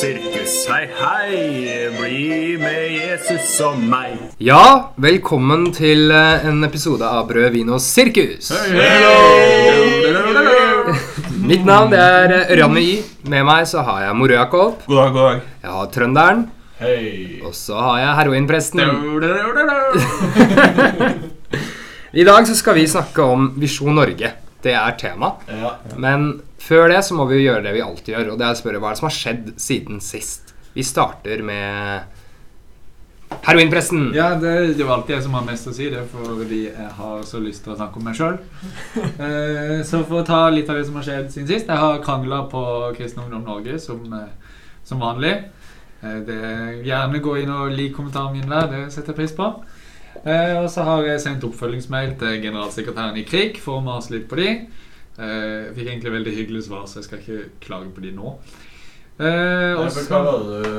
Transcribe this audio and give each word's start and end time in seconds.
Sirkus, 0.00 0.54
hei, 0.70 0.86
hei, 0.96 1.90
bli 1.92 2.56
med 2.56 2.88
Jesus 2.94 3.50
og 3.66 3.82
meg. 3.84 4.14
Ja, 4.40 4.88
velkommen 4.96 5.74
til 5.76 6.08
eh, 6.08 6.40
en 6.48 6.64
episode 6.64 7.04
av 7.04 7.28
Brød, 7.28 7.52
vin 7.52 7.68
og 7.68 7.84
sirkus. 7.84 8.48
Mitt 11.50 11.68
navn 11.68 11.92
det 11.92 12.00
er 12.00 12.32
eh, 12.38 12.48
Ørjan 12.56 12.80
I. 12.80 13.04
Med 13.28 13.44
meg 13.44 13.68
så 13.68 13.84
har 13.84 14.06
jeg 14.06 14.16
Moro 14.16 14.32
Jakob. 14.38 14.80
God 14.88 14.96
dag, 15.02 15.12
god 15.12 15.20
dag. 15.26 15.44
Jeg 15.66 15.70
har 15.76 15.92
Trønderen. 15.98 16.48
Hei. 16.80 17.44
Og 17.44 17.52
så 17.60 17.76
har 17.84 18.00
jeg 18.00 18.16
heroinpresten. 18.22 18.80
I 22.24 22.26
dag 22.32 22.48
så 22.48 22.56
skal 22.56 22.72
vi 22.80 22.88
snakke 22.88 23.20
om 23.36 23.52
Visjon 23.60 23.92
Norge. 24.00 24.32
Det 24.64 24.72
er 24.72 24.96
tema. 24.96 25.36
Ja. 25.60 25.76
Men 26.00 26.40
før 26.60 26.90
det 26.92 27.02
så 27.06 27.16
må 27.18 27.26
vi 27.30 27.40
jo 27.40 27.50
gjøre 27.50 27.66
det 27.66 27.74
vi 27.76 27.84
alltid 27.84 28.14
gjør, 28.14 28.32
og 28.32 28.40
det 28.40 28.46
er 28.46 28.56
å 28.56 28.60
spørre 28.60 28.80
hva 28.80 28.90
er 28.90 28.96
det 28.96 29.02
som 29.02 29.10
har 29.10 29.16
skjedd 29.16 29.52
siden 29.60 30.00
sist. 30.04 30.54
Vi 30.76 30.84
starter 30.86 31.42
med 31.46 32.18
heroinpresten. 33.46 34.10
Ja, 34.14 34.34
det, 34.38 34.50
er 34.50 34.72
jo 34.78 34.90
alltid 34.92 35.16
jeg 35.16 35.24
som 35.24 35.36
har 35.38 35.46
mest 35.46 35.68
å 35.70 35.74
si 35.74 35.88
det, 35.92 36.02
fordi 36.12 36.64
jeg 36.68 36.90
har 36.98 37.22
så 37.26 37.40
lyst 37.42 37.64
til 37.64 37.74
å 37.74 37.78
snakke 37.78 38.00
om 38.00 38.06
meg 38.10 38.18
sjøl. 38.18 38.38
Eh, 39.20 39.80
så 39.86 40.02
for 40.08 40.20
å 40.20 40.26
ta 40.26 40.42
litt 40.52 40.68
av 40.72 40.78
det 40.78 40.86
som 40.88 40.96
har 40.96 41.04
skjedd 41.04 41.26
siden 41.32 41.48
sist 41.48 41.68
Jeg 41.68 41.78
har 41.78 42.00
krangla 42.04 42.42
på 42.50 42.62
Kristen 42.96 43.22
Ungdom 43.26 43.44
Norge 43.46 43.76
som, 43.82 44.00
eh, 44.16 44.54
som 44.84 45.02
vanlig. 45.02 45.34
Eh, 46.00 46.20
det, 46.26 46.40
gjerne 46.86 47.22
gå 47.22 47.36
inn 47.42 47.52
og 47.52 47.74
lik 47.76 47.94
kommentaren 47.96 48.36
min 48.36 48.50
der, 48.50 48.68
det 48.72 48.82
setter 48.94 49.12
jeg 49.12 49.20
pris 49.20 49.36
på. 49.36 49.50
Eh, 50.24 50.56
og 50.58 50.68
så 50.72 50.84
har 50.86 51.06
jeg 51.06 51.22
sendt 51.22 51.46
oppfølgingsmail 51.46 52.16
til 52.20 52.40
generalsekretæren 52.42 53.20
i 53.20 53.26
Krig 53.28 53.60
for 53.62 53.78
å 53.78 53.84
mase 53.84 54.14
litt 54.14 54.28
på 54.30 54.40
de. 54.40 54.54
Eh, 55.18 55.66
jeg 55.66 55.74
fikk 55.76 55.88
egentlig 55.90 56.12
veldig 56.12 56.34
hyggelig 56.36 56.62
svar, 56.68 56.84
så 56.88 57.00
jeg 57.00 57.04
skal 57.08 57.18
ikke 57.22 57.48
klage 57.60 57.90
på 57.96 58.00
de 58.04 58.12
nå. 58.16 58.34
Eh, 59.20 59.74
og 59.76 59.88
Hva 60.08 60.20
var 60.24 60.38
det 60.40 60.60
du 60.64 60.70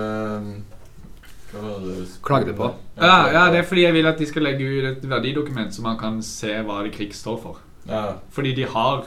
Hva 1.52 1.62
var 1.66 1.82
det 1.84 1.96
du 2.00 2.14
Klagde 2.26 2.54
på? 2.58 2.70
Ja, 2.98 3.18
ja, 3.36 3.44
det 3.52 3.60
er 3.62 3.68
fordi 3.70 3.84
jeg 3.84 3.94
vil 3.94 4.08
at 4.10 4.18
de 4.22 4.26
skal 4.30 4.48
legge 4.48 4.66
ut 4.66 4.88
et 4.92 5.04
verdidokument 5.12 5.76
så 5.76 5.84
man 5.86 6.00
kan 6.00 6.22
se 6.26 6.56
hva 6.66 6.80
det 6.86 6.94
krig 6.96 7.14
står 7.14 7.38
for. 7.44 7.60
Ja. 7.90 8.16
Fordi 8.32 8.54
de 8.58 8.66
har 8.72 9.04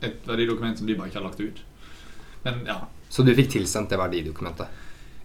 et 0.00 0.22
verdidokument 0.28 0.78
som 0.78 0.86
de 0.86 0.94
bare 0.96 1.10
ikke 1.10 1.18
har 1.20 1.26
lagt 1.26 1.40
ut. 1.42 1.60
Men 2.46 2.62
ja. 2.68 2.78
Så 3.10 3.24
du 3.26 3.34
fikk 3.34 3.50
tilsendt 3.56 3.90
det 3.90 3.98
verdidokumentet. 3.98 4.68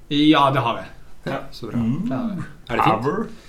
Ja, 0.10 0.50
det 0.52 0.64
har 0.66 0.82
jeg. 0.82 1.40
Så 1.56 1.70
bra. 1.70 1.80
Mm. 1.80 2.44
Er 2.68 2.80
det 2.80 2.84
fint? 2.90 3.40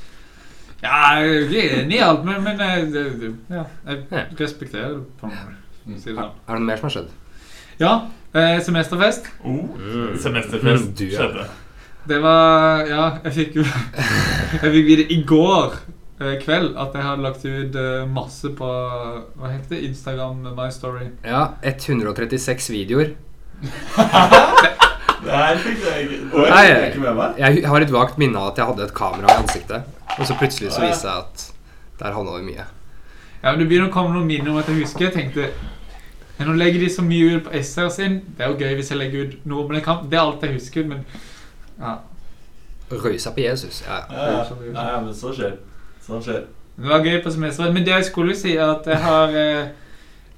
Ja, 0.85 0.99
jeg 1.25 1.59
er 1.59 1.77
enig 1.81 1.97
i 1.97 2.03
alt, 2.05 2.25
men, 2.27 2.43
men 2.45 2.61
jeg, 2.61 2.91
jeg, 2.93 3.35
ja, 3.49 3.65
Ja. 3.89 3.95
jeg 4.11 4.37
respekterer 4.39 4.99
det 4.99 5.05
på 5.19 5.27
en 5.27 5.33
måte. 5.33 5.49
Mm. 5.49 5.61
Si 5.85 6.11
det 6.11 6.17
sånn. 6.17 6.31
Er 6.49 6.55
det 6.55 6.61
noe 6.63 6.69
mer 6.71 6.81
som 6.81 6.89
har 6.89 6.95
skjedd? 6.97 7.11
Ja, 7.81 7.93
eh, 8.33 8.61
semesterfest. 8.65 9.27
Oh, 9.45 9.75
semesterfest 10.21 10.95
Du, 10.97 11.05
skjedde. 11.11 11.49
Det 12.09 12.19
var 12.21 12.85
Ja, 12.89 13.05
jeg 13.25 13.33
fikk 13.33 13.55
jo 13.57 13.65
Jeg 14.63 14.73
fikk 14.75 14.87
vite 14.87 15.07
i 15.13 15.23
går 15.25 15.77
eh, 16.21 16.35
kveld 16.43 16.77
at 16.77 16.95
jeg 16.97 17.07
hadde 17.07 17.25
lagt 17.25 17.45
ut 17.45 17.79
eh, 17.81 18.05
masse 18.09 18.51
på 18.57 18.69
Hva 18.69 19.53
heter 19.53 19.77
det? 19.77 19.83
Instagram 19.89 20.43
My 20.57 20.69
Story. 20.73 21.09
Ja, 21.25 21.47
136 21.63 22.71
videoer. 22.75 23.15
Nei, 25.25 25.57
fikk 25.57 25.81
jeg 25.81 26.05
ikke 26.05 26.17
Oi, 26.37 26.49
Nei, 26.51 26.63
fikk 26.65 26.79
jeg 26.79 26.89
ikke 26.93 27.05
med 27.07 27.19
meg. 27.19 27.39
Jeg 27.41 27.67
har 27.73 27.85
et 27.87 27.93
vagt 27.95 28.19
minne 28.21 28.41
av 28.41 28.53
at 28.53 28.61
jeg 28.61 28.69
hadde 28.71 28.87
et 28.89 28.95
kamera 28.97 29.33
i 29.33 29.43
ansiktet. 29.43 29.93
Og 30.19 30.27
så 30.29 30.37
plutselig 30.39 30.73
så 30.75 30.85
viste 30.85 31.09
jeg 31.09 31.25
at 31.25 31.47
der 32.01 32.13
havna 32.17 32.37
det 32.39 32.45
mye. 32.49 32.67
Ja, 33.41 33.53
men 33.53 33.63
Det 33.63 33.69
begynner 33.71 33.89
å 33.91 33.95
komme 33.95 34.15
noen 34.15 34.29
minner 34.29 34.53
om 34.53 34.61
at 34.61 34.69
jeg 34.69 34.83
husker. 34.83 35.09
Jeg 35.09 35.15
tenkte 35.17 35.49
men 36.39 36.49
Nå 36.49 36.57
legger 36.59 36.81
de 36.83 36.89
så 36.91 37.03
mye 37.07 37.37
ut 37.37 37.45
på 37.47 37.63
SR 37.63 37.93
sin. 37.95 38.19
Det 38.37 38.45
er 38.45 38.51
jo 38.51 38.59
gøy 38.59 38.75
hvis 38.75 38.91
jeg 38.91 38.99
legger 38.99 39.29
ut 39.29 39.47
noe, 39.47 39.81
kan, 39.85 40.03
det 40.11 40.19
er 40.19 40.25
alt 40.25 40.43
jeg 40.43 40.57
husker. 40.57 40.89
Men 40.91 41.05
ja, 41.79 41.95
Røysa 42.91 43.31
på 43.31 43.41
Jesus. 43.41 43.85
Ja, 43.87 44.01
ja. 44.11 44.27
Ja, 44.31 44.45
ja. 44.75 44.93
Ja, 44.93 45.01
men 45.01 45.15
så 45.15 45.33
skjer. 45.35 45.57
Sånn 46.05 46.23
skjer. 46.23 46.45
Det 46.77 46.91
var 46.91 47.07
gøy 47.07 47.21
på 47.23 47.33
semesteret. 47.33 47.75
Men 47.75 47.87
det 47.87 47.95
jeg 47.95 48.09
skulle 48.11 48.35
si, 48.39 48.57
er 48.57 48.75
at 48.75 48.89
jeg 48.91 49.01
har 49.05 49.37
eh, 49.39 49.69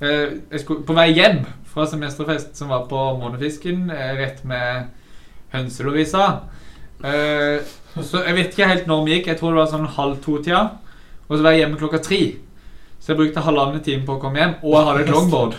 eh, 0.00 0.36
jeg 0.52 0.62
skulle, 0.62 0.84
På 0.86 0.96
vei 0.96 1.08
hjem 1.16 1.42
fra 1.72 1.86
semesterfest, 1.88 2.54
som 2.56 2.70
var 2.72 2.86
på 2.90 3.02
Månefisken, 3.20 3.88
eh, 3.90 4.14
rett 4.20 4.44
med 4.48 4.92
Hønselovisa 5.52 6.26
eh, 7.04 7.60
Så 7.96 8.22
jeg 8.24 8.36
vet 8.36 8.52
ikke 8.52 8.68
helt 8.70 8.88
når 8.88 9.04
vi 9.06 9.16
gikk. 9.16 9.30
Jeg 9.32 9.40
tror 9.40 9.54
det 9.54 9.62
var 9.62 9.72
sånn 9.72 9.94
halv 9.96 10.20
to-tida. 10.24 10.66
Og 11.26 11.38
så 11.38 11.42
var 11.42 11.56
jeg 11.56 11.64
hjemme 11.64 11.80
klokka 11.80 12.02
tre. 12.04 12.20
Så 13.00 13.12
jeg 13.12 13.20
brukte 13.20 13.42
halvannen 13.44 13.82
time 13.84 14.06
på 14.06 14.16
å 14.16 14.20
komme 14.22 14.40
hjem, 14.40 14.54
og 14.62 14.76
jeg 14.76 14.86
hadde 14.90 15.02
et 15.06 15.12
longboard. 15.16 15.56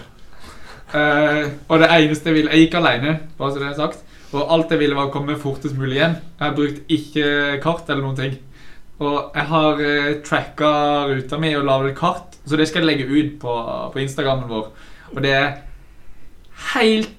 Eh, 0.87 1.45
og 1.67 1.81
det 1.81 1.89
eneste 1.91 2.29
jeg 2.29 2.37
ville 2.37 2.51
Jeg 2.53 2.67
gikk 2.67 2.77
alene, 2.79 3.17
bare 3.37 3.51
så 3.53 3.59
det 3.59 3.69
er 3.71 3.79
sagt. 3.79 4.03
Og 4.35 4.51
alt 4.53 4.71
jeg 4.71 4.81
ville, 4.81 4.95
var 4.95 5.09
å 5.09 5.13
komme 5.13 5.39
fortest 5.39 5.77
mulig 5.79 5.99
hjem. 6.01 6.17
Jeg 6.39 6.55
brukte 6.55 6.85
ikke 6.91 7.27
kart 7.63 7.89
eller 7.89 8.03
noen 8.03 8.19
ting. 8.19 8.37
Og 8.97 9.35
jeg 9.35 9.45
har 9.51 9.81
uh, 9.83 10.13
tracka 10.25 10.69
ruta 11.11 11.37
mi 11.39 11.51
og 11.55 11.67
laget 11.67 11.91
et 11.91 11.99
kart, 11.99 12.37
så 12.49 12.57
det 12.57 12.65
skal 12.67 12.81
jeg 12.81 12.89
legge 12.89 13.05
ut 13.05 13.35
på, 13.43 13.53
på 13.93 14.01
Instagrammen 14.01 14.49
vår. 14.49 14.71
Og 15.13 15.21
det 15.23 15.33
er 15.37 15.51
helt 16.73 17.13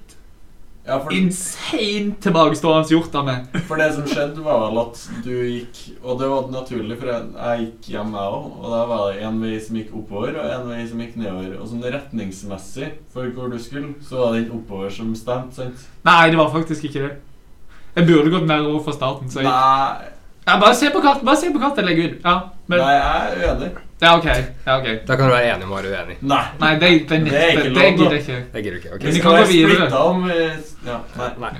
Ja, 0.87 0.95
for, 1.03 1.13
insane 1.13 2.15
tilbakestående 2.23 2.89
gjort 2.93 3.15
av 3.19 3.25
meg. 3.27 3.57
for 3.67 3.81
det 3.81 3.89
som 3.93 4.07
skjedde, 4.09 4.41
var 4.41 4.61
vel 4.63 4.79
at 4.81 5.01
du 5.25 5.33
gikk 5.35 5.81
Og 5.99 6.17
det 6.21 6.29
var 6.31 6.47
naturlig, 6.53 6.97
for 6.97 7.11
jeg, 7.11 7.27
jeg 7.35 7.65
gikk 7.65 7.89
hjem, 7.93 8.13
jeg 8.17 8.35
òg. 8.39 8.47
Og 8.57 8.67
da 8.73 8.79
var 8.89 9.03
det 9.11 9.25
en 9.27 9.41
vei 9.43 9.57
som 9.61 9.79
gikk 9.79 9.95
oppover, 10.01 10.37
og 10.39 10.53
en 10.55 10.69
vei 10.71 10.83
som 10.89 11.03
gikk 11.03 11.17
nedover. 11.19 11.57
Og 11.59 11.69
sånn 11.69 11.85
retningsmessig 11.85 12.91
for 13.13 13.33
hvor 13.35 13.51
du 13.53 13.59
skulle, 13.61 13.95
så 14.05 14.23
var 14.23 14.33
det 14.33 14.45
den 14.45 14.55
oppover 14.61 14.93
som 14.93 15.11
stemte, 15.17 15.59
sant? 15.59 15.89
Nei, 16.07 16.21
det 16.31 16.39
var 16.39 16.53
faktisk 16.55 16.89
ikke 16.89 17.05
det. 17.05 17.11
Jeg 17.97 18.07
burde 18.07 18.31
gått 18.33 18.47
mer 18.47 18.63
over 18.63 18.81
fra 18.87 18.95
starten. 18.95 19.29
Så 19.33 19.43
jeg, 19.43 19.49
Nei, 19.49 20.15
ja, 20.49 20.57
bare 20.61 20.75
se 20.75 20.89
på 20.93 21.01
kartet, 21.03 21.25
bare 21.27 21.37
se 21.39 21.51
på 21.53 21.61
kartet 21.61 21.83
jeg 21.83 21.87
legger 21.89 22.09
ut. 22.09 22.19
Ja, 22.25 22.35
men, 22.69 22.81
nei, 22.83 22.93
jeg 22.95 23.07
er 23.23 23.41
uenig. 23.53 23.71
ja, 24.01 24.13
ok. 24.17 24.27
Ja, 24.65 24.77
ok. 24.77 24.87
Da 25.07 25.15
kan 25.15 25.25
du 25.29 25.33
være 25.35 25.49
enig 25.53 25.67
om 25.67 25.73
å 25.73 25.79
være 25.79 25.91
uenig. 25.95 26.15
Nei. 26.21 26.43
Nei, 26.61 26.71
det, 26.81 26.93
det, 27.09 27.19
Det 27.25 27.41
er 27.41 27.51
ikke 27.53 27.63
det, 27.63 27.73
lov, 27.73 27.81
det 27.81 27.89
gidder 27.89 28.15
jeg 28.17 28.23
ikke. 28.25 28.39
Jeg 28.53 28.63
gidder 28.63 28.79
ikke. 28.81 28.93
ok. 28.95 29.03
Men 29.03 29.13
vi 29.13 29.23
kan 29.25 29.29
gå 29.29 29.41
være 29.41 29.51
videre. 29.53 29.89
om 29.99 30.29
eh, 30.29 30.55
Ja, 30.87 31.01
nei. 31.19 31.29
Nei. 31.45 31.53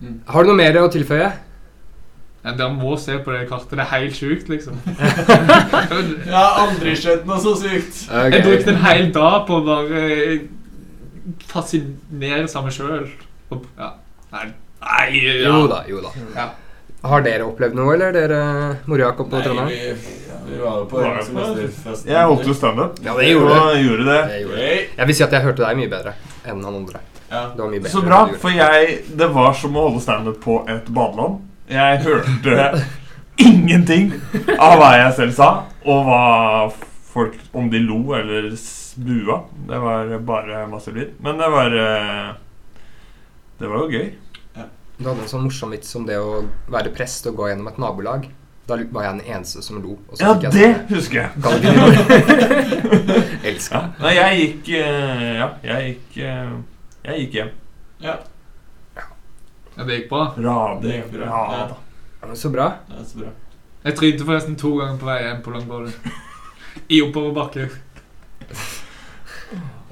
Mm. 0.00 0.16
Har 0.28 0.44
du 0.44 0.52
noe 0.52 0.58
mer 0.58 0.80
å 0.82 0.88
tilføye? 0.92 1.30
Ja, 2.46 2.52
Dere 2.54 2.68
må 2.70 2.92
se 3.02 3.16
på 3.24 3.32
det 3.34 3.46
kartet. 3.50 3.72
Det 3.74 3.82
er 3.82 3.88
helt 3.96 4.14
sjukt, 4.16 4.50
liksom. 4.52 4.76
Jeg 6.28 6.34
har 6.36 6.60
aldri 6.62 6.92
skjønt 6.94 7.24
noe 7.26 7.40
så 7.42 7.56
sykt. 7.58 8.04
Jeg 8.12 8.44
brukte 8.44 8.70
en 8.70 8.84
hel 8.84 9.08
dag 9.14 9.40
på 9.48 9.56
å 9.58 9.64
bare 9.66 10.04
eh, 10.12 10.44
fascinere 11.50 12.46
seg 12.52 12.68
meg 12.68 12.76
sjøl. 12.76 13.08
Ja. 13.50 13.90
Nei, 14.36 14.44
nei 14.84 15.08
ja. 15.24 15.34
Jo 15.48 15.66
da, 15.70 15.82
jo 15.90 16.04
da. 16.04 16.14
Ja. 16.36 16.46
Har 17.10 17.24
dere 17.26 17.46
opplevd 17.46 17.76
noe, 17.78 17.94
eller 17.94 18.14
dere 18.14 18.38
Mor-Jakob 18.86 19.32
og 19.32 19.44
Trondheim? 19.44 19.68
vi, 19.68 20.14
vi 20.46 20.60
var 20.62 20.78
jo 20.80 20.86
på 20.90 21.02
semesterfest. 21.26 22.06
Jeg 22.08 22.30
holdt 22.30 22.46
jo 22.48 22.54
standup. 22.54 23.00
Ja, 23.04 23.16
det 23.18 23.28
gjorde 23.30 23.54
det. 23.54 23.74
Jeg 23.74 23.84
gjorde 23.86 24.06
det. 24.62 24.72
Jeg 24.96 25.10
vil 25.10 25.18
si 25.18 25.26
at 25.26 25.36
jeg 25.36 25.46
hørte 25.46 25.64
deg 25.66 25.80
mye 25.82 25.92
bedre 25.92 26.14
enn 26.46 26.62
han 26.62 26.80
andre. 26.82 27.02
Ja. 27.30 27.40
Det 27.56 27.62
var 27.62 27.70
mye 27.72 27.82
bedre 27.82 27.90
Så 27.90 28.02
bra, 28.06 28.20
for 28.38 28.54
jeg 28.54 29.00
Det 29.18 29.26
var 29.34 29.54
som 29.58 29.74
å 29.74 29.88
holde 29.88 30.02
standup 30.04 30.38
på 30.44 30.60
et 30.70 30.86
badeland. 30.94 31.40
Jeg 31.70 32.02
hørte 32.04 32.84
ingenting 33.48 34.12
av 34.54 34.76
hva 34.78 34.92
jeg 35.00 35.16
selv 35.16 35.34
sa, 35.34 35.48
og 35.84 36.04
hva 36.06 36.20
folk 37.16 37.34
Om 37.56 37.70
de 37.72 37.80
lo 37.82 38.00
eller 38.14 38.50
bua. 38.96 39.40
Det 39.68 39.78
var 39.82 40.12
bare 40.24 40.66
masse 40.70 40.92
lyd. 40.94 41.16
Men 41.20 41.40
det 41.40 41.48
var 41.52 41.74
eh, 41.80 42.30
Det 43.58 43.68
var 43.68 43.82
jo 43.82 43.90
gøy. 43.92 44.06
Du 44.98 45.04
hadde 45.08 45.20
en 45.22 45.28
sånn 45.28 45.42
morsom 45.44 45.70
vits 45.74 45.94
om 45.98 46.06
det 46.08 46.16
å 46.18 46.44
være 46.72 46.90
prest 46.96 47.26
og 47.28 47.36
gå 47.36 47.48
gjennom 47.50 47.68
et 47.68 47.78
nabolag. 47.82 48.22
Da 48.66 48.74
var 48.90 49.02
jeg 49.04 49.12
den 49.20 49.26
eneste 49.36 49.60
som 49.62 49.82
lo. 49.82 49.90
Og 50.10 50.16
så 50.16 50.22
Ja, 50.24 50.28
jeg 50.40 50.50
det 50.52 50.74
sånn- 50.74 50.88
husker 50.96 51.16
jeg. 51.20 51.30
Elsker 53.46 53.76
Ja. 53.76 53.82
Nei, 54.00 54.14
jeg 54.16 54.30
gikk 54.40 54.64
eh, 54.80 55.34
Ja, 55.36 55.48
jeg 55.62 55.80
gikk 55.92 56.16
eh, 56.24 56.50
Jeg 57.04 57.14
gikk 57.20 57.32
hjem. 57.40 57.50
ja. 58.02 58.14
Ja, 59.76 59.82
det 59.84 59.92
gikk 60.00 60.08
bra. 60.08 60.22
Bra, 60.36 60.78
Det 60.80 60.88
gikk 60.94 61.10
bra. 61.12 61.24
Ja, 61.28 61.52
Ja. 61.52 61.66
da. 61.68 61.74
Ja, 62.22 62.26
men 62.30 62.36
Så 62.36 62.48
bra. 62.50 62.66
Er 62.90 63.04
så 63.04 63.18
bra. 63.20 63.28
Jeg 63.84 63.94
trynte 63.96 64.24
forresten 64.24 64.56
to 64.58 64.70
ganger 64.80 64.96
på 64.98 65.04
vei 65.06 65.18
hjem 65.22 65.42
på 65.44 65.50
longboardet. 65.52 65.94
I 66.88 67.00
oppoverbakke. 67.04 67.68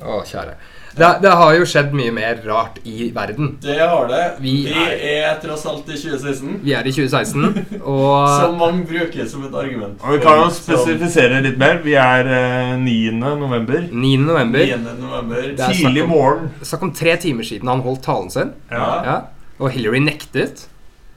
Å, 0.03 0.23
kjære. 0.27 0.55
Det, 0.95 1.09
det 1.25 1.31
har 1.35 1.55
jo 1.57 1.65
skjedd 1.67 1.95
mye 1.97 2.13
mer 2.15 2.39
rart 2.47 2.77
i 2.87 3.09
verden. 3.15 3.57
Det 3.63 3.79
har 3.81 4.07
det. 4.07 4.21
Vi 4.45 4.53
Vi 4.69 4.85
er 5.11 5.41
tross 5.43 5.65
alt 5.67 5.89
i 5.91 5.97
2016. 5.99 6.61
Vi 6.63 6.75
er 6.77 6.87
i 6.87 6.93
2016, 6.95 7.65
Som 7.83 8.55
og 8.55 8.55
mange 8.61 8.85
bruker 8.87 9.27
som 9.31 9.43
et 9.49 9.57
argument. 9.59 9.99
Og 10.05 10.15
vi 10.15 10.21
kan 10.23 10.39
jo 10.45 10.47
spesifisere 10.55 11.41
litt 11.43 11.59
mer. 11.59 11.81
Vi 11.83 11.97
er 11.99 12.31
eh, 12.31 12.77
9. 12.79 12.95
november. 13.19 13.89
9. 13.91 14.13
november 14.23 14.63
9. 14.71 14.79
november. 15.03 15.51
Det 15.51 15.67
er 15.67 15.75
Tidlig 15.81 16.07
morgen. 16.09 16.53
Snakk 16.63 16.87
om 16.87 16.95
tre 16.95 17.17
timer 17.27 17.51
siden 17.51 17.73
han 17.73 17.83
holdt 17.83 18.05
talen 18.07 18.31
sin. 18.31 18.55
Ja. 18.71 18.89
Ja, 19.09 19.19
og 19.59 19.75
Hillary 19.75 20.03
nektet. 20.05 20.69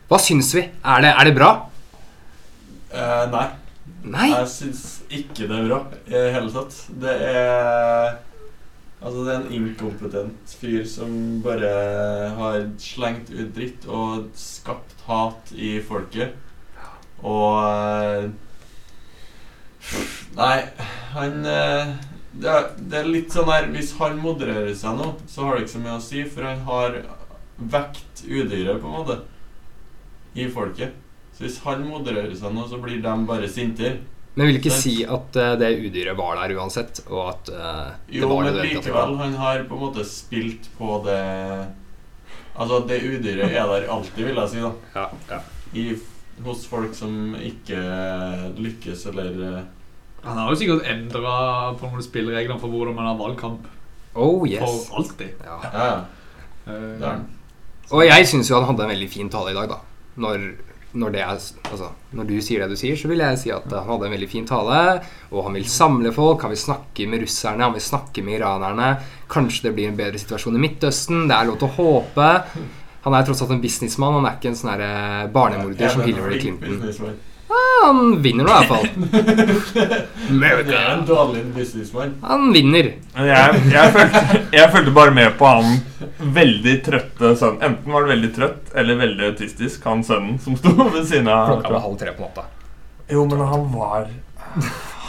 Hva 0.10 0.18
syns 0.24 0.54
vi? 0.56 0.66
Er 0.82 1.06
det, 1.06 1.14
er 1.14 1.30
det 1.30 1.38
bra? 1.38 1.54
Eh, 2.94 3.26
nei. 3.30 3.48
Nei. 4.08 4.30
Jeg 4.32 4.48
syns 4.50 4.86
ikke 5.12 5.46
det 5.48 5.58
er 5.58 5.68
bra 5.68 5.80
i 6.08 6.16
det 6.16 6.30
hele 6.34 6.52
tatt. 6.54 6.78
Det 7.02 7.14
er 7.30 8.16
Altså, 8.98 9.24
det 9.24 9.34
er 9.34 9.44
en 9.44 9.54
inkompetent 9.54 10.58
fyr 10.58 10.86
som 10.90 11.12
bare 11.46 11.70
har 12.40 12.64
slengt 12.82 13.30
ut 13.30 13.54
dritt 13.54 13.86
og 13.86 14.32
skapt 14.38 14.96
hat 15.06 15.54
i 15.54 15.78
folket. 15.86 16.34
Og 17.22 17.62
eh, 17.62 18.30
Nei, 20.38 20.58
han 21.14 21.46
eh, 21.50 21.94
det 22.38 22.52
er, 23.00 23.08
litt 23.08 23.34
sånn 23.34 23.50
her 23.50 23.70
Hvis 23.74 23.94
han 23.98 24.20
modererer 24.22 24.74
seg 24.78 24.98
nå, 25.00 25.14
så 25.30 25.46
har 25.46 25.56
det 25.56 25.66
ikke 25.66 25.74
så 25.74 25.84
mye 25.86 25.96
å 25.98 26.04
si, 26.04 26.24
for 26.30 26.46
han 26.46 26.62
har 26.68 27.00
vekt 27.58 28.24
udyret, 28.28 28.78
på 28.82 28.90
en 28.90 28.98
måte, 29.00 29.18
i 30.38 30.46
folket. 30.54 30.94
Så 31.34 31.46
hvis 31.46 31.58
han 31.64 31.86
modererer 31.88 32.36
seg 32.38 32.54
nå, 32.54 32.68
så 32.70 32.78
blir 32.82 33.02
de 33.02 33.16
bare 33.30 33.50
sintere. 33.50 34.04
Men 34.38 34.52
vil 34.52 34.60
ikke 34.60 34.74
si 34.76 35.00
at 35.02 35.38
uh, 35.42 35.56
det 35.58 35.72
udyret 35.82 36.18
var 36.18 36.38
der 36.38 36.54
uansett, 36.60 37.00
og 37.10 37.24
at 37.32 37.50
uh, 37.50 37.88
det 38.06 38.20
Jo, 38.22 38.28
var 38.30 38.44
men 38.46 38.54
Jo, 38.54 38.60
men 38.62 38.70
likevel, 38.70 39.16
han 39.24 39.34
har 39.42 39.64
på 39.66 39.78
en 39.80 39.82
måte 39.88 40.06
spilt 40.06 40.70
på 40.78 41.00
det 41.08 41.22
Altså, 42.58 42.80
det 42.90 43.00
udyret 43.06 43.52
er 43.54 43.66
der 43.70 43.88
alltid, 43.94 44.24
vil 44.26 44.38
jeg 44.42 44.50
si, 44.50 44.62
da. 44.64 44.72
Ja, 44.96 45.08
ja. 45.30 45.40
I, 45.78 45.84
hos 46.46 46.64
folk 46.70 46.94
som 46.98 47.36
ikke 47.38 47.78
lykkes, 48.58 49.04
eller 49.12 49.30
eh, 49.46 49.64
Han 50.24 50.38
har 50.42 50.50
jo 50.54 50.58
sikkert 50.58 50.86
endra 50.90 51.34
på 51.78 51.90
noen 51.90 52.06
spilleregler 52.06 52.58
for 52.62 52.74
hvordan 52.74 52.98
man 52.98 53.10
har 53.12 53.18
valgkamp 53.20 53.66
Oh 54.18 54.42
yes. 54.50 54.64
for 54.66 54.98
alltid. 55.02 55.36
Ja. 55.46 55.58
Ja. 55.70 55.90
Eh, 56.66 56.74
Det 56.98 57.06
er 57.06 57.12
han. 57.12 57.28
Og 57.94 58.02
jeg 58.04 58.26
syns 58.28 58.50
jo 58.50 58.58
han 58.58 58.66
hadde 58.72 58.88
en 58.88 58.94
veldig 58.96 59.10
fin 59.14 59.30
tale 59.30 59.54
i 59.54 59.58
dag, 59.58 59.70
da. 59.70 59.78
Når, 60.18 60.48
når, 60.96 61.12
det 61.14 61.22
er, 61.22 61.42
altså, 61.72 61.90
når 62.16 62.28
du 62.30 62.36
sier 62.42 62.64
det 62.64 62.72
du 62.72 62.80
sier, 62.80 62.96
så 63.00 63.10
vil 63.12 63.22
jeg 63.22 63.40
si 63.42 63.52
at 63.54 63.68
han 63.68 63.90
hadde 63.90 64.08
en 64.08 64.16
veldig 64.16 64.30
fin 64.32 64.48
tale. 64.48 64.82
Og 65.34 65.46
han 65.48 65.58
vil 65.60 65.68
samle 65.70 66.14
folk, 66.16 66.46
han 66.46 66.54
vil 66.54 66.62
snakke 66.62 67.08
med 67.12 67.26
russerne, 67.26 67.68
han 67.68 67.76
vil 67.76 67.84
snakke 67.84 68.24
med 68.26 68.40
iranerne. 68.40 68.90
Kanskje 69.32 69.68
det 69.68 69.76
blir 69.78 69.92
en 69.92 70.00
bedre 70.00 70.22
situasjon 70.22 70.58
i 70.58 70.64
Midtøsten. 70.64 71.26
Det 71.28 71.38
er 71.38 71.50
lov 71.50 71.60
til 71.62 71.70
å 71.70 71.76
håpe. 71.78 72.30
Han 73.08 73.16
er 73.16 73.28
tross 73.28 73.44
alt 73.44 73.56
en 73.56 73.64
businessmann, 73.64 74.18
han 74.20 74.28
er 74.28 74.40
ikke 74.40 74.52
en 74.52 74.60
sånn 74.60 74.84
eh, 74.84 75.28
barnemorder 75.32 75.94
som 75.94 76.04
Hillary 76.04 76.42
Clinton. 76.42 76.80
Han 77.84 78.22
vinner 78.22 78.44
nå, 78.44 78.50
i 78.50 78.54
hvert 78.54 78.68
fall. 78.68 78.88
Det 80.68 80.76
er 80.76 80.90
en 80.94 81.06
dårlig 81.08 81.44
businessmann. 81.56 82.16
Han 82.22 82.50
vinner. 82.54 82.90
Jeg, 83.16 83.62
jeg, 83.72 83.94
følte, 83.96 84.42
jeg 84.56 84.72
følte 84.74 84.94
bare 84.96 85.14
med 85.16 85.38
på 85.40 85.50
han 85.50 85.78
veldig 86.38 86.76
trøtte 86.86 87.34
sønnen. 87.40 87.62
Enten 87.70 87.94
var 87.94 88.06
det 88.06 88.14
veldig 88.16 88.32
trøtt 88.36 88.76
eller 88.78 89.00
veldig 89.02 89.32
autistisk, 89.32 89.86
han 89.88 90.04
sønnen 90.08 90.38
som 90.44 90.58
sto 90.60 90.74
ved 90.80 91.04
siden 91.08 91.32
av. 91.32 91.54
Klokka 91.54 91.74
var 91.78 91.86
halv 91.86 91.98
tre 92.02 92.14
på 92.18 92.26
natta. 92.26 92.48
Jo, 93.08 93.24
men 93.30 93.40
han 93.48 93.68
var 93.72 94.10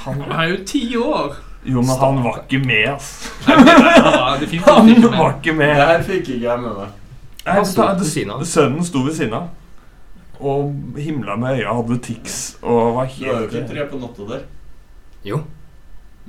Han 0.05 0.25
er 0.31 0.50
jo 0.53 0.64
ti 0.69 0.82
år! 0.97 1.37
Jo, 1.69 1.82
men 1.82 1.97
han 2.00 2.23
var 2.23 2.43
ikke 2.44 2.61
med, 2.64 2.88
ass. 2.94 3.09
Han 3.44 3.64
var 3.67 4.38
ikke 4.44 4.61
med. 4.62 5.03
Det 5.43 5.55
med. 5.55 5.75
her 5.75 6.03
fikk 6.06 6.29
ikke 6.29 6.44
jeg 6.44 6.61
med 6.62 6.76
meg. 6.79 6.94
Han. 7.49 7.64
Sønnen 8.47 8.85
sto 8.85 9.03
ved 9.03 9.17
siden 9.17 9.35
av. 9.41 9.49
Og 10.40 10.75
himla 10.96 11.35
med 11.37 11.58
øya, 11.58 11.73
hadde 11.75 11.99
tics 11.99 12.56
og 12.62 12.94
var 12.94 13.05
helt 13.11 13.19
Du 13.26 13.35
er 13.35 13.40
jo 13.40 13.49
ikke 13.49 13.69
tre 13.73 13.87
på 13.90 13.99
natta 13.99 14.26
der. 14.29 14.43
Jo. 15.26 15.40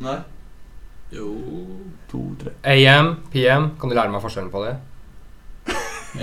Nei. 0.01 0.15
Jo 1.13 1.27
To, 2.11 2.23
tre. 2.41 2.51
AM, 2.63 3.15
PM. 3.33 3.69
Kan 3.79 3.89
du 3.89 3.95
lære 3.95 4.09
meg 4.09 4.21
forskjellen 4.23 4.50
på 4.53 4.63
det? 4.65 4.75
Du 5.69 5.73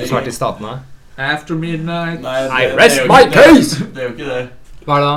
som 0.06 0.16
har 0.16 0.20
vært 0.20 0.32
i 0.32 0.34
Statene. 0.34 0.74
After 1.16 1.54
midnight. 1.54 2.20
Nei, 2.20 2.40
det, 2.42 2.50
I 2.50 2.64
det 2.66 2.72
er 2.72 2.78
rest 2.80 2.98
jo 3.00 3.06
my 3.12 3.20
ikke 3.22 3.30
det. 3.30 3.44
case! 3.54 3.86
Det 3.94 4.02
er 4.02 4.08
jo 4.08 4.14
ikke 4.16 4.30
det. 4.32 4.42
Hva 4.86 4.96
er 4.98 5.04
det 5.04 5.10
da? 5.12 5.16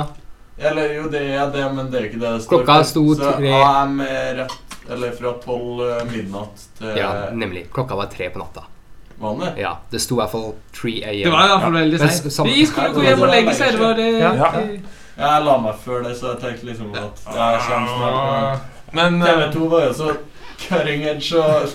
Eller 0.70 0.94
jo, 0.94 1.02
det 1.10 1.20
er 1.34 1.50
det, 1.54 1.64
men 1.74 1.86
det 1.90 1.98
er 1.98 2.04
jo 2.04 2.08
ikke 2.12 2.20
det 2.22 2.30
det 2.36 2.42
står 2.44 2.54
Klokka 2.62 2.76
for. 2.78 2.88
sto 2.92 3.04
Så 3.18 3.32
tre. 3.40 3.52
AM 3.64 4.00
er 4.04 4.34
rett 4.44 4.76
Eller 4.90 5.12
fra 5.18 5.32
tolv 5.44 5.82
eh, 5.86 6.00
midnatt 6.10 6.64
til 6.78 6.96
Ja, 6.98 7.10
nemlig. 7.32 7.66
Klokka 7.74 7.96
var 7.98 8.10
tre 8.12 8.30
på 8.34 8.38
natta. 8.42 8.64
Vannet. 9.20 9.58
Ja, 9.60 9.74
Det 9.92 10.00
sto 10.00 10.16
i 10.16 10.20
hvert 10.22 10.32
fall 10.32 10.48
3 10.80 10.94
AM. 11.04 11.22
Det 11.24 11.32
var 11.34 11.44
i 11.44 11.52
hvert 11.52 11.62
fall 11.66 11.76
veldig 11.78 12.00
seint. 12.00 12.40
Vi 12.48 12.66
skulle 12.66 12.92
gå 12.96 13.04
hjem 13.06 13.22
og 13.26 13.32
legge 13.34 13.54
seg. 13.54 13.72
Det 13.76 13.80
var 13.84 13.94
det 14.00 14.08
Ja. 14.18 14.32
Ja. 14.40 14.50
Jeg 15.20 15.44
la 15.44 15.54
meg 15.60 15.74
før 15.84 16.04
det, 16.06 16.14
så 16.16 16.30
jeg 16.32 16.38
tenkte 16.40 16.66
liksom 16.70 16.92
at 16.96 17.24
jeg 17.36 17.64
kommer 17.66 17.90
snart. 17.96 18.68
Men 18.92 19.18
Men 19.18 19.26
eh, 19.28 19.50
TV2 19.50 19.66
var 19.70 19.82
jo 19.86 19.92
så 19.98 20.14
cutting 20.60 21.02
edge 21.04 21.36
og 21.36 21.68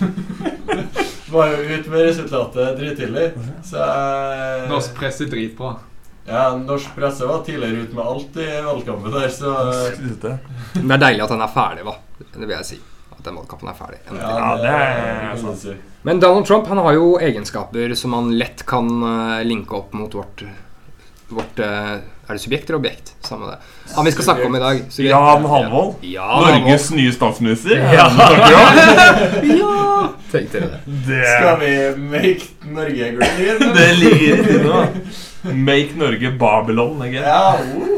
var 1.33 1.51
jo 1.53 1.75
ute 1.75 1.89
med 1.89 2.05
resultatet 2.07 2.79
drittidlig. 2.79 3.27
Så 3.65 3.77
jeg 3.77 4.69
Norsk 4.71 4.95
presse 4.97 5.27
dritbra. 5.29 5.75
Ja, 6.25 6.47
norsk 6.57 6.95
presse 6.97 7.27
var 7.29 7.43
tidligere 7.45 7.85
ute 7.85 7.95
med 7.95 8.05
alt 8.05 8.37
i 8.41 8.49
valgkampen 8.65 9.13
der, 9.13 9.29
så. 9.29 9.53
Men 10.73 10.87
det 10.89 10.95
er 10.97 11.03
deilig 11.05 11.23
at 11.27 11.33
den 11.35 11.41
er 11.45 11.53
ferdig, 11.53 11.85
da. 11.85 11.95
Det 12.33 12.47
vil 12.47 12.55
jeg 12.55 12.65
si. 12.71 12.79
Den 13.25 13.35
valgkampen 13.39 13.69
er 13.71 13.77
ferdig. 13.77 13.99
Ja, 14.21 14.55
det 14.61 14.73
er 14.73 15.37
sant. 15.41 15.59
si. 15.61 15.73
Men 16.05 16.19
Donald 16.21 16.45
Trump 16.45 16.67
han 16.69 16.77
har 16.77 16.93
jo 16.93 17.15
egenskaper 17.17 17.95
som 17.97 18.13
han 18.13 18.29
lett 18.37 18.61
kan 18.69 18.91
eh, 19.01 19.43
linke 19.47 19.73
opp 19.79 19.93
mot 19.97 20.13
vårt 20.13 20.43
Vårt 21.33 21.57
eh, 21.59 21.95
Er 22.29 22.37
det 22.37 22.41
subjekt 22.43 22.69
eller 22.69 22.77
objekt? 22.77 23.15
Samme 23.25 23.47
det. 23.49 23.55
Han 23.95 24.05
vi 24.05 24.11
skal 24.13 24.27
snakke 24.27 24.45
om 24.45 24.55
i 24.55 24.59
dag. 24.61 24.83
subjekt. 24.93 25.09
Jan 25.09 25.45
Halvold. 25.49 25.95
Ja, 26.05 26.27
Norges 26.45 26.91
nye 26.93 27.13
statsminister. 27.13 27.81
Ja. 27.93 28.05
Ja. 29.55 30.09
Tenkte 30.31 30.59
dere 30.59 30.79
det? 30.85 31.21
Skal 31.25 31.59
vi 31.61 31.71
make 32.11 32.71
Norge 32.75 33.11
great 33.15 33.39
again? 33.39 33.73
det 33.75 33.87
ligger 33.97 34.49
i 34.53 34.57
nå. 34.63 34.81
Make 35.53 35.97
Norge 35.97 36.31
Babylon 36.39 37.01
again. 37.01 37.23
Ja, 37.23 37.55
uh. 37.61 37.94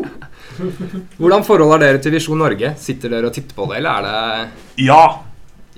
Hvordan 1.18 1.44
forhold 1.48 1.71
har 1.75 1.81
dere 1.83 2.01
til 2.04 2.13
Visjon 2.15 2.39
Norge? 2.42 2.74
Sitter 2.81 3.12
dere 3.13 3.30
og 3.30 3.33
titter 3.36 3.56
på 3.57 3.68
det, 3.71 3.77
eller 3.81 3.89
er 3.92 4.07
det 4.07 4.86
Ja, 4.88 5.01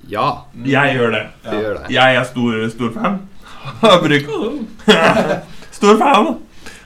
Ja, 0.09 0.27
jeg 0.65 0.95
gjør 0.97 1.11
det. 1.13 1.23
Ja. 1.45 1.51
gjør 1.59 1.73
det. 1.79 1.91
Jeg 1.93 2.15
er 2.17 2.23
stor, 2.29 2.55
stor 2.73 2.93
fan. 2.95 3.19
Har 3.83 3.99
brukt 4.01 4.29
Stor 5.79 5.97
fan. 5.99 6.29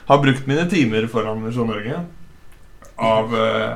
Har 0.09 0.19
brukt 0.23 0.47
mine 0.49 0.65
timer 0.69 1.07
foran 1.11 1.43
Visjon 1.45 1.69
Norge. 1.71 2.01
Av 2.99 3.31
eh, 3.33 3.71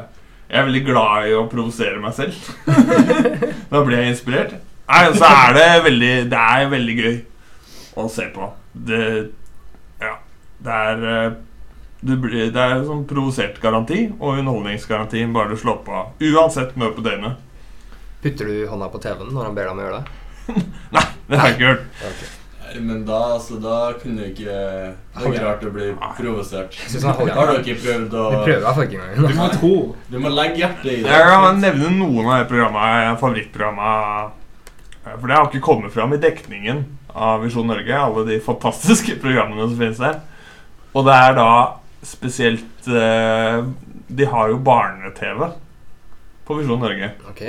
Jeg 0.49 0.59
er 0.61 0.67
veldig 0.67 0.83
glad 0.89 1.29
i 1.29 1.35
å 1.37 1.45
provosere 1.51 2.01
meg 2.03 2.13
selv. 2.17 2.35
da 3.71 3.83
blir 3.87 4.01
jeg 4.01 4.13
inspirert. 4.15 4.57
Nei, 4.87 5.01
så 5.19 5.27
er 5.27 5.55
det 5.57 5.69
veldig 5.83 6.11
Det 6.31 6.43
er 6.57 6.69
veldig 6.71 6.93
gøy 7.01 7.15
å 7.99 8.05
se 8.13 8.27
på. 8.35 8.51
Det 8.87 9.01
Ja. 10.03 10.13
Det 10.63 10.75
er 10.91 11.03
eh, 11.13 11.33
blir, 12.15 12.47
det 12.53 12.63
er 12.63 12.85
sånn 12.87 13.03
provosert 13.09 13.59
garanti 13.61 14.05
og 14.19 14.39
underholdningsgaranti 14.39 15.25
bare 15.35 15.51
du 15.51 15.59
slår 15.59 15.83
på. 15.85 16.05
Uansett 16.29 16.77
møte 16.79 16.95
på 16.99 17.05
døgnet. 17.05 17.43
Putter 18.23 18.49
du 18.49 18.65
hånda 18.71 18.89
på 18.93 19.01
TV-en 19.03 19.33
når 19.35 19.49
han 19.49 19.57
ber 19.57 19.67
deg 19.67 19.75
om 19.75 19.81
å 19.81 19.87
gjøre 19.87 20.01
det? 20.01 20.25
Nei, 20.95 21.05
Det 21.27 21.39
har 21.39 21.49
jeg 21.49 21.57
ikke 21.57 21.71
hørt. 21.71 21.87
Okay. 22.11 22.33
Men 22.83 23.05
da, 23.07 23.19
altså, 23.37 23.57
da 23.63 23.77
kunne 24.01 24.21
du 24.21 24.27
ikke 24.27 24.43
Det 24.51 25.21
er 25.21 25.27
ikke 25.29 25.45
rart 25.45 25.61
du 25.63 25.69
blir 25.71 25.93
provosert. 26.17 26.75
Er 26.97 27.05
Har 27.37 27.51
du 27.53 27.61
ikke 27.61 27.77
prøvd 27.79 28.15
å 28.19 28.25
Vi 28.33 28.41
prøver 28.43 28.57
i 28.57 28.65
hvert 28.65 28.77
fall 28.79 28.87
ikke 28.89 28.99
engang. 28.99 29.15
Du 29.31 29.39
må 29.39 29.47
tro. 29.53 29.73
Du 30.11 30.17
må 30.23 30.31
legge 30.33 30.61
hjertet 30.63 30.91
i 30.91 30.97
det. 31.05 31.13
Jeg 31.13 31.29
kan 31.31 31.61
nevne 31.63 31.93
noen 31.95 32.27
av 32.27 32.41
de 32.41 32.49
programmene, 32.51 33.15
favorittprogrammene 33.21 35.13
For 35.13 35.25
det 35.29 35.37
har 35.37 35.47
ikke 35.47 35.63
kommet 35.63 35.95
fram 35.95 36.15
i 36.15 36.21
dekningen 36.21 36.83
av 37.17 37.41
Visjon 37.45 37.69
Norge, 37.71 37.97
alle 37.97 38.25
de 38.27 38.39
fantastiske 38.43 39.15
programmene 39.23 39.69
som 39.69 39.79
finnes 39.79 40.01
der. 40.03 40.19
Og 40.93 41.07
det 41.07 41.15
er 41.15 41.37
da 41.37 41.51
spesielt 42.05 42.87
eh, 42.87 43.63
De 44.07 44.25
har 44.25 44.49
jo 44.53 44.59
barne-TV 44.63 45.49
på 46.47 46.55
Visjon 46.59 46.79
Norge. 46.79 47.11
Ok. 47.29 47.41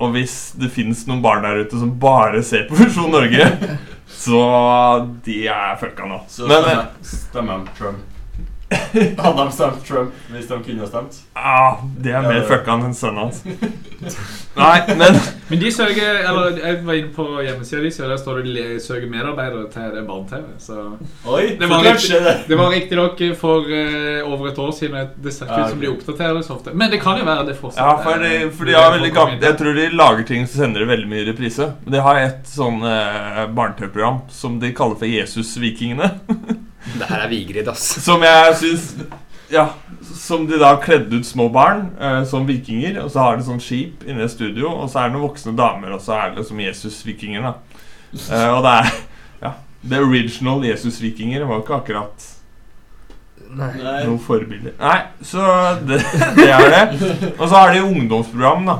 Og 0.00 0.12
hvis 0.14 0.36
det 0.56 0.70
fins 0.72 1.02
noen 1.08 1.22
barn 1.24 1.42
der 1.44 1.64
ute 1.64 1.80
som 1.80 1.90
bare 2.00 2.42
ser 2.46 2.68
på 2.68 2.78
Visjon 2.80 3.10
Norge, 3.12 3.48
så 4.10 4.44
de 5.26 5.42
er 5.50 5.76
fucka 5.80 6.06
nå. 6.08 6.22
Så 6.30 6.46
stemmer 7.02 7.66
Trump. 7.78 8.06
Hadde 9.24 9.44
de 9.44 9.52
stemt 9.52 9.82
Trump 9.86 10.14
hvis 10.30 10.46
de 10.46 10.56
kunne 10.62 10.86
stemt? 10.86 11.16
Ah, 11.34 11.80
det 11.98 12.12
er 12.14 12.22
mer 12.22 12.44
fucka 12.46 12.76
enn 12.78 12.94
sønnen 12.94 13.24
hans. 13.24 13.40
Nei, 14.56 14.76
men 14.96 15.18
Men 15.50 15.60
de 15.60 15.70
søker 15.74 16.20
Eller 16.24 16.56
jeg 16.56 16.78
var 16.86 16.96
inne 16.96 17.10
på 17.12 17.24
hjemmesida 17.44 17.82
di, 17.84 17.90
så 17.92 18.06
der 18.08 18.20
står 18.20 18.40
det 18.40 18.54
de 18.54 18.78
søker 18.82 19.10
medarbeidere 19.10 19.66
til 19.72 19.98
barne-TV. 20.06 20.44
Så 20.62 20.76
Oi, 21.26 21.56
Det 21.60 21.68
var 21.70 21.84
riktig, 21.84 22.22
det. 22.24 22.36
Det 22.48 22.60
var 22.60 22.70
riktignok 22.74 23.20
for 23.40 23.66
uh, 23.66 24.30
over 24.30 24.52
et 24.52 24.62
år 24.62 24.72
siden. 24.78 25.12
Det 25.18 25.34
ser 25.34 25.50
ikke 25.50 25.58
Ja, 25.58 25.66
ut 25.66 25.74
som 25.74 25.82
de 25.82 25.90
oppdaterer 25.90 26.40
så 26.46 26.54
ofte. 26.54 26.74
Men 26.74 26.94
det 26.94 27.02
kan 27.02 27.18
jo 27.18 27.26
være 27.26 27.50
det 27.50 27.58
fortsatt 27.58 27.82
Ja, 27.82 27.98
for, 28.06 28.22
de, 28.22 28.50
for 28.54 28.70
de 28.70 28.78
har 28.78 28.94
veldig 28.94 29.12
gammel. 29.18 29.42
Jeg 29.42 29.58
tror 29.58 29.76
de 29.82 29.90
lager 29.90 30.26
ting 30.30 30.46
så 30.46 30.62
sender 30.62 30.86
det 30.86 30.92
veldig 30.94 31.10
mye 31.10 31.26
i 31.26 31.28
reprise. 31.32 31.72
De 31.86 32.06
har 32.06 32.22
et 32.22 32.46
sånn 32.48 32.82
uh, 32.86 33.44
barne-TV-program 33.50 34.24
som 34.30 34.60
de 34.62 34.72
kaller 34.76 34.98
for 35.02 35.10
Jesus-vikingene. 35.10 36.14
Det 36.98 37.06
her 37.08 37.24
er 37.24 37.28
Vigrid, 37.30 37.68
ass. 37.70 37.84
Som 38.04 38.22
jeg 38.26 38.54
syns 38.60 38.88
Ja, 39.50 39.68
som 40.14 40.44
de 40.46 40.58
da 40.60 40.72
kledde 40.82 41.18
ut 41.18 41.26
små 41.26 41.48
barn 41.52 41.88
eh, 42.00 42.20
som 42.30 42.46
vikinger. 42.46 43.00
Og 43.04 43.10
så 43.10 43.22
har 43.24 43.36
de 43.38 43.46
sånn 43.46 43.60
skip 43.62 44.04
inne 44.06 44.24
i 44.26 44.30
studio, 44.30 44.70
og 44.70 44.90
så 44.90 45.00
er 45.04 45.08
det 45.10 45.16
noen 45.18 45.26
voksne 45.28 45.54
damer, 45.58 45.94
og 45.96 46.02
så 46.04 46.14
er 46.20 46.34
det 46.36 46.44
som 46.46 46.60
Jesus-vikinger, 46.62 47.42
da. 47.48 47.54
Eh, 48.30 48.48
og 48.54 48.62
det 48.66 48.74
er 48.78 48.92
Ja. 49.42 49.52
The 49.88 49.98
original 50.04 50.62
Jesus-vikinger 50.68 51.46
var 51.48 51.62
ikke 51.62 51.78
akkurat 51.80 52.26
Nei. 53.50 53.70
noen 54.06 54.18
forbilder. 54.20 54.20
forbilde. 54.22 54.72
Nei, 54.78 55.00
så 55.26 55.44
det, 55.88 55.98
det 56.36 56.50
er 56.52 56.66
det. 56.70 57.30
Og 57.40 57.48
så 57.48 57.54
har 57.56 57.72
de 57.74 57.82
ungdomsprogram, 57.82 58.66
da. 58.68 58.76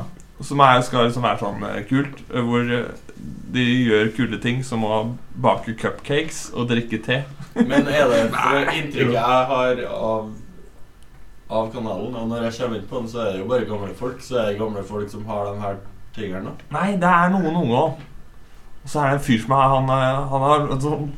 Som 0.46 0.60
er, 0.64 0.78
skal 0.86 1.08
liksom 1.08 1.24
være 1.26 1.40
sånn 1.42 1.64
eh, 1.68 1.80
kult. 1.88 2.20
eh, 2.30 2.44
Hvor 2.46 2.70
eh, 2.76 3.09
de 3.52 3.64
gjør 3.88 4.10
kule 4.16 4.38
ting, 4.42 4.62
som 4.64 4.84
å 4.86 5.16
bake 5.42 5.74
cupcakes 5.80 6.50
og 6.54 6.68
drikke 6.70 7.00
te. 7.04 7.22
Men 7.56 7.88
er 7.90 8.06
det 8.10 8.20
for 8.34 8.70
inntrykket 8.76 9.16
jeg 9.16 9.48
har 9.54 9.82
av 9.90 10.30
av 11.50 11.66
kanalen, 11.74 12.12
og 12.14 12.28
når 12.30 12.44
jeg 12.46 12.54
kommer 12.60 12.78
inn 12.78 12.84
på 12.86 12.98
den, 13.00 13.08
så 13.10 13.18
er 13.24 13.32
det 13.32 13.40
jo 13.40 13.46
bare 13.50 13.64
gamle 13.66 13.94
folk. 13.98 14.20
Så 14.22 14.36
er 14.38 14.52
det 14.52 14.58
gamle 14.60 14.84
folk 14.86 15.08
som 15.10 15.24
har 15.26 15.48
de 15.48 15.56
her 15.64 15.80
tingene. 16.14 16.44
da. 16.52 16.68
Nei, 16.76 16.92
det 17.02 17.08
er 17.10 17.32
noen 17.32 17.56
unge 17.64 17.74
òg. 17.80 18.04
Og 18.84 18.92
så 18.92 19.00
er 19.02 19.08
det 19.10 19.16
en 19.18 19.24
fyr 19.26 19.40
som 19.42 19.56
er 19.56 19.66
Han, 19.74 19.90
er- 19.90 20.28
han 20.30 20.44
har 20.46 20.68
sånn 20.80 21.10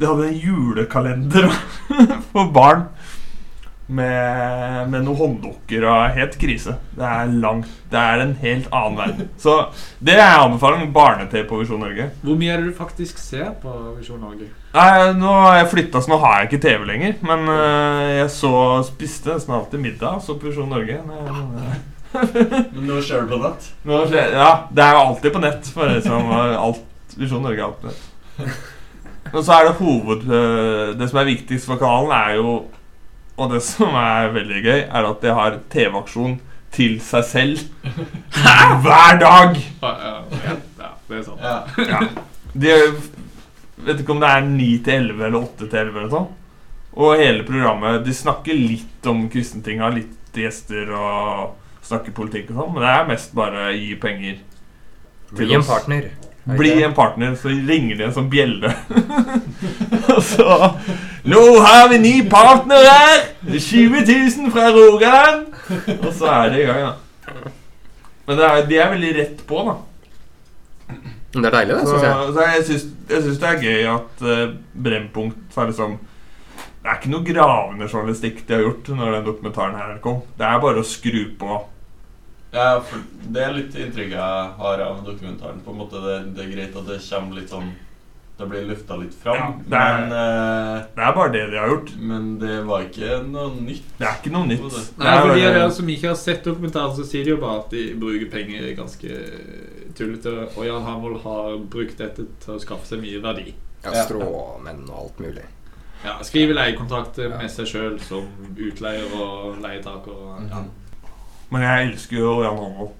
De 0.00 0.06
hadde 0.08 0.26
en 0.26 0.40
julekalender 0.42 1.46
for 2.32 2.50
barn. 2.52 2.82
Med, 3.90 4.86
med 4.92 5.02
noen 5.02 5.18
hånddukker 5.18 5.82
og 5.90 6.12
helt 6.14 6.36
krise. 6.38 6.76
Det 6.94 7.02
er 7.02 7.32
langt 7.42 7.66
Det 7.90 7.98
er 7.98 8.20
en 8.22 8.36
helt 8.38 8.68
annen 8.70 8.98
verden. 9.00 9.30
Så 9.42 9.56
det 9.98 10.14
er 10.14 10.20
jeg 10.22 10.44
anbefaling. 10.44 10.92
Barne-TV 10.94 11.42
på 11.48 11.58
Visjon 11.58 11.82
Norge. 11.82 12.06
Hvor 12.22 12.38
mye 12.38 12.52
er 12.54 12.62
det 12.62 12.70
du 12.70 12.76
faktisk 12.78 13.18
ser 13.18 13.50
på 13.62 13.72
Visjon 13.96 14.22
Norge? 14.22 14.46
Nei, 14.76 15.10
Nå 15.18 15.32
har 15.42 15.56
jeg 15.58 15.70
flytta, 15.72 16.04
så 16.04 16.12
nå 16.12 16.20
har 16.22 16.36
jeg 16.38 16.50
ikke 16.52 16.62
TV 16.68 16.86
lenger. 16.92 17.16
Men 17.26 17.48
øh, 17.50 18.06
jeg 18.20 18.30
så 18.36 18.52
spiste 18.86 19.34
nesten 19.34 19.56
alltid 19.58 19.82
middag 19.82 20.20
så 20.22 20.38
på 20.38 20.52
Visjon 20.52 20.70
Norge. 20.70 21.00
Men 22.14 22.86
nå 22.86 23.00
ser 23.06 23.26
du 23.26 23.34
på 23.34 23.42
nett. 23.42 23.70
Nå 23.86 24.04
skjer, 24.10 24.34
ja, 24.38 24.50
det 24.70 24.86
er 24.86 24.94
jo 24.96 25.02
alltid 25.08 25.34
på 25.34 25.42
nett. 25.42 25.70
For 25.74 25.90
liksom, 25.96 26.30
alt, 26.38 26.84
Visjon 27.18 27.42
Norge 27.42 27.58
er 27.58 27.66
alltid 27.72 27.88
på 27.88 27.94
nett. 27.96 28.68
Men 29.34 29.44
så 29.46 29.58
er 29.58 29.66
det 29.68 29.78
hoved... 29.78 30.22
øh, 30.30 30.92
Det 30.98 31.10
som 31.10 31.18
er 31.20 31.28
viktigst 31.34 31.66
for 31.68 31.78
kanalen, 31.78 32.14
er 32.14 32.38
jo 32.38 32.60
Og 33.40 33.54
det 33.54 33.62
som 33.64 33.94
er 33.96 34.32
veldig 34.34 34.62
gøy, 34.64 34.80
er 34.84 35.06
at 35.08 35.22
de 35.24 35.36
har 35.36 35.60
TV-aksjon 35.72 36.36
til 36.74 36.98
seg 37.02 37.24
selv 37.26 37.62
hver 38.84 39.16
dag. 39.20 39.56
Ja, 39.80 39.94
ja, 40.04 40.12
ja, 40.44 40.58
ja 40.82 40.90
det 41.08 41.18
er 41.18 41.24
sant. 41.26 41.40
Ja. 41.40 41.56
Ja. 41.88 42.02
De 42.52 42.76
vet 43.86 44.02
ikke 44.02 44.14
om 44.14 44.20
det 44.22 44.30
er 44.30 44.44
9 44.44 44.68
til 44.84 45.08
11 45.08 45.24
eller 45.26 45.40
8 45.40 45.66
til 45.66 45.80
11 45.86 45.98
eller 46.02 46.12
sånn. 46.12 46.28
Og 47.00 47.20
hele 47.20 47.44
programmet 47.46 48.00
De 48.02 48.14
snakker 48.14 48.56
litt 48.58 49.06
om 49.10 49.28
kristentinga, 49.30 49.92
litt 49.94 50.36
gjester 50.36 50.90
og 50.94 51.86
snakker 51.86 52.14
politikk 52.14 52.52
og 52.52 52.60
sånn, 52.60 52.72
men 52.74 52.84
det 52.84 52.90
er 52.92 53.08
mest 53.08 53.32
bare 53.34 53.70
gi 53.74 53.94
penger. 53.98 54.40
Bli 55.30 55.46
til 55.46 55.54
en 55.56 55.62
oss. 55.62 55.70
partner. 55.70 56.04
en 56.04 56.20
partner. 56.44 56.58
Bli 56.60 56.74
en 56.86 56.94
partner, 56.94 57.34
så 57.38 57.50
ringer 57.50 57.98
de 57.98 58.06
en 58.06 58.14
sånn 58.14 58.30
bjelle. 58.30 58.70
og 60.14 60.22
så 60.26 60.46
Nå 61.30 61.42
har 61.64 61.90
vi 61.90 62.00
ny 62.02 62.14
partner 62.30 62.86
her! 62.86 63.29
20 63.58 64.04
000 64.06 64.52
fra 64.54 64.68
Rogaland! 64.74 65.46
Og 66.06 66.12
så 66.14 66.26
er 66.26 66.52
det 66.52 66.62
i 66.62 66.66
gang, 66.68 66.82
da. 66.86 67.50
Men 68.26 68.38
det 68.38 68.46
er, 68.46 68.66
de 68.68 68.76
er 68.78 68.92
veldig 68.92 69.10
rett 69.16 69.42
på, 69.48 69.64
da. 69.66 69.74
Det 71.34 71.46
er 71.46 71.54
deilig, 71.54 71.74
det, 71.74 71.82
Så, 71.86 71.96
syns 71.96 72.06
jeg. 72.06 72.30
så 72.34 72.46
jeg 72.46 72.64
syns, 72.68 72.86
jeg 73.10 73.22
syns 73.24 73.42
det 73.42 73.48
er 73.50 73.60
gøy 73.64 73.90
at 73.92 74.22
uh, 74.26 74.54
Brennpunkt 74.84 75.58
er 75.58 75.68
liksom 75.70 75.98
Det 76.80 76.88
er 76.90 76.96
ikke 76.98 77.12
noe 77.12 77.26
gravende 77.26 77.88
journalistikk 77.92 78.40
de 78.48 78.56
har 78.56 78.64
gjort 78.64 78.88
når 78.96 79.12
den 79.18 79.28
dokumentaren 79.28 79.76
her 79.78 79.98
kom. 80.02 80.22
Det 80.38 80.46
er 80.48 80.62
bare 80.62 80.80
å 80.80 80.86
skru 80.86 81.20
på. 81.38 81.58
Ja, 82.54 82.80
for 82.82 83.04
det 83.30 83.42
er 83.44 83.52
litt 83.54 83.76
inntrykket 83.76 84.16
jeg 84.16 84.48
har 84.62 84.82
av 84.82 85.04
dokumentaren. 85.06 85.60
På 85.62 85.74
en 85.74 85.80
måte 85.82 86.00
det, 86.02 86.16
det 86.34 86.46
er 86.46 86.54
greit 86.54 86.78
at 86.80 86.88
det 86.88 86.98
kommer 87.04 87.38
litt 87.38 87.52
sånn 87.52 87.68
Det 88.40 88.48
blir 88.48 88.62
løfta 88.70 88.96
litt 88.96 89.12
fram. 89.20 89.36
Ja, 89.36 89.48
det 89.68 89.76
er- 89.78 90.00
men, 90.00 90.12
eh, 90.16 90.84
Det 90.96 91.02
er 91.04 91.12
bare 91.12 91.32
det 91.32 91.50
de 91.50 91.56
har 91.58 91.68
gjort. 91.68 91.90
men 91.98 92.38
det 92.38 92.64
var 92.66 92.80
ikke 92.86 93.22
noe 93.28 93.50
nytt. 93.60 93.84
Det 93.98 94.06
er 94.08 94.14
ikke 94.22 94.32
noe 94.32 94.46
nytt. 94.46 94.62
Det 94.70 94.98
Nei, 95.04 95.20
for 95.20 95.34
de 95.34 95.44
av 95.46 95.54
dere 95.54 95.70
som 95.72 95.86
ikke 95.86 96.08
har 96.08 96.14
sett 96.16 96.42
dokumentaren, 96.44 96.96
så 96.96 97.04
sier 97.04 97.24
de 97.24 97.30
jo 97.30 97.36
bare 97.36 97.58
at 97.60 97.70
de 97.70 97.94
bruker 98.00 98.30
penger 98.30 98.74
ganske 98.76 99.10
tullete. 99.94 100.48
Og 100.56 100.64
Jan 100.66 100.82
Hanvold 100.82 101.22
har 101.22 101.58
brukt 101.58 101.96
dette 101.98 102.26
til 102.40 102.54
å 102.54 102.60
skaffe 102.60 102.86
seg 102.86 103.00
mye 103.02 103.20
verdi. 103.22 103.54
Ja. 103.84 103.90
Stråmenn 104.04 104.88
og 104.88 104.96
alt 105.04 105.18
mulig. 105.20 105.44
Ja, 106.04 106.18
Skrive 106.24 106.54
leiekontrakt 106.56 107.18
med 107.18 107.50
seg 107.50 107.66
sjøl 107.66 108.00
som 108.00 108.24
utleier 108.56 109.04
og 109.20 109.58
leietaker. 109.60 110.08
Og, 110.08 110.48
ja. 110.50 110.62
Men 111.50 111.62
jeg 111.62 111.90
elsker 111.92 112.16
jo 112.16 112.42
Jan 112.42 112.56
Holmvold 112.56 112.90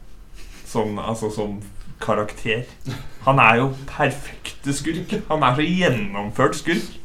som, 0.66 0.98
altså, 0.98 1.30
som 1.32 1.60
karakter. 2.00 2.64
Han 3.26 3.40
er 3.42 3.60
jo 3.60 3.70
perfekte 3.88 4.74
skurk. 4.76 5.14
Han 5.28 5.44
er 5.44 5.58
så 5.58 5.66
gjennomført 5.66 6.56
skurk. 6.56 6.96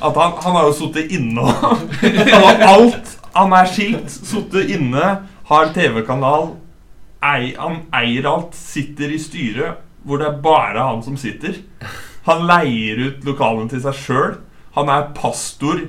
At 0.00 0.16
han, 0.16 0.34
han 0.44 0.56
har 0.56 0.66
jo 0.68 0.74
sittet 0.76 1.12
inne 1.16 1.44
og 1.44 2.64
alt. 2.64 3.14
Han 3.36 3.54
er 3.54 3.68
skilt, 3.70 4.10
sittet 4.10 4.72
inne, 4.74 5.06
har 5.50 5.72
TV-kanal. 5.76 6.52
Han 7.22 7.80
eier 7.96 8.28
alt. 8.30 8.56
Sitter 8.56 9.12
i 9.14 9.20
styret 9.20 9.86
hvor 10.04 10.20
det 10.20 10.30
er 10.30 10.38
bare 10.44 10.84
han 10.86 11.02
som 11.04 11.16
sitter. 11.20 11.58
Han 12.28 12.46
leier 12.48 13.00
ut 13.06 13.26
lokalene 13.28 13.68
til 13.72 13.82
seg 13.84 13.98
sjøl. 14.00 14.38
Han 14.76 14.88
er 14.92 15.10
pastor, 15.16 15.82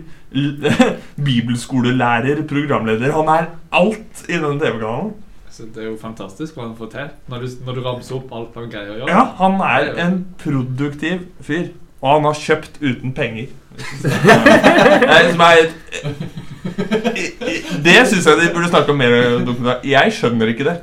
bibelskolelærer, 1.28 2.44
programleder. 2.50 3.14
Han 3.16 3.32
er 3.32 3.52
alt 3.72 4.24
i 4.28 4.40
den 4.40 4.60
TV-kanalen. 4.60 5.14
Så 5.52 5.66
det 5.76 5.84
er 5.84 5.90
jo 5.90 5.98
fantastisk 6.00 6.56
hva 6.56 6.70
han 6.70 6.76
får 6.78 6.92
til. 6.94 7.08
Når 7.32 7.42
du, 7.44 7.48
når 7.68 7.76
du 7.78 7.82
ramser 7.86 8.16
opp 8.16 8.30
alt 8.38 8.54
han 8.56 8.70
greier 8.72 8.94
å 8.94 9.00
gjøre. 9.02 9.12
Ja, 9.12 9.24
han 9.42 9.58
er 9.68 9.90
en 10.06 10.22
produktiv 10.40 11.26
fyr. 11.44 11.74
Og 12.02 12.08
han 12.16 12.24
har 12.30 12.38
kjøpt 12.40 12.80
uten 12.82 13.12
penger. 13.14 13.52
Er 15.12 15.28
Det 17.84 18.00
syns 18.10 18.26
jeg 18.26 18.40
de 18.40 18.48
burde 18.54 18.72
snakke 18.72 18.92
om 18.94 18.98
mer 18.98 19.14
dokumentar. 19.46 19.84
Jeg 19.86 20.16
skjønner 20.18 20.50
ikke 20.54 20.66
det. 20.66 20.78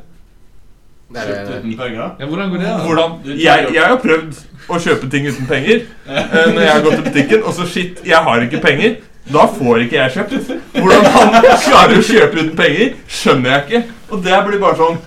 Det 1.09 1.25
Kjøpt 1.27 1.51
uten 1.57 1.77
penger. 1.81 2.07
Ja, 2.21 2.27
hvordan 2.29 2.51
går 2.53 2.63
det? 2.63 2.69
da? 2.69 2.79
Hvordan 2.85 3.39
Jeg, 3.41 3.67
jeg 3.75 3.83
har 3.83 4.01
prøvd 4.05 4.41
å 4.69 4.81
kjøpe 4.85 5.11
ting 5.11 5.29
uten 5.33 5.47
penger 5.49 5.79
eh, 5.81 6.49
når 6.53 6.63
jeg 6.63 6.73
har 6.73 6.83
gått 6.85 6.99
til 6.99 7.07
butikken, 7.09 7.45
og 7.49 7.55
så 7.57 7.67
shit, 7.67 8.03
jeg 8.07 8.21
har 8.29 8.45
ikke 8.45 8.61
penger. 8.61 8.99
Da 9.29 9.47
får 9.59 9.85
ikke 9.85 9.97
jeg 9.99 10.15
kjøpt. 10.19 10.51
Hvordan 10.77 11.09
han 11.15 11.39
klarer 11.65 11.97
å 11.99 12.05
kjøpe 12.05 12.43
uten 12.43 12.57
penger, 12.57 12.93
skjønner 13.09 13.55
jeg 13.57 13.65
ikke. 13.67 13.98
Og 14.09 14.23
det 14.25 14.39
blir 14.47 14.61
bare 14.63 14.77
sånn 14.79 14.99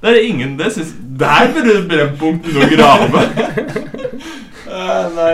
Det 0.00 0.10
er 0.10 0.22
ingen 0.24 0.56
det 0.58 0.72
synes, 0.74 0.94
Der 1.20 1.50
burde 1.54 1.74
Brennpunkt 1.88 2.46
begynne 2.46 2.64
å 2.64 2.70
grave. 2.72 3.24
Nei. 4.70 5.32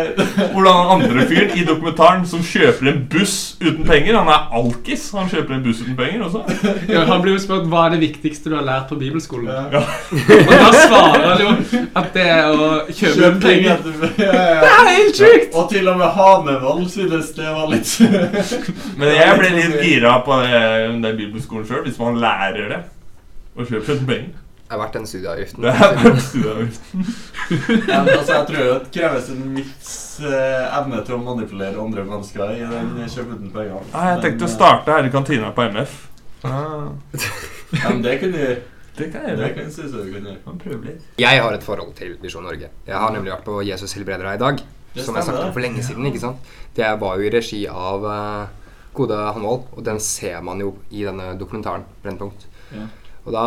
Hvordan 0.53 0.73
han 0.79 0.91
andre 0.97 1.25
fyren 1.29 1.51
i 1.59 1.65
dokumentaren 1.69 2.23
som 2.29 2.41
kjøper 2.47 2.89
en 2.93 3.03
buss 3.13 3.35
uten 3.61 3.83
penger 3.87 4.17
Han 4.19 4.31
er 4.33 4.47
alkis. 4.61 5.05
Han 5.17 5.29
kjøper 5.31 5.57
en 5.59 5.65
buss 5.67 5.83
uten 5.85 5.97
penger 5.99 6.25
også. 6.27 6.43
Ja, 6.89 7.03
han 7.11 7.23
blir 7.25 7.37
jo 7.37 7.43
spurt 7.43 7.67
hva 7.71 7.87
er 7.89 7.97
det 7.97 8.01
viktigste 8.07 8.53
du 8.53 8.57
har 8.59 8.65
lært 8.67 8.89
på 8.91 8.99
bibelskolen. 9.01 9.51
Ja. 9.73 9.83
Og 9.83 10.53
da 10.53 10.71
svarer 10.81 11.27
han 11.27 11.45
jo 11.45 11.83
at 12.01 12.09
det 12.17 12.27
er 12.33 12.49
å 12.55 12.71
kjøpe 12.89 13.13
Kjøp 13.21 13.39
penger. 13.45 13.85
penger. 13.85 14.17
Ja, 14.27 14.33
ja. 14.33 14.57
Det 14.63 14.73
er 14.73 14.89
helt 14.95 15.19
sjukt! 15.21 15.55
Og 15.61 15.69
til 15.71 15.89
og 15.93 15.99
med 16.01 16.11
Hanevold 16.17 16.89
synes 16.93 17.31
det 17.37 17.47
var 17.53 17.69
litt 17.71 17.93
Men 18.99 19.13
jeg 19.13 19.37
ble 19.41 19.51
litt 19.59 19.77
gira 19.85 20.17
på 20.27 20.41
det, 20.43 20.61
den 21.05 21.21
bibelskolen 21.21 21.67
sjøl, 21.69 21.85
hvis 21.87 22.01
man 22.01 22.19
lærer 22.23 22.69
det. 22.73 22.81
Å 23.57 23.65
kjøpe 23.69 23.93
uten 23.97 24.09
penger. 24.09 24.35
Er 24.71 24.81
verdt 24.81 24.97
den 24.99 25.07
studieavgiften. 25.07 25.63
Det 25.67 25.73
er 25.73 25.99
verdt 26.03 26.23
studieavgiften. 26.27 27.07
ja, 27.93 28.01
altså, 28.03 28.33
Jeg 28.33 28.47
tror 28.51 28.71
det 28.71 28.93
kreves 28.95 29.29
en 29.31 29.43
viss 29.57 29.97
eh, 30.27 30.79
evne 30.81 31.03
til 31.07 31.17
å 31.17 31.21
manipulere 31.23 31.83
andre 31.83 32.07
mennesker 32.09 32.55
i 32.57 32.63
den 32.71 32.95
kjøp 33.13 33.35
uten 33.37 33.53
penger. 33.55 33.83
Ah, 33.93 34.15
jeg 34.15 34.25
tenkte 34.25 34.49
å 34.49 34.55
starte 34.57 34.97
her 34.97 35.07
i 35.09 35.13
kantina 35.15 35.53
på 35.57 35.69
MF. 35.75 35.99
Ah, 36.47 36.89
eh, 37.15 37.29
Ja, 37.75 37.91
men 37.91 38.03
det 38.05 38.19
kunne 38.23 38.39
du 38.39 38.73
det 38.97 39.11
kan 39.13 39.27
jeg 39.29 39.37
Det 39.37 39.43
gjøre. 39.43 39.55
kan 39.55 39.65
jeg 39.67 39.73
synes 39.75 39.93
du 39.93 39.99
kunne 40.09 40.31
gjøre. 40.33 40.77
Litt. 40.87 41.09
Jeg 41.21 41.41
har 41.43 41.53
et 41.53 41.65
forhold 41.67 41.93
til 41.99 42.15
Visjon 42.23 42.47
Norge. 42.49 42.71
Jeg 42.87 42.97
har 42.97 43.11
nemlig 43.13 43.35
vært 43.35 43.45
på 43.45 43.59
Jesus 43.67 43.93
helbreder 43.93 44.25
deg 44.25 44.39
i 44.39 44.45
dag. 44.45 44.63
Det 44.95 45.05
Som 45.05 45.19
jeg 45.19 45.27
snakket 45.27 45.45
om 45.45 45.53
for 45.53 45.61
lenge 45.61 45.83
siden. 45.85 46.07
ikke 46.09 46.23
sant? 46.23 46.37
Det 46.75 46.89
var 47.01 47.19
jo 47.19 47.27
i 47.27 47.33
regi 47.35 47.67
av, 47.69 48.07
uh, 48.09 48.47
gode 48.97 49.19
Hanvold, 49.37 49.67
og 49.77 49.85
den 49.85 50.01
ser 50.01 50.41
man 50.41 50.63
jo 50.65 50.71
i 50.91 51.05
denne 51.05 51.35
dokumentaren. 51.37 51.85
Brennpunkt. 52.03 52.47
Ja. 52.73 52.87
Og 53.27 53.33
da 53.37 53.45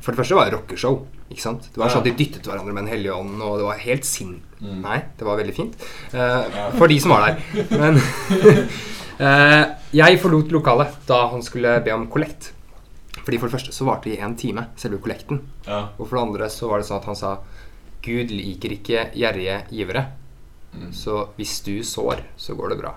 For 0.00 0.12
det 0.12 0.20
første 0.22 0.36
var 0.36 0.48
det 0.48 0.56
rockeshow. 0.56 1.02
Ikke 1.30 1.44
sant? 1.44 1.66
Det 1.70 1.80
var 1.80 1.92
sånn 1.92 2.02
at 2.02 2.08
De 2.08 2.14
dyttet 2.18 2.46
hverandre 2.48 2.74
med 2.74 2.86
en 2.86 2.92
hellig 2.92 3.12
ånd, 3.14 3.36
og 3.44 3.60
det 3.60 3.66
var 3.68 3.82
helt 3.84 4.08
sinn... 4.08 4.38
Mm. 4.60 4.80
Nei, 4.84 4.98
det 5.16 5.24
var 5.24 5.38
veldig 5.40 5.54
fint. 5.56 5.76
Uh, 6.12 6.72
For 6.76 6.90
de 6.90 6.96
som 7.00 7.14
var 7.14 7.28
der. 7.28 7.68
Men 7.70 8.00
uh, 9.20 9.62
jeg 10.00 10.20
forlot 10.20 10.52
lokalet 10.52 10.98
da 11.08 11.22
han 11.32 11.44
skulle 11.44 11.78
be 11.84 11.94
om 11.96 12.08
kollekt. 12.12 12.50
Fordi 13.20 13.38
For 13.38 13.48
det 13.48 13.54
første 13.54 13.76
så 13.76 13.86
varte 13.88 14.08
det 14.08 14.18
i 14.18 14.24
én 14.24 14.36
time, 14.40 14.66
selve 14.80 15.00
kollekten. 15.04 15.42
Ja. 15.68 15.86
Og 15.98 16.06
for 16.06 16.16
det 16.16 16.24
andre 16.24 16.50
så 16.52 16.70
var 16.70 16.80
det 16.80 16.88
sånn 16.88 17.00
at 17.02 17.08
han 17.10 17.18
sa 17.18 17.36
Gud 18.04 18.32
liker 18.32 18.72
ikke 18.76 19.06
gjerrige 19.16 19.60
givere. 19.76 20.06
Mm. 20.72 20.90
Så 20.96 21.26
hvis 21.36 21.58
du 21.66 21.74
sår, 21.84 22.24
så 22.40 22.56
går 22.56 22.72
det 22.72 22.80
bra. 22.80 22.94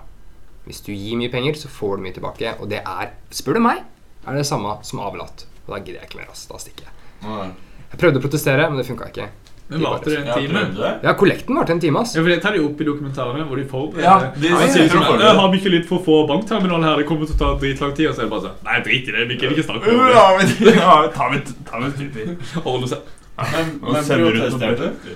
Hvis 0.64 0.80
du 0.86 0.94
gir 0.94 1.18
mye 1.20 1.32
penger, 1.32 1.58
så 1.60 1.68
får 1.68 1.98
du 1.98 2.06
mye 2.06 2.16
tilbake. 2.16 2.56
Og 2.60 2.70
det 2.72 2.80
er, 2.80 3.12
spør 3.34 3.58
du 3.58 3.66
meg, 3.66 3.84
er 4.24 4.38
det 4.38 4.48
samme 4.48 4.78
som 4.86 5.04
avlatt. 5.04 5.44
Og 5.66 5.74
da 5.74 5.80
gidder 5.82 6.00
jeg 6.02 6.10
ikke 6.10 6.22
mer. 6.22 6.32
ass. 6.32 6.46
Da 6.48 6.60
stikker 6.60 6.88
jeg. 6.88 6.93
Jeg 7.24 7.98
prøvde 8.00 8.20
å 8.20 8.24
protestere, 8.24 8.68
men 8.70 8.78
det 8.80 8.86
funka 8.88 9.08
ikke. 9.12 9.28
Men 9.70 9.80
varte 9.80 10.10
det 10.12 10.18
en 10.20 10.34
time? 10.36 10.62
Ja, 11.02 11.14
kollekten 11.16 11.56
varte 11.56 11.72
en 11.72 11.80
time, 11.80 12.00
ass. 12.02 12.12
Ja, 12.14 12.20
for 12.20 12.28
Det 12.28 12.42
tar 12.42 12.52
de 12.52 12.60
opp 12.60 12.80
i 12.80 12.84
dokumentarene 12.84 13.46
hvor 13.48 13.56
de 13.56 13.64
får 13.64 14.02
Ja, 14.02 14.18
de- 14.36 14.48
ja, 14.50 14.58
sier 14.68 14.88
sånn 14.92 15.04
forbereder. 15.06 15.38
Har 15.40 15.48
vi 15.52 15.58
ikke 15.58 15.70
litt 15.72 15.86
for 15.88 16.02
få 16.04 16.18
bankterminaler 16.28 16.84
her? 16.90 16.96
Det 17.00 17.06
kommer 17.08 17.26
til 17.26 17.34
å 17.34 17.38
ta 17.38 17.54
dritlang 17.62 17.94
tid. 17.96 18.08
Og 18.10 18.14
så 18.14 18.20
er 18.20 18.24
det 18.28 18.30
bare 18.34 18.44
sånn 18.44 18.64
Nei, 18.68 18.80
drit 18.84 19.08
i 19.08 19.12
det. 19.12 19.28
Vi 19.28 19.36
kan 19.40 19.54
ikke 19.54 19.64
snakke 19.64 19.88
om 19.88 20.02
det. 20.04 20.12
Ja, 20.12 20.26
men 20.36 20.74
ja, 20.84 21.08
ta 21.16 21.30
med 21.30 21.52
ta 21.64 21.80
med. 21.80 22.38
Holde 22.66 22.88
seg. 22.92 22.98
Men, 23.40 23.72
men 23.80 24.04
du 24.04 24.30
protesterte 24.30 24.92
du? 25.00 25.14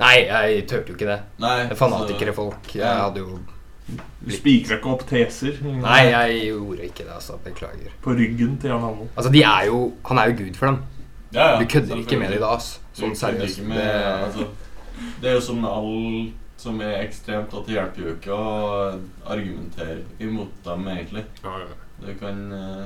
Nei, 0.00 0.14
jeg 0.24 0.66
turte 0.66 0.88
jo 0.88 0.94
ikke 0.96 1.10
det. 1.12 1.20
Nei. 1.38 1.58
Fanatikere 1.78 2.32
folk. 2.34 2.72
Jeg 2.74 2.86
hadde 3.04 3.18
jo 3.20 3.38
Du 4.24 4.30
spikra 4.32 4.78
ikke 4.78 4.88
opp 4.94 5.02
teser 5.06 5.58
Nei, 5.62 6.00
jeg 6.08 6.46
gjorde 6.48 6.86
ikke 6.88 7.04
det, 7.04 7.12
altså. 7.12 7.36
Beklager. 7.44 7.92
på 8.00 8.16
ryggen 8.16 8.56
til 8.58 8.70
Jan 8.70 8.80
Hanvold. 8.80 9.10
Altså, 9.16 9.30
de 9.30 9.42
er 9.44 9.66
jo 9.68 9.92
Han 10.08 10.18
er 10.18 10.30
jo 10.32 10.36
gud 10.46 10.56
for 10.56 10.66
dem. 10.72 10.80
Ja, 11.32 11.46
ja, 11.52 11.58
vi 11.58 11.66
kødder 11.72 11.96
ikke 12.02 12.18
med 12.20 12.28
det 12.28 12.36
i 12.36 12.42
dag, 12.42 12.56
ass. 12.58 12.78
Sånn 12.96 13.14
seriøst. 13.16 13.62
med, 13.64 13.78
Det, 13.78 14.02
altså, 14.26 14.48
det 15.22 15.30
er 15.30 15.34
jo 15.38 15.40
som 15.40 15.60
med 15.62 15.70
alt 15.70 16.60
som 16.62 16.80
er 16.84 16.98
ekstremt, 17.02 17.54
at 17.56 17.66
det 17.66 17.74
hjelper 17.74 18.02
jo 18.04 18.12
ikke 18.14 18.34
å 18.36 18.50
argumentere 19.32 20.02
imot 20.22 20.52
dem, 20.66 20.84
egentlig. 20.92 21.24
Det 22.02 22.18
kan 22.20 22.44
eh, 22.52 22.84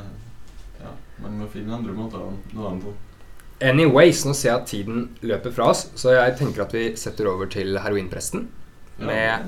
Ja, 0.80 0.92
man 1.24 1.38
må 1.40 1.48
finne 1.52 1.74
andre 1.76 1.92
måter 1.96 2.20
å 2.22 2.30
nå 2.52 2.62
dem 2.70 2.80
på. 2.84 2.94
anyways, 3.64 4.24
nå 4.28 4.34
ser 4.36 4.50
jeg 4.50 4.60
at 4.60 4.66
tiden 4.68 5.04
løper 5.24 5.52
fra 5.52 5.70
oss, 5.72 5.86
så 5.96 6.12
jeg 6.12 6.34
tenker 6.38 6.62
at 6.66 6.74
vi 6.76 6.90
setter 7.00 7.28
over 7.30 7.46
til 7.52 7.78
heroinpresten. 7.80 8.48
Ja. 9.00 9.06
Med 9.06 9.46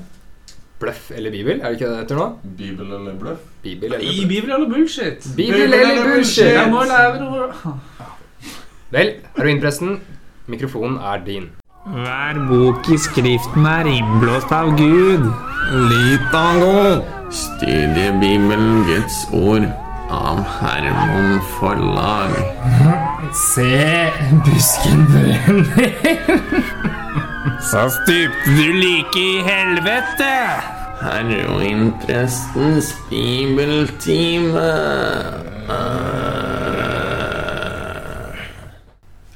bløff 0.79 1.11
eller 1.11 1.31
bibel, 1.31 1.59
er 1.61 1.69
det 1.69 1.77
ikke 1.77 1.89
det 1.89 1.95
det 1.95 2.03
heter 2.05 2.17
nå? 2.19 2.27
Bibel 2.57 2.93
eller 2.97 3.17
bløff? 3.19 3.39
Bibel 3.63 3.93
eller 3.93 4.05
I. 4.05 4.25
Bibel 4.25 4.51
eller 4.55 4.69
bullshit? 4.69 5.27
Bibel 5.35 5.73
eller 5.73 6.03
bullshit? 6.07 6.53
Jeg 6.53 6.71
må 6.71 6.83
lære 6.89 7.19
noe. 7.23 7.75
Vel, 8.91 9.09
heroinpresten, 9.37 9.99
mikrofonen 10.47 10.97
er 10.97 11.19
din. 11.25 11.43
Hver 11.85 12.39
bok 12.49 12.87
i 12.89 12.97
Skriften 12.97 13.65
er 13.69 13.85
innblåst 13.85 14.49
av 14.51 14.71
Gud. 14.77 15.27
Litango. 15.91 17.03
Studie 17.29 18.09
Bibelen 18.17 18.81
Guds 18.87 19.19
ord 19.31 19.67
av 20.09 20.41
Herman 20.57 21.37
Forlag. 21.59 22.33
Se, 23.53 24.09
busken 24.47 25.05
brenner. 25.11 25.93
Så 27.69 27.85
stupte 27.93 28.57
du 28.57 28.73
like 28.73 29.21
i 29.21 29.45
helvete. 29.45 30.33
Heroinprestens 31.05 32.95
bibeltime. 33.13 34.65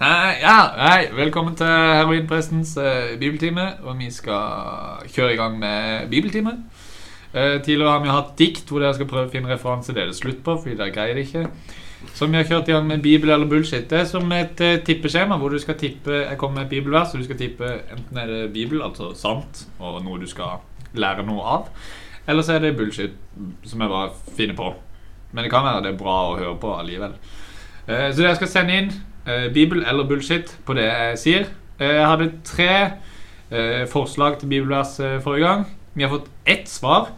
Hei, 0.04 0.42
ja, 0.42 0.56
hei, 0.76 1.04
velkommen 1.16 1.54
til 1.56 1.70
Heroinprestens 1.70 2.74
eh, 2.76 3.14
bibeltime. 3.22 3.70
Og 3.88 3.96
vi 4.02 4.10
skal 4.12 5.06
kjøre 5.08 5.32
i 5.32 5.38
gang 5.40 5.54
med 5.62 6.10
bibeltime. 6.12 6.52
Eh, 7.32 7.62
tidligere 7.64 7.94
har 7.94 8.02
vi 8.04 8.10
hatt 8.12 8.34
dikt 8.42 8.68
hvor 8.68 8.84
dere 8.84 8.98
skal 8.98 9.08
prøve 9.08 9.30
å 9.30 9.32
finne 9.32 9.48
referanse. 9.54 9.96
Det 9.96 10.02
er 10.04 10.10
det 10.12 10.18
slutt 10.18 10.42
på, 10.44 10.58
fordi 10.60 10.76
dere 10.76 10.92
greier 10.92 11.16
det 11.16 11.24
ikke. 11.30 11.46
Så 12.18 12.28
vi 12.28 12.36
har 12.36 12.50
kjørt 12.50 12.68
i 12.68 12.76
gang 12.76 12.90
med 12.90 13.06
bibel 13.06 13.32
eller 13.32 13.48
bullshit. 13.48 13.86
Det 13.94 14.02
er 14.02 14.10
som 14.10 14.28
et 14.36 14.66
eh, 14.66 14.82
tippeskjema 14.90 15.38
hvor 15.40 15.56
du 15.56 15.62
skal 15.64 15.80
tippe 15.80 16.20
Jeg 16.26 16.36
kommer 16.42 16.60
med 16.60 16.68
et 16.68 16.76
bibelvers, 16.76 17.16
og 17.16 17.24
du 17.24 17.30
skal 17.30 17.40
tippe 17.40 17.72
enten 17.96 18.22
er 18.26 18.34
det 18.34 18.42
bibel, 18.58 18.84
altså 18.84 19.14
sant, 19.16 19.64
og 19.80 20.04
noe 20.04 20.20
du 20.20 20.28
skal 20.28 20.60
lære 21.00 21.24
noe 21.30 21.48
av, 21.56 21.72
eller 22.28 22.44
så 22.44 22.58
er 22.58 22.68
det 22.68 22.74
bullshit, 22.76 23.16
som 23.64 23.88
jeg 23.88 23.96
bare 23.96 24.12
finner 24.36 24.60
på. 24.60 24.68
Men 25.32 25.48
det 25.48 25.56
kan 25.56 25.64
være 25.64 25.88
det 25.88 25.96
er 25.96 26.04
bra 26.04 26.20
å 26.28 26.38
høre 26.44 26.60
på 26.60 26.76
allikevel. 26.76 27.16
Eh, 27.88 28.12
Så 28.12 28.20
dere 28.20 28.36
skal 28.42 28.52
sende 28.58 28.84
inn 28.84 28.94
eh, 29.26 29.48
Bibel 29.54 29.84
eller 29.88 30.04
bullshit 30.10 30.56
på 30.66 30.76
det 30.78 30.86
jeg 30.90 31.18
sier. 31.22 31.48
Eh, 31.80 31.96
Jeg 32.00 32.08
hadde 32.08 32.32
tre 32.46 32.70
eh, 33.52 33.84
forslag 33.92 34.40
til 34.40 34.50
bibelvers 34.52 35.00
eh, 35.00 35.20
forrige 35.24 35.48
gang. 35.48 35.66
Vi 35.96 36.04
har 36.04 36.10
fått 36.14 36.30
ett 36.50 36.68
svar, 36.70 37.10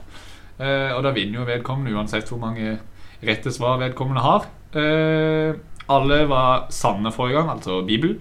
eh, 0.59 0.91
og 0.95 1.03
da 1.05 1.11
vinner 1.15 1.39
jo 1.41 1.45
vedkommende 1.47 1.95
uansett 1.95 2.27
hvor 2.29 2.39
mange 2.41 2.77
rette 3.25 3.51
svar 3.55 3.77
vedkommende 3.81 4.21
har. 4.25 4.45
Eh, 4.75 5.53
alle 5.87 6.23
var 6.27 6.65
sanne 6.73 7.11
forrige 7.13 7.37
gang, 7.39 7.49
altså 7.57 7.81
Bibel. 7.87 8.17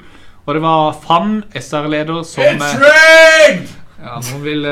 Og 0.47 0.55
det 0.55 0.61
var 0.63 0.93
Fam, 1.01 1.39
SR-leder, 1.57 2.23
som 2.29 2.45
It's 2.45 2.77
rigged! 2.83 3.71
ja, 4.05 4.19
noen 4.21 4.43
vil 4.45 4.67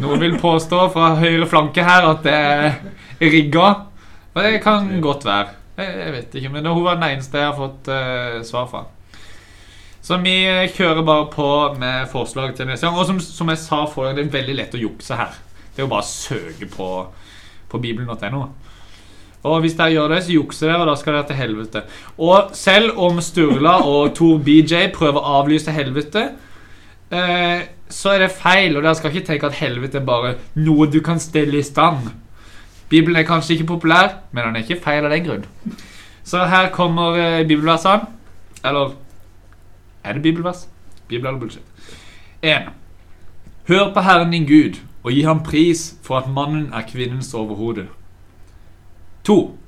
Noen 0.00 0.20
vil 0.20 0.36
påstå 0.40 0.86
fra 0.94 1.10
høyre 1.20 1.44
flanke 1.48 1.82
her 1.84 2.06
at 2.08 2.22
det 2.24 2.32
er 2.34 2.76
rigga. 3.20 3.66
Og 4.34 4.38
det 4.44 4.60
kan 4.64 4.86
godt 5.04 5.24
være. 5.28 5.50
Jeg, 5.78 6.12
vet 6.12 6.38
ikke, 6.40 6.50
men 6.50 6.66
hun 6.66 6.82
var 6.82 6.98
den 6.98 7.12
eneste 7.12 7.38
jeg 7.38 7.52
har 7.52 7.58
fått 7.58 7.90
uh, 7.92 8.40
svar 8.46 8.66
fra. 8.70 8.84
Så 10.02 10.16
vi 10.22 10.36
kjører 10.74 11.04
bare 11.06 11.26
på 11.30 11.48
med 11.78 12.08
forslag 12.10 12.54
til 12.56 12.66
neste 12.66 12.86
gang. 12.86 12.96
Og 12.98 13.06
som, 13.06 13.18
som 13.22 13.50
jeg 13.52 13.60
sa 13.60 13.82
forrige 13.86 14.16
gang, 14.16 14.18
det 14.18 14.24
er 14.26 14.38
veldig 14.38 14.56
lett 14.58 14.74
å 14.78 14.80
jukse 14.80 15.18
her. 15.18 15.36
Det 15.74 15.82
er 15.82 15.86
jo 15.86 15.92
bare 15.92 16.06
å 16.06 16.10
søke 16.10 16.66
på, 16.72 16.88
på 17.70 17.80
bibelen.no. 17.82 18.46
Og 19.46 19.60
hvis 19.62 19.76
dere 19.78 19.94
gjør 19.94 20.14
det, 20.14 20.22
så 20.26 20.34
jukser 20.34 20.70
dere, 20.70 20.82
og 20.82 20.90
da 20.90 20.94
skal 20.98 21.14
dere 21.14 21.28
til 21.28 21.38
helvete. 21.38 21.82
Og 22.18 22.54
selv 22.58 22.98
om 22.98 23.20
Sturla 23.22 23.76
og 23.86 24.14
Tor 24.18 24.40
BJ 24.42 24.88
prøver 24.96 25.20
å 25.20 25.42
avlyse 25.42 25.74
helvete, 25.74 26.24
eh, 27.14 27.68
så 27.88 28.14
er 28.14 28.24
det 28.24 28.34
feil, 28.34 28.74
og 28.74 28.82
dere 28.82 28.96
skal 28.98 29.14
ikke 29.14 29.28
tenke 29.30 29.52
at 29.52 29.60
helvete 29.60 30.00
er 30.00 30.08
bare 30.08 30.34
noe 30.58 30.88
du 30.90 30.98
kan 31.04 31.22
stelle 31.22 31.60
i 31.60 31.66
stand. 31.66 32.10
Bibelen 32.88 33.16
er 33.16 33.26
kanskje 33.28 33.54
ikke 33.54 33.66
populær, 33.74 34.08
men 34.32 34.44
den 34.46 34.56
er 34.56 34.64
ikke 34.64 34.80
feil 34.82 35.04
av 35.04 35.12
den 35.12 35.24
grunn. 35.24 35.44
Så 36.24 36.44
her 36.48 36.70
kommer 36.72 37.16
eh, 37.16 37.46
bibelversene. 37.48 38.08
Eller 38.64 38.94
er 40.04 40.12
det 40.12 40.22
bibelvers? 40.22 40.68
Bibel 41.08 41.26
eller 41.26 41.40
bullshit? 41.40 41.62
1. 42.42 42.70
Hør 43.68 43.94
på 43.94 44.00
Herren 44.00 44.32
din 44.32 44.46
Gud, 44.46 44.80
og 45.02 45.12
gi 45.12 45.22
ham 45.22 45.42
pris 45.42 45.96
for 46.02 46.18
at 46.18 46.30
mannen 46.30 46.72
er 46.72 46.86
kvinnens 46.88 47.34
overhode. 47.34 47.86
2. 49.24 49.58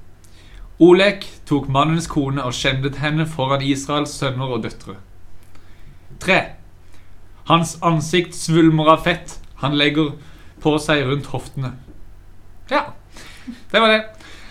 Olek 0.81 1.27
tok 1.47 1.69
mannens 1.69 2.07
kone 2.07 2.45
og 2.45 2.55
skjendet 2.57 2.97
henne 2.97 3.27
foran 3.29 3.63
Israels 3.63 4.15
sønner 4.17 4.55
og 4.55 4.63
døtre. 4.65 4.95
3. 6.21 6.41
Hans 7.49 7.79
ansikt 7.83 8.35
svulmer 8.35 8.89
av 8.95 9.05
fett. 9.05 9.37
Han 9.61 9.77
legger 9.77 10.15
på 10.61 10.77
seg 10.81 11.05
rundt 11.09 11.29
hoftene. 11.35 11.75
Ja, 12.71 12.85
det 13.73 13.81
var 13.83 13.89
det. 13.95 14.01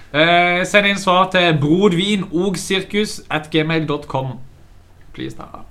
Eh, 0.09 0.63
send 0.65 0.87
inn 0.89 0.97
svar 0.97 1.27
til 1.33 1.53
brodvin 1.61 2.23
og 2.33 2.57
sirkus 2.57 3.19
at 3.29 3.49
gmail.com. 3.53 4.37
Please, 5.13 5.37
da. 5.37 5.65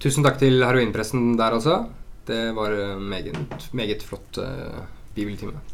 Tusen 0.00 0.24
takk 0.24 0.38
til 0.40 0.60
heroinpressen 0.64 1.36
der, 1.38 1.56
altså. 1.56 1.80
Det 2.26 2.52
var 2.56 2.70
eh, 2.74 2.96
meget, 2.98 3.36
meget 3.72 4.02
flott 4.02 4.38
uh, 4.42 4.80
bibeltime. 5.14 5.52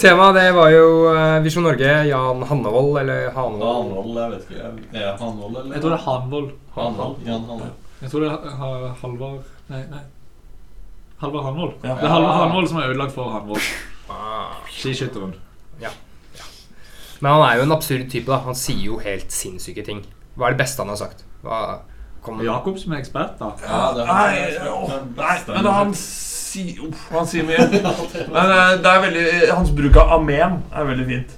Temaet 0.00 0.34
det 0.36 0.50
var 0.54 0.68
jo 0.70 0.84
eh, 1.08 1.38
Visjon 1.44 1.64
Norge, 1.64 1.92
Jan 2.10 2.42
Hannevold, 2.50 2.98
eller. 3.00 3.30
Hanvold, 3.32 4.12
jeg 4.18 4.30
vet 4.34 4.50
ikke. 4.50 4.72
Er 5.00 5.16
Hanvold, 5.20 5.56
eller? 5.62 5.72
Jeg 5.72 5.82
tror 5.82 5.90
det 5.94 5.98
er 5.98 6.04
Hanvold. 6.10 6.50
Hanvold. 6.76 7.16
Jan 7.26 7.46
Hanvold. 7.48 7.72
Jeg 8.02 8.10
tror 8.12 8.20
det 8.20 8.28
er 8.28 8.56
Ha- 8.60 8.92
Halvard 9.00 9.40
Nei, 9.72 9.80
nei. 9.90 10.02
Halvard 11.20 11.44
Hanvold. 11.44 11.74
Ja. 11.82 11.96
Det 11.96 12.04
er 12.08 12.12
Halvard 12.12 12.40
Hanvold 12.42 12.68
som 12.68 12.78
er 12.80 12.90
ødelagt 12.90 13.14
for 13.16 13.32
Hanvold. 13.32 13.68
Skiskytteren. 14.70 15.34
Men 17.20 17.32
han 17.32 17.42
er 17.46 17.56
jo 17.56 17.62
en 17.62 17.72
absurd 17.72 18.10
type. 18.10 18.30
da 18.30 18.36
Han 18.44 18.54
sier 18.54 18.84
jo 18.84 18.98
helt 19.00 19.32
sinnssyke 19.32 19.84
ting. 19.84 20.02
Hva 20.36 20.50
er 20.50 20.56
det 20.56 20.60
beste 20.66 20.84
han 20.84 20.92
har 20.92 20.98
sagt? 21.00 21.24
Hva 21.42 21.78
Jakob 22.42 22.78
som 22.78 22.92
er 22.92 22.98
ekspert, 22.98 23.36
da. 23.38 23.52
Ja, 23.62 23.80
det 23.94 24.02
er 24.02 24.08
Nei, 24.10 24.70
åh, 24.72 24.94
nei, 25.16 25.36
men 25.46 25.68
han 25.70 25.92
sier 25.94 26.80
Uff, 26.88 27.04
han 27.12 27.28
sier 27.30 27.46
mye. 27.46 27.66
Men 28.34 28.50
eh, 28.50 28.72
det 28.82 28.90
er 28.90 29.02
veldig 29.04 29.26
Hans 29.52 29.70
bruk 29.76 29.98
av 30.02 30.16
amen 30.18 30.56
er 30.74 30.88
veldig 30.90 31.06
fint. 31.06 31.36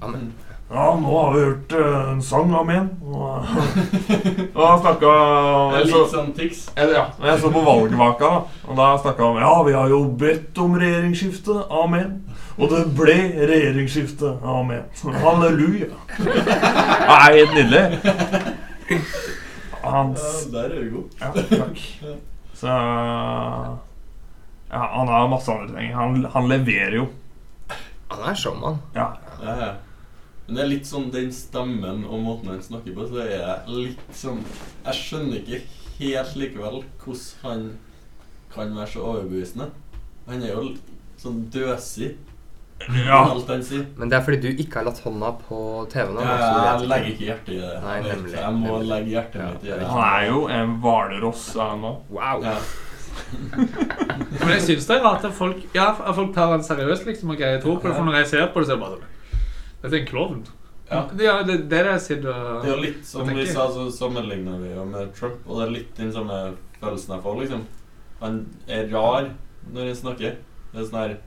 Amen. 0.00 0.30
Ja, 0.70 0.84
nå 0.94 1.10
har 1.18 1.32
vi 1.34 1.40
hørt 1.42 1.72
eh, 1.74 2.10
en 2.12 2.20
sang 2.22 2.52
av 2.54 2.68
en. 2.70 2.90
Og, 3.02 3.48
og 4.54 4.60
han 4.62 4.82
snakka 4.84 5.14
Det 5.74 5.80
så, 5.90 6.02
litt 6.04 6.12
sånn 6.12 6.28
tics. 6.36 6.60
ja, 6.78 7.08
Jeg 7.26 7.40
så 7.42 7.50
på 7.50 7.62
valgvaka, 7.66 8.28
da. 8.30 8.60
Og 8.70 8.78
da 8.78 8.86
snakka 9.02 9.24
han 9.26 9.32
om 9.34 9.40
Ja, 9.42 9.54
vi 9.66 9.74
har 9.74 9.90
jo 9.90 9.98
bedt 10.20 10.60
om 10.62 10.76
regjeringsskifte. 10.78 11.56
Amen. 11.74 12.20
Og 12.60 12.70
det 12.70 12.84
ble 12.94 13.18
regjeringsskifte. 13.50 14.36
Amen. 14.46 14.86
Halleluja. 15.24 15.90
Det 16.20 17.18
er 17.18 17.34
helt 17.34 17.54
nydelig. 17.58 17.84
Hans 19.82 20.22
Ja, 20.22 20.50
der 20.54 20.70
er 20.70 20.82
du 20.84 20.90
god. 20.94 21.20
Ja, 21.20 21.30
takk. 21.50 21.84
Så 22.60 22.66
Ja, 24.70 24.80
han 24.94 25.08
har 25.10 25.26
masse 25.34 25.50
andre 25.50 25.74
ting. 25.80 25.94
Han, 25.98 26.24
han 26.30 26.46
leverer 26.50 26.94
jo. 27.00 27.06
Han 28.14 28.28
er 28.30 28.38
showman. 28.38 28.78
Ja. 28.94 29.08
Ja, 29.42 29.54
ja. 29.66 29.72
Men 30.50 30.56
det 30.58 30.62
er 30.64 30.70
litt 30.72 30.88
sånn 30.88 31.12
den 31.14 31.28
stemmen 31.30 32.00
og 32.10 32.24
måten 32.24 32.48
han 32.50 32.62
snakker 32.64 32.90
på, 32.96 33.04
så 33.06 33.20
er 33.22 33.28
jeg 33.36 33.74
litt 33.76 34.00
sånn 34.18 34.40
Jeg 34.82 34.96
skjønner 34.98 35.44
ikke 35.44 35.60
helt 36.00 36.32
likevel 36.40 36.80
hvordan 37.04 37.44
han 37.44 37.68
kan 38.50 38.72
være 38.74 38.90
så 38.90 39.04
overbevisende. 39.12 39.68
Han 40.26 40.42
er 40.42 40.50
jo 40.56 40.64
sånn 41.22 41.44
døsig 41.54 42.16
ja. 42.88 43.20
alt 43.20 43.52
han 43.52 43.62
sier. 43.62 43.84
Men 43.94 44.10
det 44.10 44.18
er 44.18 44.24
fordi 44.26 44.40
du 44.42 44.48
ikke 44.64 44.80
har 44.80 44.88
latt 44.88 44.98
hånda 45.04 45.30
på 45.44 45.60
TV-en. 45.92 46.18
Ja, 46.18 46.40
jeg 46.40 46.90
legger 46.90 47.12
ikke 47.12 47.28
hjertet 47.28 47.52
i 47.54 47.60
det. 47.60 47.70
Nei, 47.84 47.94
nemlig, 48.08 48.34
Jeg 48.40 48.56
må 48.56 48.66
nemlig. 48.72 48.90
legge 48.90 49.14
hjertet 49.14 49.44
mitt 49.44 49.68
i 49.68 49.70
det. 49.70 49.78
Han 49.92 50.02
er 50.08 50.26
jo 50.32 50.42
en 50.56 50.74
hvalross, 50.82 51.44
han 51.60 51.86
òg. 51.92 52.10
Wow. 52.18 52.42
Ja. 52.48 52.56
Men 54.40 54.52
jeg 54.56 54.66
syns 54.66 54.90
det 54.90 54.98
er 54.98 55.06
rart 55.06 55.30
at 55.30 55.38
folk, 55.38 55.62
ja, 55.78 55.92
at 55.94 56.18
folk 56.18 56.34
tar 56.34 56.56
han 56.56 56.66
seriøst 56.66 57.06
liksom, 57.06 57.30
og 57.36 57.38
greier 57.38 57.62
tro 57.62 57.78
på 57.78 57.86
det. 57.86 57.94
For 58.00 58.10
når 58.10 58.22
jeg 58.24 58.32
ser 58.34 58.50
på 58.50 58.64
det, 58.64 58.72
så 58.72 58.74
er 58.74 58.80
det 58.80 58.86
bare 58.88 58.98
sånn 58.98 59.09
Dette 59.80 59.94
er 59.96 60.00
en 60.02 60.08
klovn. 60.08 60.40
Ja. 60.90 61.04
Ja, 61.22 61.34
det, 61.46 61.54
er 61.54 61.68
det 61.70 61.80
jeg 61.86 62.00
sitter 62.02 62.32
og 62.34 62.64
Det 62.64 62.72
er 62.72 62.80
litt 62.82 63.02
som 63.06 63.28
vi 63.30 63.46
sa, 63.46 63.68
så 63.70 63.86
sammenligner 63.94 64.58
vi 64.58 64.72
jo 64.74 64.84
med 64.88 65.12
Trump, 65.14 65.38
og 65.46 65.60
det 65.60 65.66
er 65.68 65.74
litt 65.76 65.92
den 66.00 66.10
samme 66.12 66.38
følelsen 66.80 67.14
jeg 67.14 67.22
får, 67.26 67.40
liksom. 67.44 67.66
Han 68.20 68.40
er 68.66 68.88
rar 68.90 69.28
når 69.70 69.92
han 69.92 70.00
snakker. 70.00 70.38
Det 70.72 70.80
er 70.80 70.88
sånn 70.88 71.00
her 71.00 71.18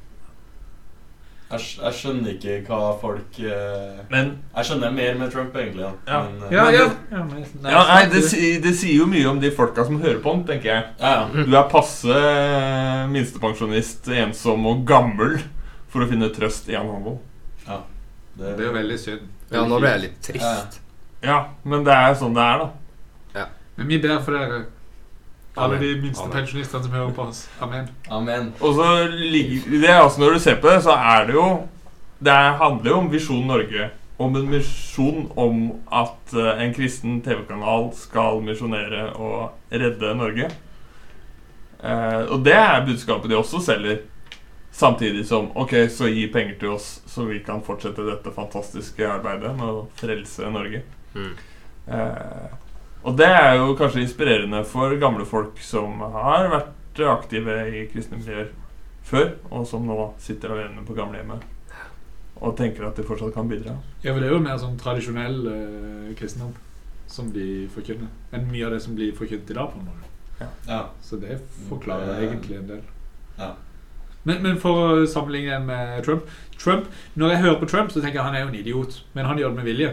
jeg, 1.53 1.65
jeg 1.83 1.95
skjønner 1.97 2.31
ikke 2.33 2.53
hva 2.65 2.93
folk 2.97 3.35
eh, 3.45 3.99
Men 4.09 4.29
Jeg 4.55 4.67
skjønner 4.67 4.93
mer 4.95 5.17
med 5.19 5.33
Trump, 5.33 5.57
egentlig. 5.59 5.83
Da. 5.85 5.91
Ja. 6.07 6.21
Men, 6.25 6.39
eh, 6.47 6.55
Ja, 6.55 6.63
Men 6.65 6.73
ja. 6.73 6.85
ja 7.11 7.23
nei, 7.27 7.41
nei, 7.61 7.73
ja, 7.75 7.83
nei, 7.89 7.99
det, 8.13 8.21
det 8.63 8.73
sier 8.79 9.03
jo 9.03 9.09
mye 9.11 9.27
om 9.29 9.41
de 9.43 9.51
folka 9.53 9.85
som 9.85 9.99
hører 10.01 10.21
på 10.23 10.33
han, 10.33 10.45
tenker 10.47 10.71
jeg. 10.71 10.87
ja, 11.01 11.11
ja. 11.21 11.43
Du 11.45 11.57
er 11.59 11.69
passe 11.71 12.23
minstepensjonist, 13.13 14.09
ensom 14.23 14.65
og 14.71 14.81
gammel 14.89 15.37
for 15.93 16.03
å 16.03 16.09
finne 16.09 16.31
trøst 16.33 16.71
i 16.71 16.77
en 16.79 16.89
handel. 16.89 17.19
Det, 18.37 18.55
Det 18.57 18.63
er 18.63 18.67
jo 18.67 18.73
veldig 18.77 18.99
synd. 18.99 19.27
Ja, 19.51 19.65
nå 19.69 19.79
ble 19.79 19.89
jeg 19.93 20.01
litt 20.01 20.21
trist. 20.25 20.79
Ja, 21.23 21.37
men 21.63 21.83
det 21.85 21.93
er 21.93 22.07
jo 22.09 22.15
sånn 22.23 22.33
det 22.35 22.41
er, 22.43 22.63
da. 22.63 22.69
Men 23.77 23.87
vi 23.89 23.97
ber 23.97 24.19
for 24.21 24.35
dere, 24.37 24.57
alle 25.57 25.77
de 25.81 25.87
minste 26.01 26.27
pensjonistene 26.29 26.83
som 26.83 26.91
hører 26.93 27.13
på 27.17 27.23
oss. 27.29 27.47
Amen. 27.61 27.87
Amen. 28.09 28.51
Og 28.61 28.75
så 28.77 28.87
ligger 29.09 29.79
det 29.81 29.89
er 29.89 30.01
altså 30.03 30.21
Når 30.21 30.33
du 30.33 30.39
ser 30.39 30.59
på 30.61 30.69
det, 30.69 30.83
så 30.85 30.93
er 30.93 31.25
det 31.25 31.33
jo 31.33 31.45
Det 32.23 32.31
er- 32.33 32.57
handler 32.57 32.89
jo 32.91 32.97
om 32.97 33.09
Visjon 33.11 33.47
Norge. 33.47 33.89
Om 34.19 34.35
en 34.35 34.49
misjon 34.49 35.31
om 35.35 35.81
at 35.91 36.33
eh, 36.33 36.61
en 36.63 36.73
kristen 36.73 37.21
TV-kanal 37.21 37.89
skal 37.97 38.41
misjonere 38.41 39.09
og 39.15 39.51
redde 39.71 40.13
Norge. 40.15 40.51
Eh, 41.83 42.21
og 42.31 42.43
det 42.45 42.53
er 42.53 42.85
budskapet 42.85 43.29
de 43.29 43.35
også 43.35 43.59
selger. 43.65 43.97
Samtidig 44.73 45.25
som 45.29 45.51
Ok, 45.55 45.73
så 45.93 46.07
gi 46.09 46.25
penger 46.33 46.55
til 46.59 46.71
oss, 46.73 47.01
så 47.05 47.27
vi 47.29 47.39
kan 47.45 47.61
fortsette 47.61 48.05
dette 48.07 48.31
fantastiske 48.33 49.05
arbeidet 49.05 49.51
med 49.57 49.69
å 49.69 49.83
frelse 49.99 50.49
Norge. 50.49 50.81
Mm. 51.13 51.33
Eh, 51.93 52.55
og 53.03 53.17
det 53.19 53.27
er 53.29 53.57
jo 53.59 53.75
kanskje 53.77 54.01
inspirerende 54.01 54.63
for 54.65 54.95
gamle 54.97 55.25
folk 55.29 55.59
som 55.61 55.99
har 56.15 56.47
vært 56.49 57.01
aktive 57.11 57.57
i 57.69 57.83
kristne 57.91 58.17
miljøer 58.17 58.49
før, 59.03 59.33
og 59.51 59.67
som 59.67 59.85
nå 59.85 59.97
sitter 60.23 60.53
alene 60.55 60.85
på 60.87 60.95
gamlehjemmet 60.97 61.43
og 62.43 62.55
tenker 62.57 62.87
at 62.87 62.97
de 62.97 63.03
fortsatt 63.07 63.33
kan 63.35 63.47
bidra. 63.47 63.75
Ja, 64.03 64.11
for 64.13 64.19
det 64.19 64.27
er 64.29 64.33
jo 64.33 64.39
mer 64.43 64.57
sånn 64.59 64.73
tradisjonell 64.79 65.37
eh, 65.51 66.15
kristendom 66.17 66.55
som 67.07 67.29
de 67.31 67.67
forkynner, 67.75 68.09
enn 68.33 68.49
mye 68.49 68.65
av 68.65 68.73
det 68.73 68.81
som 68.83 68.95
blir 68.97 69.13
forkynt 69.15 69.51
i 69.51 69.53
dag. 69.53 69.69
på 69.69 69.79
en 69.79 69.85
måte. 69.85 70.49
Ja. 70.67 70.79
Så 71.01 71.19
det 71.21 71.37
forklarer 71.69 72.07
Det- 72.17 72.25
egentlig 72.31 72.57
en 72.57 72.67
del. 72.67 72.81
Ja. 73.37 73.51
Men, 74.23 74.41
men 74.43 74.59
for 74.61 74.79
å 74.79 75.05
sammenligne 75.09 75.57
den 75.57 75.65
med 75.67 76.03
Trump 76.05 76.29
Trump, 76.63 76.85
Når 77.19 77.33
jeg 77.33 77.41
hører 77.43 77.59
på 77.59 77.67
Trump, 77.67 77.91
så 77.91 77.99
tenker 77.99 78.19
jeg 78.21 78.27
han 78.27 78.35
er 78.37 78.45
jo 78.45 78.51
en 78.51 78.55
idiot. 78.55 79.01
Men 79.13 79.25
han 79.27 79.39
gjør 79.39 79.51
det 79.51 79.59
med 79.59 79.67
vilje. 79.67 79.89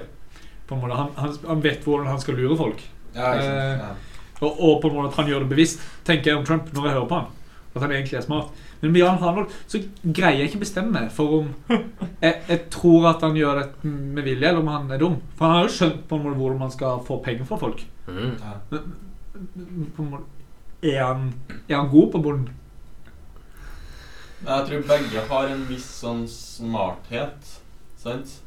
På 0.68 0.76
en 0.76 0.84
måte. 0.84 0.94
Han, 0.94 1.10
han, 1.16 1.34
han 1.48 1.64
vet 1.64 1.82
hvordan 1.84 2.06
han 2.06 2.22
skal 2.22 2.38
lure 2.38 2.56
folk. 2.56 2.84
Ja, 3.16 3.34
Eh. 3.34 3.90
Og, 4.40 4.54
og 4.56 4.78
på 4.80 4.88
en 4.88 4.94
måte 4.96 5.10
at 5.10 5.18
han 5.20 5.28
gjør 5.28 5.42
det 5.44 5.50
bevisst, 5.50 5.82
tenker 6.08 6.30
jeg 6.30 6.38
om 6.38 6.44
Trump 6.48 6.70
når 6.72 6.86
jeg 6.86 6.94
hører 6.94 7.08
på 7.10 7.18
han. 7.18 7.26
At 7.74 7.82
han 7.84 7.92
egentlig 7.92 8.16
er 8.16 8.24
smart. 8.24 8.62
Men 8.80 8.94
med 8.94 9.02
Jan 9.02 9.18
Hanvold 9.20 9.52
så 9.68 9.82
greier 10.00 10.40
jeg 10.40 10.48
ikke 10.48 10.62
bestemme 10.62 10.94
meg 10.94 11.10
for 11.12 11.42
om 11.42 11.50
jeg, 12.24 12.38
jeg 12.48 12.62
tror 12.72 13.10
at 13.12 13.26
han 13.26 13.36
gjør 13.36 13.60
det 13.60 13.90
med 13.90 14.24
vilje, 14.24 14.48
eller 14.48 14.62
om 14.62 14.70
han 14.72 14.88
er 14.94 15.02
dum. 15.02 15.18
For 15.36 15.44
han 15.44 15.58
har 15.58 15.68
jo 15.68 15.74
skjønt 15.74 16.00
på 16.08 16.16
en 16.16 16.24
måte 16.24 16.40
hvordan 16.40 16.62
man 16.64 16.72
skal 16.72 17.02
få 17.06 17.20
penger 17.26 17.50
fra 17.50 17.60
folk. 17.60 17.84
Mm. 18.08 18.32
Men, 18.70 18.88
På 19.96 20.06
en 20.06 20.10
måte, 20.14 20.46
er, 20.80 21.02
han, 21.04 21.28
er 21.68 21.76
han 21.76 21.92
god 21.92 22.10
på 22.14 22.22
bunnen? 22.24 22.48
Jeg 24.40 24.66
tror 24.66 24.86
begge 24.88 25.22
har 25.28 25.50
en 25.52 25.64
viss 25.68 25.84
sånn 26.00 26.22
smarthet, 26.30 27.50
sant? 28.00 28.38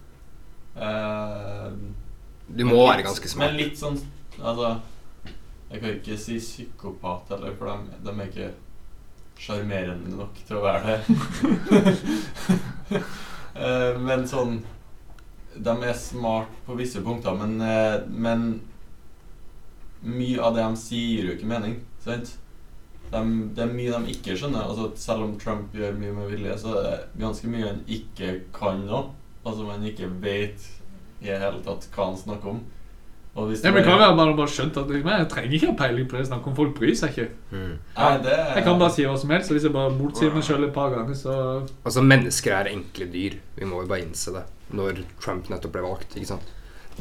Eh, 0.76 1.70
Du 2.50 2.64
må 2.66 2.72
litt- 2.80 2.88
være 2.90 3.04
ganske 3.06 3.30
smart. 3.30 3.52
Men 3.52 3.58
litt 3.60 3.78
sånn 3.78 4.00
Altså 4.42 4.80
Jeg 5.72 5.82
kan 5.82 5.90
ikke 5.94 6.18
si 6.18 6.40
psykopat 6.40 7.30
heller, 7.30 7.54
for 7.56 7.66
de, 7.70 7.98
de 8.04 8.10
er 8.10 8.28
ikke 8.28 8.52
sjarmerende 9.40 10.18
nok 10.18 10.34
til 10.48 10.58
å 10.58 10.64
være 10.66 10.98
det. 10.98 11.00
Eh, 13.54 14.00
men 14.02 14.24
sånn 14.26 14.56
De 15.54 15.70
er 15.86 15.94
smart 15.94 16.50
på 16.66 16.74
visse 16.80 17.02
punkter, 17.06 17.36
men, 17.38 17.52
eh, 17.62 18.00
men 18.10 18.62
mye 20.02 20.40
av 20.42 20.56
det 20.56 20.64
de 20.66 20.80
sier, 20.82 21.12
gir 21.22 21.28
jo 21.30 21.36
ikke 21.38 21.50
mening. 21.52 21.76
Sant? 22.02 22.32
De, 23.14 23.24
det 23.54 23.64
er 23.66 23.74
mye 23.74 23.98
de 24.04 24.14
ikke 24.16 24.38
skjønner. 24.40 24.66
Altså, 24.66 24.90
selv 25.00 25.28
om 25.28 25.34
Trump 25.42 25.74
gjør 25.78 25.98
mye 26.00 26.14
med 26.16 26.32
vilje, 26.34 26.56
så 26.64 26.76
er 26.80 26.86
det 26.88 27.22
ganske 27.22 27.50
mye 27.52 27.68
han 27.68 27.84
ikke 27.98 28.32
kan 28.56 28.86
nå. 28.88 29.04
Altså 29.44 29.66
man 29.68 29.84
ikke 29.86 30.08
vet 30.24 30.64
i 31.24 31.28
det 31.28 31.42
hele 31.42 31.60
tatt 31.66 31.90
hva 31.94 32.10
han 32.10 32.18
snakker 32.20 32.56
om. 32.56 32.64
Og 33.34 33.48
hvis 33.50 33.64
Jeg 33.66 33.74
beklager, 33.74 33.98
jeg 34.04 34.10
har 34.12 34.18
bare, 34.18 34.36
bare 34.38 34.52
skjønt 34.54 34.76
at 34.78 34.92
jeg, 34.94 35.02
jeg 35.10 35.28
trenger 35.32 35.54
ikke 35.58 35.70
ha 35.72 35.76
peiling 35.78 36.10
på 36.10 36.18
det. 36.20 36.26
Snakk 36.28 36.48
om 36.50 36.56
folk 36.58 36.76
bryr 36.78 36.94
seg 36.98 37.16
ikke. 37.16 37.30
Mm. 37.50 37.72
Nei, 37.98 38.12
det 38.22 38.36
Jeg 38.38 38.66
kan 38.68 38.82
bare 38.82 38.94
si 38.94 39.06
hva 39.10 39.16
som 39.18 39.34
helst. 39.34 39.50
Og 39.50 39.58
hvis 39.58 39.66
jeg 39.66 39.74
bare 39.74 39.94
motsier 39.98 40.36
meg 40.36 40.46
sjøl 40.46 40.68
et 40.68 40.76
par 40.76 40.94
ganger, 40.94 41.18
så 41.18 41.38
Altså, 41.82 42.04
mennesker 42.06 42.54
er 42.60 42.70
enkle 42.76 43.08
dyr. 43.14 43.40
Vi 43.58 43.70
må 43.70 43.82
jo 43.82 43.90
bare 43.90 44.06
innse 44.06 44.36
det. 44.36 44.44
Når 44.78 45.02
Trump 45.24 45.50
nettopp 45.50 45.74
ble 45.74 45.82
valgt. 45.88 46.14
ikke 46.14 46.30
sant? 46.36 46.54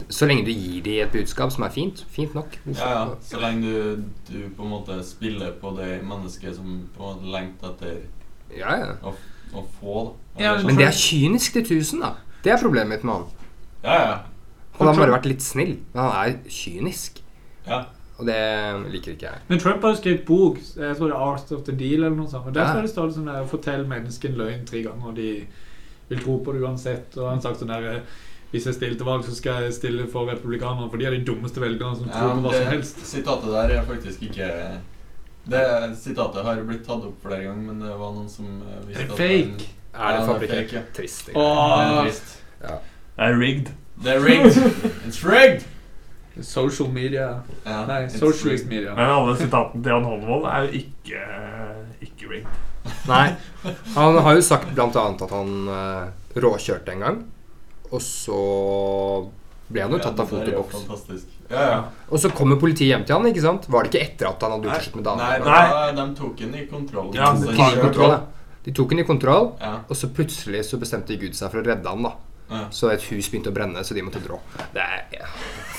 Så 0.08 0.26
lenge 0.26 0.44
du 0.46 0.50
gir 0.52 0.80
dem 0.86 1.02
et 1.06 1.12
budskap 1.12 1.52
som 1.52 1.64
er 1.66 1.72
fint, 1.74 2.04
fint 2.10 2.34
nok. 2.34 2.54
Ja, 2.66 2.88
ja. 2.90 3.02
Så 3.20 3.40
lenge 3.42 3.62
du, 3.62 4.04
du 4.30 4.38
på 4.56 4.64
en 4.64 4.70
måte 4.72 4.96
spiller 5.04 5.52
på 5.60 5.74
det 5.76 5.98
mennesket 6.08 6.56
som 6.56 6.88
på 6.96 7.10
en 7.10 7.18
måte 7.20 7.32
lengter 7.34 7.74
etter 7.74 7.98
Ja, 8.56 8.76
ja. 8.80 9.12
å 9.52 9.64
få, 9.80 9.96
da. 10.38 10.42
Ja, 10.42 10.54
Men 10.64 10.76
det 10.80 10.86
er 10.88 10.96
kynisk 10.96 11.52
til 11.58 11.66
tusen, 11.74 12.00
da. 12.00 12.14
Det 12.44 12.52
er 12.54 12.60
problemet 12.62 12.88
mitt 12.96 13.04
med 13.04 13.14
han. 13.14 13.26
Ja, 13.84 13.96
ja. 14.00 14.14
Han 14.78 14.88
har 14.88 14.96
bare 14.96 15.12
vært 15.18 15.28
litt 15.28 15.42
snill, 15.44 15.74
men 15.92 16.02
han 16.02 16.14
er 16.30 16.38
kynisk. 16.48 17.20
ja. 17.68 17.84
Og 18.22 18.26
det 18.28 18.36
liker 18.92 19.14
ikke 19.16 19.24
jeg. 19.26 19.40
Men 19.48 19.58
Trump 19.58 19.82
har 19.82 19.90
jo 19.94 19.98
skrevet 19.98 20.20
bok, 20.28 20.58
jeg 20.76 20.96
tror 20.98 21.08
det 21.10 21.14
er 21.16 21.22
Art 21.24 21.52
of 21.56 21.62
the 21.66 21.72
Deal 21.74 22.04
eller 22.04 22.14
noe 22.14 22.28
sånt. 22.30 22.46
Og 22.46 22.54
der 22.54 22.68
Ja. 22.68 22.80
det 22.80 22.90
står 22.92 23.08
det 23.08 23.14
sånn 23.16 23.26
der, 23.26 23.46
Fortell 23.50 23.86
mennesken 23.88 24.36
løgn 24.38 24.66
tre 24.68 24.82
ganger, 24.84 25.08
og 25.08 25.16
de 25.16 25.46
vil 26.08 26.20
tro 26.20 26.36
på 26.44 26.52
det 26.54 26.60
uansett. 26.62 27.16
Og 27.16 27.26
han 27.30 27.40
har 27.40 27.42
sagt 27.42 27.58
sånn 27.64 27.72
der 27.72 27.88
eh, 27.96 28.00
Hvis 28.52 28.66
jeg 28.68 28.76
stiller 28.76 28.96
til 29.00 29.08
valg, 29.08 29.24
så 29.24 29.34
skal 29.34 29.64
jeg 29.64 29.74
stille 29.78 30.06
for 30.12 30.28
republikanerne, 30.28 30.90
for 30.92 31.00
de 31.00 31.06
er 31.08 31.14
de 31.16 31.22
dummeste 31.24 31.60
velgerne 31.62 31.96
som 31.96 32.08
ja 32.10 32.18
tror 32.18 32.34
på 32.36 32.42
hva 32.44 32.54
som 32.58 32.72
helst. 32.74 33.00
sitatet 33.08 33.48
der 33.54 33.76
er 33.78 33.86
faktisk 33.88 34.22
ikke 34.28 34.48
Det 35.48 35.62
sitatet 35.98 36.44
har 36.44 36.60
blitt 36.68 36.84
tatt 36.86 37.06
opp 37.08 37.24
flere 37.24 37.46
ganger, 37.48 37.62
men 37.72 37.80
det 37.80 37.96
var 37.96 38.12
noen 38.14 38.28
som 38.30 38.46
eh, 38.60 38.78
Det 38.82 38.88
visste 38.90 39.02
er 39.02 39.12
at 39.12 39.22
fake. 39.22 39.68
Er 39.92 39.98
det 39.98 39.98
Ja, 39.98 40.12
det 40.12 40.20
er 40.22 40.26
fabrikkert? 40.32 40.70
fake, 40.70 40.76
ja. 40.76 40.82
Trist. 40.96 41.26
Det 41.26 41.36
er 41.36 42.02
trist. 42.04 42.34
Det 42.62 43.28
er 43.28 43.38
rigged. 43.40 43.72
Det 44.02 44.12
er 44.16 44.20
rigged! 44.24 44.56
It's 45.06 45.22
rigged! 45.24 45.68
social 46.40 46.88
media 46.88 47.42
Ja, 47.66 47.84
Nei, 47.86 48.08
socialist 48.08 48.64
rigged. 48.64 48.68
media. 48.68 48.94
Men 48.96 49.10
alle 49.10 49.36
sitatene 49.36 49.82
til 49.82 49.92
Jan 49.92 50.06
Holmvold 50.08 50.46
er 50.48 50.64
jo 50.64 50.80
ikke, 50.80 51.24
ikke 52.06 52.30
rigged. 52.30 52.60
Nei. 53.08 53.26
Han 53.94 54.16
har 54.24 54.38
jo 54.38 54.44
sagt 54.44 54.72
blant 54.74 54.96
annet 54.96 55.22
at 55.26 55.34
han 55.36 55.52
uh, 55.68 56.40
råkjørte 56.40 56.94
en 56.96 57.04
gang. 57.04 57.20
Og 57.92 58.00
så 58.02 58.40
ble 59.72 59.84
han 59.84 59.94
jo 59.94 60.00
tatt 60.02 60.20
av 60.20 60.28
fotoboks. 60.28 60.74
Fantastisk. 60.82 61.28
Ja, 61.52 61.62
ja. 61.68 61.78
Og 62.08 62.20
så 62.20 62.30
kommer 62.32 62.60
politiet 62.60 62.88
hjem 62.88 63.04
til 63.08 63.16
han, 63.18 63.28
ikke 63.28 63.44
sant? 63.44 63.68
Var 63.72 63.84
det 63.84 63.92
ikke 63.92 64.04
etter 64.06 64.30
at 64.30 64.44
han 64.44 64.54
hadde 64.56 64.70
gjort 64.70 64.86
slutt 64.86 64.98
med 65.00 65.08
Nei, 65.20 65.30
nei, 65.44 65.64
da, 65.72 65.88
de 65.98 66.06
tok 66.16 66.36
den 66.40 66.54
i 66.56 66.66
kontroll. 66.70 67.10
De 67.12 67.20
de 67.20 67.24
tok 67.48 67.56
den 67.56 67.78
i 67.78 67.82
kontroll. 67.86 68.14
De 68.62 68.72
tok 68.78 68.92
i 68.94 69.04
kontroll, 69.04 69.48
Ja, 69.60 69.72
og 69.88 69.98
så 69.98 70.08
plutselig 70.14 70.62
så 70.68 70.78
bestemte 70.78 71.16
Gud 71.18 71.34
seg 71.34 71.50
for 71.50 71.60
å 71.60 71.66
redde 71.66 71.88
han, 71.88 72.06
da. 72.06 72.12
Ja. 72.52 72.62
Så 72.74 72.90
et 72.92 73.02
hus 73.10 73.28
begynte 73.32 73.50
å 73.50 73.56
brenne, 73.56 73.82
så 73.84 73.96
de 73.96 74.04
måtte 74.04 74.20
dra. 74.22 74.38
Det 74.74 74.82
er 74.84 75.16
ja, 75.16 75.28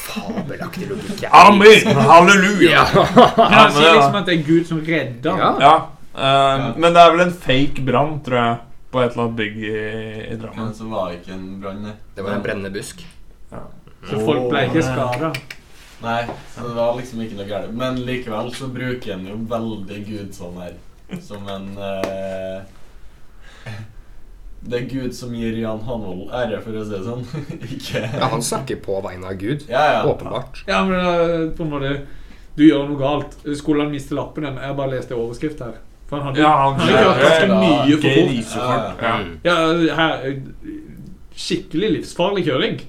fabelaktig 0.04 0.89
logikk. 0.89 1.23
Amen! 1.30 1.99
Halleluja! 2.10 2.71
Ja. 2.73 3.06
Men 3.38 3.56
han 3.56 3.73
sier 3.76 3.95
liksom 3.97 4.19
at 4.19 4.30
det 4.30 4.36
er 4.39 4.45
Gud 4.47 4.67
som 4.69 4.82
redder. 4.84 5.41
Ja. 5.43 5.52
Ja, 5.63 5.73
eh, 6.17 6.65
Men 6.76 6.97
det 6.97 7.04
er 7.04 7.13
vel 7.15 7.26
en 7.28 7.36
fake 7.45 7.86
brann, 7.86 8.17
tror 8.26 8.39
jeg, 8.41 8.58
på 8.93 9.01
et 9.01 9.12
eller 9.12 9.23
annet 9.23 9.39
bygg 9.39 9.58
i, 9.58 9.73
i 10.29 10.38
Drammen. 10.38 10.60
Men 10.67 10.77
så 10.77 10.88
var 10.91 11.10
det 11.10 11.21
ikke 11.21 11.34
en 11.34 11.49
brann, 11.63 11.82
nei. 11.88 11.97
Det 12.13 12.25
var 12.25 12.38
en 12.38 12.45
brennende 12.45 12.73
busk. 12.73 13.03
Så 14.10 14.19
folk 14.19 14.49
ble 14.51 14.65
ikke 14.67 14.84
skada. 14.86 15.32
Nei, 16.03 16.19
så 16.51 16.67
det 16.67 16.75
var 16.75 16.97
liksom 16.99 17.21
ikke 17.23 17.38
noe 17.39 17.47
galt. 17.47 17.75
Men 17.79 18.01
likevel 18.03 18.51
så 18.56 18.67
bruker 18.71 19.15
en 19.15 19.27
jo 19.29 19.38
veldig 19.49 19.99
Gud 20.08 20.34
sånn 20.36 20.58
her. 20.60 20.75
Som 21.23 21.47
en 21.51 21.69
eh, 21.77 22.63
Det 24.63 24.79
er 24.79 24.88
Gud 24.89 25.13
som 25.15 25.34
gir 25.36 25.56
Jan 25.60 25.84
Hanvold 25.86 26.34
ære, 26.34 26.60
for 26.65 26.75
å 26.75 26.84
si 26.84 26.93
det 26.95 27.01
sånn. 27.06 27.23
ikke 27.77 28.03
Ja, 28.03 28.29
han 28.34 28.43
snakker 28.43 28.82
på 28.84 28.99
vegne 29.06 29.32
av 29.32 29.39
Gud. 29.39 29.65
Ja, 29.71 29.86
ja. 29.95 30.03
Åpenbart. 30.10 30.63
Ja, 30.67 30.84
men 30.88 30.99
uh, 30.99 31.49
på 31.56 31.65
en 31.65 31.73
måte 31.73 31.95
Du 32.58 32.65
gjør 32.65 32.86
noe 32.89 32.99
galt. 32.99 33.39
Skulle 33.58 33.86
han 33.86 33.95
miste 33.95 34.17
lappen 34.17 34.45
igjen? 34.45 34.60
Jeg 34.62 34.79
bare 34.79 34.95
lest 34.97 35.13
en 35.13 35.23
overskrift 35.23 35.63
her. 35.63 35.79
For 36.10 36.24
han 36.24 36.36
Ja, 36.38 36.52
han 36.63 36.80
han 36.80 36.89
kjørt 36.89 37.22
ganske 37.24 37.60
mye 37.60 38.00
for 38.02 38.10
fort. 38.18 39.04
Ja. 39.46 39.60
Her, 40.00 40.26
skikkelig 41.34 41.92
livsfarlig 41.98 42.46
kjøring. 42.48 42.82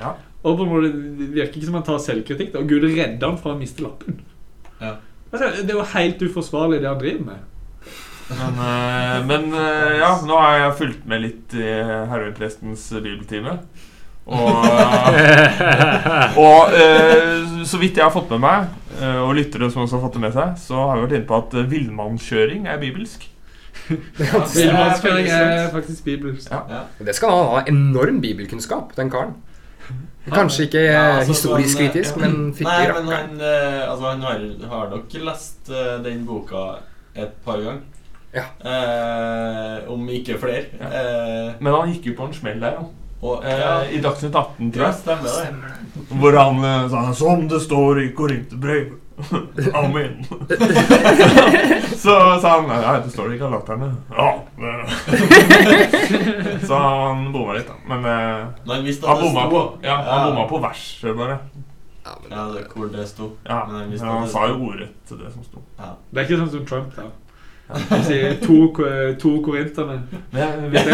Ja. 0.00 0.14
Og 0.42 0.58
på 0.58 0.64
en 0.64 0.70
måte, 0.72 0.90
Det 1.18 1.30
virker 1.36 1.58
ikke 1.60 1.68
som 1.68 1.78
han 1.78 1.86
tar 1.86 2.02
selvkritikk. 2.02 2.54
Og 2.58 2.68
Gud 2.68 2.84
redder 2.88 3.28
han 3.28 3.38
fra 3.38 3.54
å 3.54 3.58
miste 3.58 3.84
lappen. 3.84 4.20
Ja. 4.80 4.96
Altså, 5.32 5.50
det 5.62 5.72
jo 5.72 5.84
helt 5.94 6.22
uforsvarlig, 6.22 6.82
det 6.82 6.90
han 6.90 7.00
driver 7.00 7.24
med. 7.30 7.48
Men, 8.32 8.58
øh, 8.64 9.16
men 9.28 9.54
øh, 9.54 9.94
ja, 9.98 10.10
nå 10.26 10.36
har 10.40 10.56
jeg 10.56 10.76
fulgt 10.78 11.06
med 11.08 11.20
litt 11.20 11.54
i 11.58 11.68
Herøyprestens 12.10 12.86
bibeltime. 13.02 13.58
Og, 14.22 14.66
og 16.46 16.74
eh, 16.78 17.64
så 17.66 17.80
vidt 17.80 17.98
jeg 17.98 18.04
har 18.06 18.14
fått 18.14 18.30
med 18.36 18.42
meg, 18.44 18.72
eh, 19.00 19.20
og 19.24 19.34
lyttere 19.38 19.70
som 19.72 19.82
også 19.84 19.98
har 19.98 20.04
fått 20.06 20.18
det 20.18 20.24
med 20.26 20.36
seg, 20.36 20.56
så 20.62 20.86
har 20.86 20.98
vi 20.98 21.06
vært 21.06 21.16
inne 21.18 21.28
på 21.30 21.38
at 21.40 21.56
eh, 21.58 21.70
villmannskjøring 21.72 22.68
er 22.70 22.82
bibelsk. 22.82 23.28
Villmannskjøring 23.88 25.30
er 25.32 25.70
faktisk 25.72 26.04
bibelsk. 26.06 26.52
Ja. 26.52 26.84
Det 27.02 27.16
skal 27.18 27.32
han 27.34 27.48
ha 27.50 27.64
enorm 27.72 28.20
bibelkunnskap, 28.22 28.94
den 28.98 29.10
karen. 29.10 29.34
Kanskje 30.30 30.68
ikke 30.68 30.82
Ja, 30.84 31.00
altså, 31.18 31.32
historisk 31.32 31.72
sånn, 31.74 31.88
kritisk, 31.88 32.18
men 32.22 32.34
fytti 32.54 32.68
Nei, 32.68 32.82
men 32.86 32.92
rakkeren. 32.92 33.14
han, 33.16 33.40
eh, 33.42 33.90
altså, 33.90 34.04
han 34.06 34.22
har, 34.22 34.44
har 34.70 34.92
nok 34.92 35.16
lest 35.26 35.72
uh, 35.72 35.96
den 36.04 36.22
boka 36.28 36.62
et 37.18 37.34
par 37.42 37.58
ganger. 37.58 37.82
Ja. 38.32 38.46
Uh, 38.64 39.92
om 39.92 40.06
ikke 40.08 40.38
flere. 40.40 40.70
Ja. 40.80 40.88
Eh, 40.88 41.54
Men 41.60 41.74
han 41.74 41.90
gikk 41.92 42.06
jo 42.12 42.14
på 42.16 42.30
en 42.30 42.36
smell 42.36 42.62
der, 42.62 42.78
han. 42.78 42.86
Og, 43.22 43.44
Eh, 43.44 43.58
ja, 43.60 43.84
I 43.86 44.00
Dagsnytt 44.02 44.34
18, 44.34 44.72
tror 44.74 44.84
jeg. 44.86 44.94
stemmer 44.94 45.28
det. 45.30 45.48
Hvor 46.18 46.32
han 46.38 46.64
eh, 46.64 46.88
sa 46.90 47.12
Som 47.14 47.46
det 47.48 47.60
står 47.62 48.00
i 48.02 48.08
Korinterbrev. 48.18 48.86
Amen. 49.78 50.24
så 52.02 52.14
sa 52.42 52.48
han 52.56 52.66
Nei, 52.68 53.00
det 53.04 53.10
står 53.12 53.28
det 53.28 53.34
i 53.36 53.38
latterne. 53.52 53.88
Ja. 54.10 54.30
så 56.66 56.74
han 56.82 57.28
bomma 57.32 57.52
litt, 57.58 57.68
da. 57.68 57.74
Men 57.88 57.98
eh, 58.08 58.46
Nei, 58.66 58.76
han 58.76 58.84
visste 58.86 59.06
han 59.06 59.20
bomma 59.22 59.44
på, 59.52 59.60
ja, 59.84 59.94
han 60.00 60.06
Ja. 60.06 60.24
bomma 60.30 60.44
på 60.50 60.58
verset, 60.64 61.16
bare. 61.16 61.38
Ja, 62.02 62.10
men 62.22 62.30
Ja, 62.38 62.42
det, 62.56 62.62
hvor 62.74 62.86
det 62.90 63.06
sto. 63.08 63.30
Ja, 63.46 63.60
Men 63.70 63.98
han 63.98 64.08
han 64.08 64.28
sa 64.28 64.46
jo 64.48 64.54
ordrett 64.66 64.94
til 65.06 65.16
det 65.22 65.30
som 65.32 65.42
sto. 65.46 65.58
Det 66.10 66.18
er 66.18 66.24
ikke 66.26 66.38
sånn 66.42 66.50
som 66.56 66.66
Trump, 66.66 66.96
da. 66.96 67.02
Han 67.90 68.04
sier 68.04 68.36
to, 68.42 68.58
to 69.20 69.32
korinterne. 69.44 70.02
Men 70.32 70.40
jeg 70.42 70.48
vet, 70.72 70.86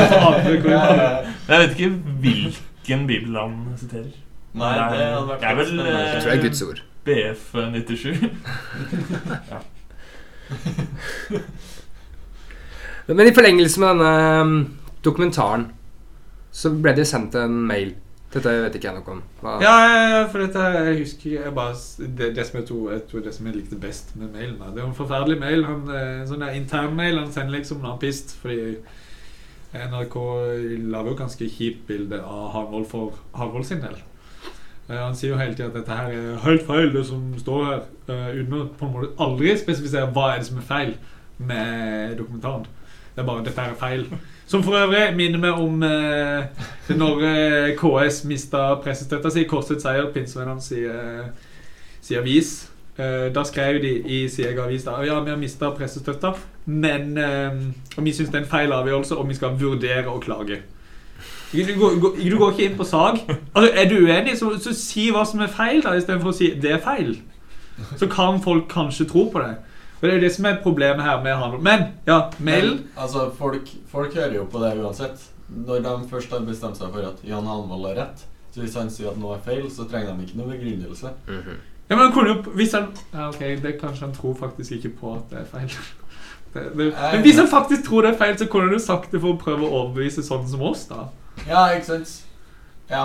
jeg 1.48 1.58
vet 1.58 1.70
ikke 1.74 1.90
hvilken 2.22 3.06
bibel 3.08 3.36
han 3.38 3.52
siterer. 3.80 4.12
Nei, 4.58 4.74
det 4.74 4.84
hadde 5.04 5.28
vært 5.28 5.40
Det 5.40 5.48
er 5.48 5.54
vel, 5.58 5.70
jeg 5.86 6.22
tror 6.22 6.32
er 6.32 6.42
Guds 6.42 6.62
ord. 6.66 6.78
BF 7.08 7.42
97. 7.54 8.18
Men 13.18 13.26
i 13.26 13.34
forlengelse 13.34 13.80
med 13.80 13.88
denne 13.88 14.40
um, 14.40 14.54
dokumentaren 15.04 15.64
så 16.52 16.70
ble 16.74 16.92
det 16.96 17.06
sendt 17.08 17.34
en 17.38 17.54
mail. 17.68 17.94
Dette 18.32 18.52
vet 18.60 18.74
ikke 18.76 18.90
jeg 18.90 18.98
noe 18.98 19.12
om. 19.14 19.20
Hva? 19.40 19.54
Ja, 19.64 20.26
for 20.28 20.42
dette 20.44 20.60
jeg 20.74 20.98
husker 21.00 21.30
jeg 21.38 21.52
bare, 21.56 21.74
det, 22.18 22.34
det 22.36 22.44
som 22.46 22.58
jeg 22.60 22.66
tror, 22.68 22.90
jeg 22.92 23.04
tror 23.08 23.22
det 23.24 23.32
som 23.34 23.46
jeg 23.48 23.56
likte 23.56 23.78
best 23.80 24.10
med 24.20 24.34
mailen. 24.34 24.58
Det 24.74 24.82
var 24.82 24.88
en 24.90 24.98
forferdelig 24.98 25.38
mail. 25.40 25.64
Han, 25.64 25.86
eh, 25.88 26.26
sånn 26.28 26.44
der 26.44 26.58
internmail 26.58 27.16
han 27.22 27.32
sender 27.32 27.56
liksom 27.56 27.80
når 27.80 27.94
han 27.94 28.02
pist. 28.02 28.36
Fordi 28.42 28.76
NRK 29.88 30.18
lager 30.92 31.10
jo 31.12 31.16
ganske 31.22 31.48
kjipt 31.56 31.86
bilde 31.88 32.20
av 32.20 32.50
Harvold 32.54 32.86
for 32.90 33.16
Harvold 33.36 33.66
sin 33.68 33.80
del. 33.84 33.96
Eh, 34.88 34.96
Han 34.96 35.16
sier 35.16 35.32
jo 35.34 35.40
hele 35.40 35.54
tiden 35.56 35.72
at 35.72 35.80
dette 35.80 35.96
her 35.96 36.12
er 36.12 36.38
helt 36.44 36.64
feil, 36.68 36.92
det 36.92 37.06
som 37.08 37.26
står 37.40 37.64
her. 37.64 37.82
eh, 38.08 38.42
Uten 38.42 38.54
å 38.60 38.66
på 38.76 38.86
en 38.86 38.92
måte 38.94 39.14
aldri 39.24 39.56
spesifisere 39.60 40.12
hva 40.12 40.34
er 40.34 40.38
det 40.42 40.46
som 40.52 40.60
er 40.60 40.68
feil 40.68 40.94
med 41.38 42.16
dokumentaren. 42.20 42.66
Det 43.14 43.22
er 43.24 43.26
bare 43.26 43.44
'dette 43.44 43.58
er 43.58 43.74
feil'. 43.74 44.06
Som 44.48 44.62
for 44.64 44.72
øvrig 44.80 45.10
minner 45.16 45.38
meg 45.42 45.58
om 45.60 45.82
eh, 45.84 46.64
når 46.96 47.24
eh, 47.28 47.74
KS 47.76 48.22
mista 48.24 48.62
pressestøtta 48.80 49.30
si. 49.34 49.44
Korset 49.50 49.82
seier, 49.84 50.06
pinsevennene 50.14 50.62
sier, 50.64 51.26
sier 52.00 52.22
avis. 52.22 52.54
Eh, 52.98 53.28
da 53.34 53.44
skrev 53.46 53.76
de 53.84 53.92
i 54.10 54.22
Sieg 54.32 54.56
Avis 54.58 54.82
da, 54.88 54.96
ja, 55.06 55.20
vi 55.22 55.30
har 55.30 55.36
mista 55.38 55.68
pressestøtta, 55.76 56.32
men 56.66 57.12
eh, 57.20 57.60
og 57.94 58.02
vi 58.08 58.14
syns 58.16 58.32
det 58.32 58.40
er 58.40 58.46
en 58.46 58.50
feil 58.50 58.72
avgjørelse, 58.74 59.14
og 59.20 59.28
vi 59.28 59.36
skal 59.38 59.54
vurdere 59.60 60.08
å 60.10 60.16
klage. 60.24 60.62
Du 61.52 61.60
går- 61.78 62.16
du 62.18 62.34
går 62.40 62.50
ikke 62.56 62.64
inn 62.70 62.74
på 62.80 62.84
sak. 62.88 63.20
Altså, 63.54 63.70
er 63.74 63.86
du 63.88 63.94
uenig, 64.02 64.34
så, 64.40 64.50
så 64.60 64.72
si 64.76 65.06
hva 65.14 65.22
som 65.28 65.40
er 65.44 65.52
feil, 65.52 65.78
da, 65.84 65.94
istedenfor 65.96 66.32
å 66.32 66.36
si 66.36 66.50
'det 66.54 66.72
er 66.72 66.82
feil'. 66.84 67.20
Så 68.00 68.08
kan 68.10 68.40
folk 68.42 68.66
kanskje 68.68 69.06
tro 69.08 69.28
på 69.30 69.38
det. 69.44 69.54
Og 69.98 70.02
Det 70.02 70.10
er 70.10 70.14
jo 70.14 70.20
det 70.22 70.32
som 70.34 70.46
er 70.46 70.60
problemet 70.62 71.02
her 71.02 71.22
med 71.22 71.34
handel. 71.34 71.60
Men 71.60 71.86
ja, 72.06 72.20
mailen 72.38 72.76
Men, 72.76 72.90
altså, 72.96 73.30
folk, 73.34 73.70
folk 73.90 74.14
hører 74.14 74.34
jo 74.34 74.44
på 74.44 74.62
det 74.62 74.76
uansett. 74.78 75.24
Når 75.48 75.80
de 75.82 75.94
først 76.10 76.30
har 76.30 76.44
bestemt 76.46 76.76
seg 76.78 76.92
for 76.92 77.08
at 77.08 77.22
Jan 77.24 77.46
Hanvold 77.48 77.86
har 77.88 77.96
rett, 78.04 78.26
så 78.54 78.60
hvis 78.60 78.76
han 78.76 78.90
sier 78.92 79.10
at 79.10 79.18
noe 79.18 79.36
er 79.36 79.42
feil, 79.44 79.66
så 79.72 79.88
trenger 79.88 80.14
de 80.14 80.26
ikke 80.26 80.38
noe 80.38 80.52
begrunnelse. 80.52 81.10
Mhm. 81.26 81.58
Ja, 81.88 81.96
men 81.96 82.04
han 82.04 82.12
kunne 82.12 82.28
jo 82.34 82.50
Hvis 82.52 82.72
han 82.76 82.90
ja, 83.14 83.28
Ok, 83.28 83.38
det 83.62 83.78
kanskje 83.80 84.04
han 84.04 84.14
tror 84.14 84.34
faktisk 84.36 84.72
ikke 84.76 84.90
på 85.00 85.14
at 85.14 85.30
det 85.30 85.38
er 85.40 85.44
feil. 85.44 85.72
Det, 86.54 86.62
det, 86.76 86.94
men 87.12 87.20
hvis 87.20 87.36
han 87.36 87.48
faktisk 87.48 87.84
tror 87.84 88.02
det 88.02 88.14
er 88.14 88.18
feil, 88.18 88.38
så 88.38 88.46
kunne 88.48 88.64
han 88.64 88.72
jo 88.72 88.78
sagt 88.80 89.12
det 89.12 89.20
for 89.20 89.34
å 89.34 89.40
prøve 89.40 89.66
å 89.66 89.82
overbevise 89.82 90.22
sånn 90.24 90.46
som 90.48 90.62
oss, 90.64 90.86
da. 90.88 91.02
Ja, 91.44 91.66
ikke 91.76 91.84
sant? 91.90 92.12
Ja. 92.88 93.02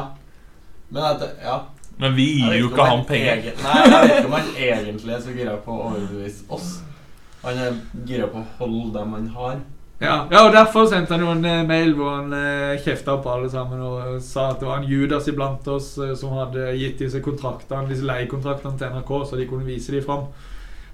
Men 0.90 1.04
at 1.04 1.26
ja. 1.44 1.58
Men 2.00 2.16
vi 2.18 2.26
gir 2.40 2.56
jo 2.60 2.70
ikke 2.72 2.86
han 2.90 3.04
penger. 3.06 3.36
egen- 3.38 3.62
Nei, 3.64 3.84
jeg 3.84 3.92
vet 4.02 4.18
ikke 4.18 4.26
om 4.26 4.32
han 4.34 4.50
egentlig 4.58 5.14
er 5.14 5.20
så 5.22 5.36
gira 5.38 5.58
på 5.66 5.72
å 5.76 5.92
overbevise 5.92 6.44
oss. 6.50 6.72
Han 7.44 7.58
er 7.60 7.78
gira 8.08 8.28
på 8.32 8.40
å 8.42 8.46
holde 8.60 8.94
dem 9.00 9.14
han 9.14 9.28
har. 9.36 9.60
Ja, 10.02 10.16
ja, 10.32 10.40
og 10.48 10.52
Derfor 10.52 10.88
sendte 10.90 11.14
han 11.14 11.22
jo 11.24 11.30
en 11.32 11.46
eh, 11.46 11.62
mail 11.68 11.94
hvor 11.96 12.16
han 12.18 12.34
eh, 12.34 12.80
kjefta 12.84 13.18
på 13.24 13.30
alle 13.32 13.50
sammen 13.50 13.80
og 13.80 14.18
sa 14.22 14.50
at 14.52 14.60
det 14.60 14.68
var 14.68 14.82
en 14.82 14.88
Judas 14.90 15.28
iblant 15.32 15.68
oss 15.72 15.98
eh, 16.02 16.16
som 16.20 16.34
hadde 16.36 16.74
gitt 16.76 16.98
disse 17.00 17.22
kontraktene, 17.24 17.88
disse 17.88 18.04
leiekontraktene 18.10 18.76
til 18.78 18.88
NRK, 18.98 19.14
så 19.30 19.38
de 19.40 19.46
kunne 19.48 19.64
vise 19.70 19.94
dem 19.94 20.04
fram. 20.04 20.26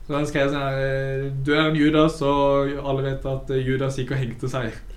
Så 0.06 0.14
han 0.18 0.26
skrev 0.30 0.52
sånn 0.52 0.62
her 0.62 0.78
eh, 0.84 1.26
Du 1.46 1.54
er 1.56 1.70
en 1.72 1.76
Judas, 1.80 2.20
og 2.22 2.70
alle 2.84 3.08
vet 3.08 3.26
at 3.26 3.50
eh, 3.56 3.64
Judas 3.66 3.98
gikk 3.98 4.12
og 4.12 4.18
hengte 4.22 4.50
seg. 4.52 4.70
Det 4.74 4.76
er 4.76 4.76
så 4.76 4.76
greit. 4.76 4.96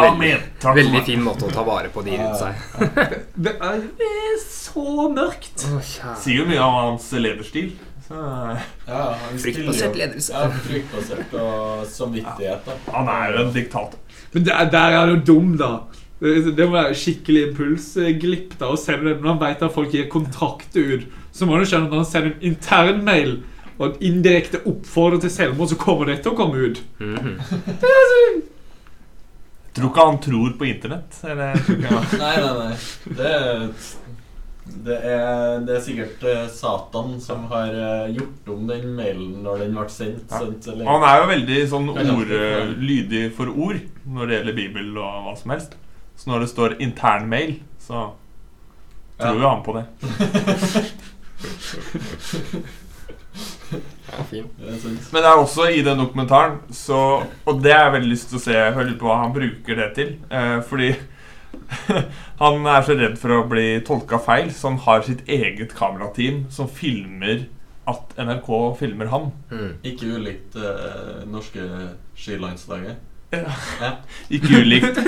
Amen. 0.00 0.44
Takk 0.62 0.76
Veldig 0.78 1.02
fin 1.06 1.22
måte 1.24 1.48
å 1.48 1.52
ta 1.54 1.64
vare 1.66 1.90
på 1.94 2.02
de 2.06 2.18
rundt 2.18 2.38
seg. 2.40 3.16
Det 3.46 3.54
er, 3.56 3.80
så 4.44 5.08
mørkt! 5.14 5.66
Sier 6.20 6.40
jo 6.42 6.46
mye 6.48 6.60
om 6.64 6.78
hans 6.82 7.10
lederstil. 7.16 7.72
Så, 8.04 8.20
Ja, 8.86 9.02
han 9.16 9.38
Fryktbasert 9.40 9.96
ledelse. 9.96 10.34
Ja, 10.36 10.48
fryktbasert 10.66 11.36
og 11.40 11.86
samvittighet. 11.88 12.66
da. 12.66 12.78
han 12.92 13.08
er 13.08 13.32
jo 13.32 13.44
en 13.46 13.52
diktator. 13.54 14.00
Men 14.34 14.44
der, 14.48 14.64
der 14.72 14.90
er 14.92 14.98
han 15.04 15.14
jo 15.14 15.20
dum, 15.32 15.54
da. 15.60 15.72
Det 16.24 16.66
må 16.68 16.76
være 16.76 16.94
skikkelig 16.96 17.48
impulsglipp 17.50 18.54
da 18.60 18.70
å 18.72 18.76
sende 18.80 19.10
det. 19.10 19.16
Når 19.20 19.32
han 19.34 19.40
vet 19.42 19.64
at 19.66 19.74
folk 19.74 19.92
gir 19.92 20.06
kontrakt 20.12 20.76
ut, 20.76 21.08
så 21.34 21.48
må 21.48 21.58
du 21.58 21.66
skjønne 21.68 21.88
at 21.88 21.92
når 21.96 22.02
han 22.04 22.10
sender 22.12 22.32
en 22.34 22.46
internmail 22.52 23.34
og 23.74 23.86
en 23.88 23.96
indirekte 24.06 24.60
oppfordrer 24.70 25.24
til 25.24 25.32
selvmord, 25.34 25.72
så 25.72 25.78
kommer 25.80 26.06
det 26.12 26.20
til 26.22 26.30
å 26.32 26.38
komme 26.38 26.68
ut. 26.70 26.82
Mhm. 27.02 27.32
Tror 29.74 29.90
ikke 29.90 30.06
han 30.06 30.18
tror 30.22 30.50
på 30.58 30.66
internett. 30.70 31.16
Eller, 31.26 31.58
Nei, 32.22 32.34
nei, 32.40 32.54
nei. 32.60 32.74
Det 33.18 33.32
det 34.64 34.94
er, 34.96 35.58
det 35.66 35.74
er 35.76 35.80
sikkert 35.84 36.22
eh, 36.24 36.46
Satan 36.48 37.18
som 37.20 37.42
har 37.50 37.68
eh, 37.76 38.14
gjort 38.16 38.46
om 38.54 38.62
den 38.70 38.94
mailen 38.96 39.42
når 39.44 39.58
den 39.66 39.74
ble 39.76 39.84
sendt. 39.92 40.24
Ja. 40.30 40.38
sendt 40.40 40.68
eller, 40.72 40.86
Han 40.88 41.04
er 41.04 41.18
jo 41.20 41.26
veldig 41.28 41.58
sånn 41.68 41.90
Ja, 41.92 42.04
ja. 42.06 42.14
ord, 42.16 42.32
lydig 42.80 43.24
for 43.36 43.52
ord 43.52 43.82
når 44.08 44.30
det 44.30 44.38
gjelder 44.38 44.56
Bibel 44.62 44.88
og 44.96 45.26
hva 45.26 45.34
som 45.36 45.52
helst. 45.52 45.76
Så 46.16 46.30
når 46.32 46.46
det 46.46 46.50
står 46.54 46.76
internmail, 46.80 47.58
så 47.82 48.06
tror 49.20 49.36
Ja. 49.36 49.42
jo 49.42 49.48
han 49.52 49.62
på 49.66 49.76
det. 49.76 49.84
Ja, 54.14 54.24
fin. 54.30 54.46
Men 54.60 55.22
det 55.22 55.30
er 55.30 55.40
også 55.40 55.66
i 55.74 55.82
den 55.86 55.98
dokumentaren 55.98 56.60
så, 56.70 57.00
Og 57.46 57.62
det 57.64 57.72
har 57.74 57.88
jeg 57.88 57.96
veldig 57.98 58.12
lyst 58.12 58.30
til 58.30 58.38
å 58.38 58.44
se 58.44 58.60
Hør 58.76 58.88
litt 58.88 59.00
på 59.00 59.08
hva 59.10 59.18
han 59.24 59.34
bruker 59.34 59.80
det 59.80 59.88
til. 59.98 60.14
Eh, 60.30 60.58
fordi 60.68 60.92
Han 62.42 62.66
er 62.66 62.84
så 62.86 62.96
redd 62.98 63.18
for 63.20 63.34
å 63.36 63.44
bli 63.48 63.66
tolka 63.86 64.18
feil, 64.22 64.50
så 64.54 64.72
han 64.72 64.78
har 64.84 65.04
sitt 65.06 65.22
eget 65.30 65.74
kamerateam 65.78 66.44
som 66.52 66.68
filmer 66.70 67.46
at 67.90 68.14
NRK 68.18 68.48
filmer 68.78 69.10
ham. 69.12 69.28
Ikke 69.86 70.14
ulikt 70.16 70.56
eh, 70.56 71.24
norske 71.30 71.64
skilandslaget. 72.18 73.02
Ikke 74.34 74.60
ulikt 74.62 75.00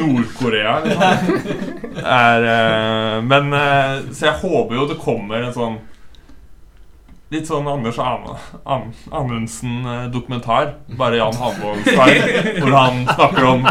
Nord-Korea. 0.00 0.78
Liksom. 0.84 1.40
Eh, 2.04 3.22
men 3.22 3.52
eh, 3.54 4.00
Så 4.12 4.26
jeg 4.26 4.40
håper 4.40 4.74
jo 4.76 4.86
det 4.90 4.96
kommer 5.00 5.44
en 5.46 5.52
sånn 5.54 5.76
Litt 7.32 7.46
sånn 7.48 7.64
Anders 7.66 7.96
Anundsen-dokumentar. 7.98 10.74
Bare 10.98 11.16
Jan 11.16 11.34
Hanvold-style. 11.40 12.42
Hvor 12.60 12.70
han 12.76 13.06
snakker 13.08 13.44
om 13.48 13.64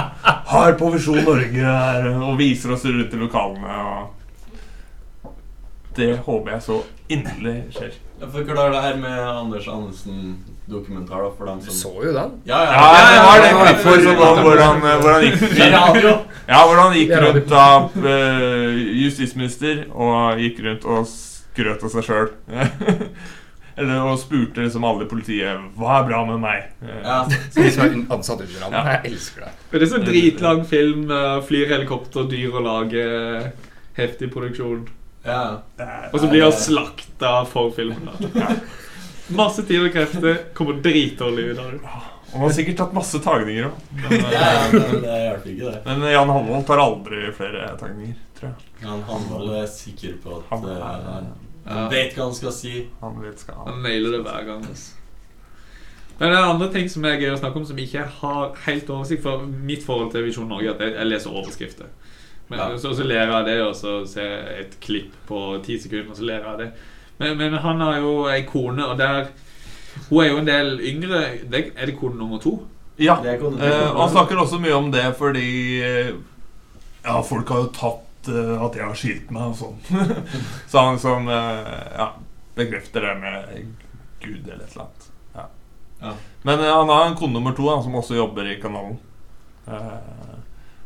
Har 0.53 0.73
på 0.79 0.89
Visjon 0.95 1.21
Norge 1.23 1.61
er, 1.61 2.07
og 2.17 2.37
viser 2.41 2.71
oss 2.73 2.85
rundt 2.89 3.13
i 3.13 3.17
lokalene. 3.21 3.73
Og 3.93 4.03
det 5.93 6.17
håper 6.25 6.49
jeg 6.55 6.61
så 6.65 6.77
inderlig 7.13 7.57
skjer. 7.75 7.91
Forklar 8.33 8.71
det 8.73 8.81
her 8.81 8.95
med 8.97 9.17
Anders 9.29 9.67
Anundsen-dokumentar, 9.67 11.19
da, 11.25 11.29
for 11.37 11.45
dem 11.51 11.59
som 11.61 11.73
Så 11.75 11.91
jo 12.07 12.11
den. 12.15 12.31
Ja, 12.49 12.59
Ja, 12.65 12.71
ja, 13.13 13.21
var 13.27 13.37
det 13.43 13.51
klippet 13.59 14.01
som 14.07 14.15
var 14.17 14.33
hvor 14.41 14.57
han, 14.63 14.77
gikk 15.27 15.37
Radio. 15.75 16.11
Ja, 16.47 16.59
hvor 16.65 16.77
han 16.81 16.93
gikk 16.97 17.11
rundt 17.21 17.51
av 17.51 17.91
eh, 18.01 18.73
justisminister 19.03 19.75
og 19.91 20.39
gikk 20.41 20.57
rundt 20.65 20.83
og 20.89 21.05
skrøt 21.11 21.83
av 21.85 21.89
seg 21.93 22.03
sjøl. 22.09 22.27
Eller 23.75 24.03
og 24.05 24.19
spurte 24.21 24.61
liksom 24.61 24.83
alle 24.85 25.05
i 25.05 25.09
politiet 25.09 25.63
Hva 25.79 25.95
er 25.99 26.07
bra 26.09 26.19
med 26.29 26.39
meg? 26.43 26.67
Eh, 26.83 26.99
Ja. 27.03 27.23
Ansatt 28.13 28.41
under 28.45 28.61
ham. 28.67 28.73
Ja. 28.73 28.83
Jeg 28.91 29.11
elsker 29.13 29.45
det. 29.47 29.51
Det 29.71 29.81
er 29.81 29.91
sånn 29.95 30.05
dritlang 30.07 30.63
film. 30.69 31.05
eh, 31.11 31.39
Flyr 31.47 31.71
helikopter, 31.73 32.27
dyr 32.29 32.53
og 32.59 32.63
lager 32.67 33.51
heftig 33.97 34.31
produksjon. 34.33 34.87
ja. 35.25 35.43
Og 36.11 36.19
så 36.19 36.29
blir 36.29 36.43
han 36.43 36.51
slakta 36.53 37.45
for 37.49 37.71
filmen. 37.71 38.09
da. 38.33 38.55
Masse 39.33 39.63
tid 39.65 39.85
og 39.87 39.93
krefter. 39.95 40.41
Kommer 40.53 40.81
dritdårlig 40.83 41.51
ut 41.53 41.59
av 41.63 41.71
det. 41.71 41.79
Han 42.33 42.41
har 42.41 42.49
sikkert 42.55 42.77
tatt 42.79 42.93
masse 42.97 43.19
tagninger 43.21 43.67
òg. 43.69 43.81
Men, 43.93 44.23
ja, 44.33 44.47
eh, 44.73 45.49
ja, 45.53 45.71
men 45.85 45.99
men 46.01 46.11
Jan 46.11 46.29
Hanvold 46.33 46.65
tar 46.67 46.81
aldri 46.81 47.27
flere 47.37 47.67
tagninger, 47.77 48.15
tror 48.39 48.49
jeg. 48.49 48.87
Han 48.87 49.03
Hanvold 49.09 49.51
er 49.61 49.67
sikker 49.69 50.15
på 50.23 50.39
at 50.49 50.65
eh, 50.65 50.81
han 50.81 51.27
Ja. 51.65 51.87
vet 51.91 52.13
hva 52.17 52.25
han 52.27 52.35
skal 52.35 52.51
si. 52.51 52.87
Han 53.01 53.21
vet 53.23 53.39
skal 53.39 53.55
han. 53.55 53.67
Han 53.73 53.83
nailer 53.85 54.17
det 54.17 54.21
hver 54.25 54.43
gang. 54.49 54.65
Altså. 54.67 54.95
Men 56.19 56.29
det 56.31 56.37
er 56.39 56.45
andre 56.53 56.67
ting 56.73 56.89
som 56.91 57.05
er 57.09 57.17
gøy 57.19 57.31
å 57.33 57.37
snakke 57.39 57.57
om, 57.61 57.65
som 57.65 57.77
ikke 57.81 58.03
har 58.19 58.51
helt 58.67 58.89
oversikt 58.93 59.23
for. 59.23 59.45
Mitt 59.47 59.83
forhold 59.85 60.11
til 60.13 60.23
Visjon 60.27 60.47
Norge 60.51 60.69
er 60.69 60.75
at 60.75 60.81
jeg, 60.85 60.93
jeg 60.99 61.07
leser 61.09 61.31
overskrifter. 61.39 61.85
Men, 62.49 62.59
Ja. 62.59 62.67
så, 62.77 62.91
så 62.95 63.03
ler 63.07 63.23
jeg 63.23 63.31
av 63.33 63.45
det, 63.47 63.55
og 63.63 63.73
så 63.75 63.93
ser 64.07 64.27
jeg 64.29 64.59
et 64.65 64.75
klipp 64.83 65.15
på 65.27 65.39
ti 65.65 65.77
sekunder, 65.79 66.11
og 66.11 66.17
så 66.19 66.27
ler 66.27 66.37
jeg 66.41 66.45
av 66.51 66.59
det. 66.59 66.69
Men, 67.17 67.37
men 67.39 67.53
han 67.63 67.81
har 67.81 67.97
jo 68.03 68.13
ei 68.29 68.41
kone, 68.49 68.85
og 68.85 68.97
der 68.99 69.27
Hun 70.09 70.23
er 70.23 70.29
jo 70.29 70.37
en 70.41 70.47
del 70.47 70.79
yngre. 70.81 71.19
Det, 71.51 71.59
er 71.77 71.85
det 71.85 71.95
kone 71.99 72.17
nummer 72.17 72.39
to? 72.41 72.57
Ja. 72.99 73.15
Eh, 73.23 73.39
han 73.97 74.09
snakker 74.09 74.37
også 74.41 74.59
mye 74.61 74.73
om 74.77 74.91
det 74.93 75.03
fordi 75.17 75.81
eh, 75.81 76.11
Ja, 77.05 77.21
folk 77.25 77.49
har 77.49 77.63
jo 77.63 77.71
tatt 77.73 78.03
at 78.29 78.75
jeg 78.77 78.85
har 78.85 78.97
skilt 78.97 79.31
meg 79.33 79.51
og 79.51 79.57
sånn. 79.59 79.79
Så 80.71 80.83
han 80.83 80.99
som 81.01 81.27
eh, 81.27 81.97
ja, 81.97 82.07
bekrefter 82.55 83.01
det 83.07 83.15
med 83.19 83.65
Gud 84.23 84.47
eller 84.47 84.63
et 84.63 84.71
eller 84.71 84.85
annet. 84.85 85.09
Ja. 85.33 85.45
Ja. 85.99 86.13
Men 86.41 86.59
eh, 86.59 86.73
han 86.75 86.89
har 86.89 87.05
en 87.07 87.17
kone 87.19 87.33
nummer 87.33 87.55
to 87.57 87.69
han, 87.69 87.83
som 87.83 87.95
også 87.99 88.15
jobber 88.17 88.47
i 88.51 88.59
kanalen. 88.61 88.97
Eh, 89.67 90.37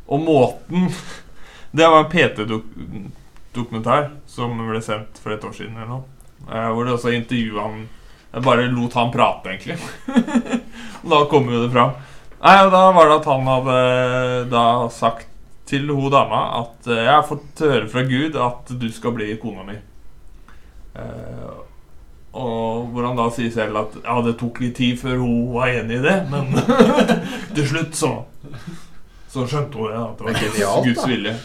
og 0.08 0.22
måten 0.24 0.90
Det 1.78 1.88
var 1.92 2.06
en 2.06 2.12
PT-dokumentar 2.12 4.06
som 4.30 4.54
ble 4.70 4.80
sendt 4.82 5.20
for 5.20 5.36
et 5.36 5.44
år 5.44 5.54
siden. 5.54 5.76
eller 5.76 5.90
noe 5.92 6.06
eh, 6.48 6.70
Hvor 6.72 6.86
de 6.88 6.94
også 6.96 7.12
intervjua 7.14 7.66
han 7.68 7.82
Jeg 8.32 8.46
bare 8.46 8.70
lot 8.72 8.96
han 8.96 9.12
prate, 9.12 9.52
egentlig. 9.52 9.78
Og 11.04 11.10
da 11.12 11.20
kom 11.30 11.50
jo 11.52 11.66
det 11.66 11.74
fram. 11.74 11.98
Nei, 12.38 12.56
Da 12.72 12.84
var 12.96 13.10
det 13.10 13.18
at 13.20 13.28
han 13.32 13.50
hadde 13.50 13.78
da 14.54 14.66
sagt 14.94 15.28
til 15.68 15.90
hun 15.92 16.12
dama 16.14 16.42
at 16.62 16.90
eh, 16.90 17.04
jeg 17.04 17.14
har 17.14 17.26
fått 17.28 17.64
høre 17.66 17.88
fra 17.92 18.04
Gud 18.08 18.38
at 18.40 18.72
du 18.80 18.88
skal 18.94 19.16
bli 19.18 19.34
kona 19.42 19.66
mi. 19.68 19.78
Eh, 20.98 21.58
og 22.38 22.90
hvor 22.94 23.08
han 23.08 23.18
da 23.18 23.28
sier 23.34 23.52
selv 23.54 23.80
at 23.82 23.96
ja, 24.04 24.18
det 24.26 24.36
tok 24.40 24.62
litt 24.62 24.76
tid 24.78 25.00
før 25.02 25.22
hun 25.24 25.54
var 25.56 25.74
enig 25.74 26.00
i 26.00 26.06
det, 26.06 26.18
men 26.32 26.52
til 27.56 27.70
slutt 27.72 27.98
så 27.98 28.12
Så 29.28 29.46
skjønte 29.50 29.80
hun 29.80 29.92
det, 29.92 30.02
at 30.02 30.20
det 30.20 30.26
var 30.26 30.34
Det 30.34 30.42
Guds, 30.42 30.56
genialt, 30.56 30.86
Guds 30.88 31.02
da. 31.02 31.08
vilje. 31.12 31.36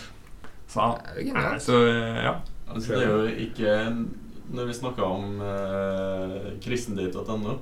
Så, 0.72 0.88
nei, 1.28 1.58
så 1.60 1.78
eh, 1.88 2.20
ja. 2.28 2.34
Altså, 2.72 2.94
det 2.94 3.02
er 3.02 3.10
jo 3.10 3.24
ikke 3.44 3.72
Når 4.52 4.68
vi 4.68 4.76
snakka 4.76 5.04
om 5.04 5.40
uh, 5.44 6.46
kristendate.no 6.64 7.58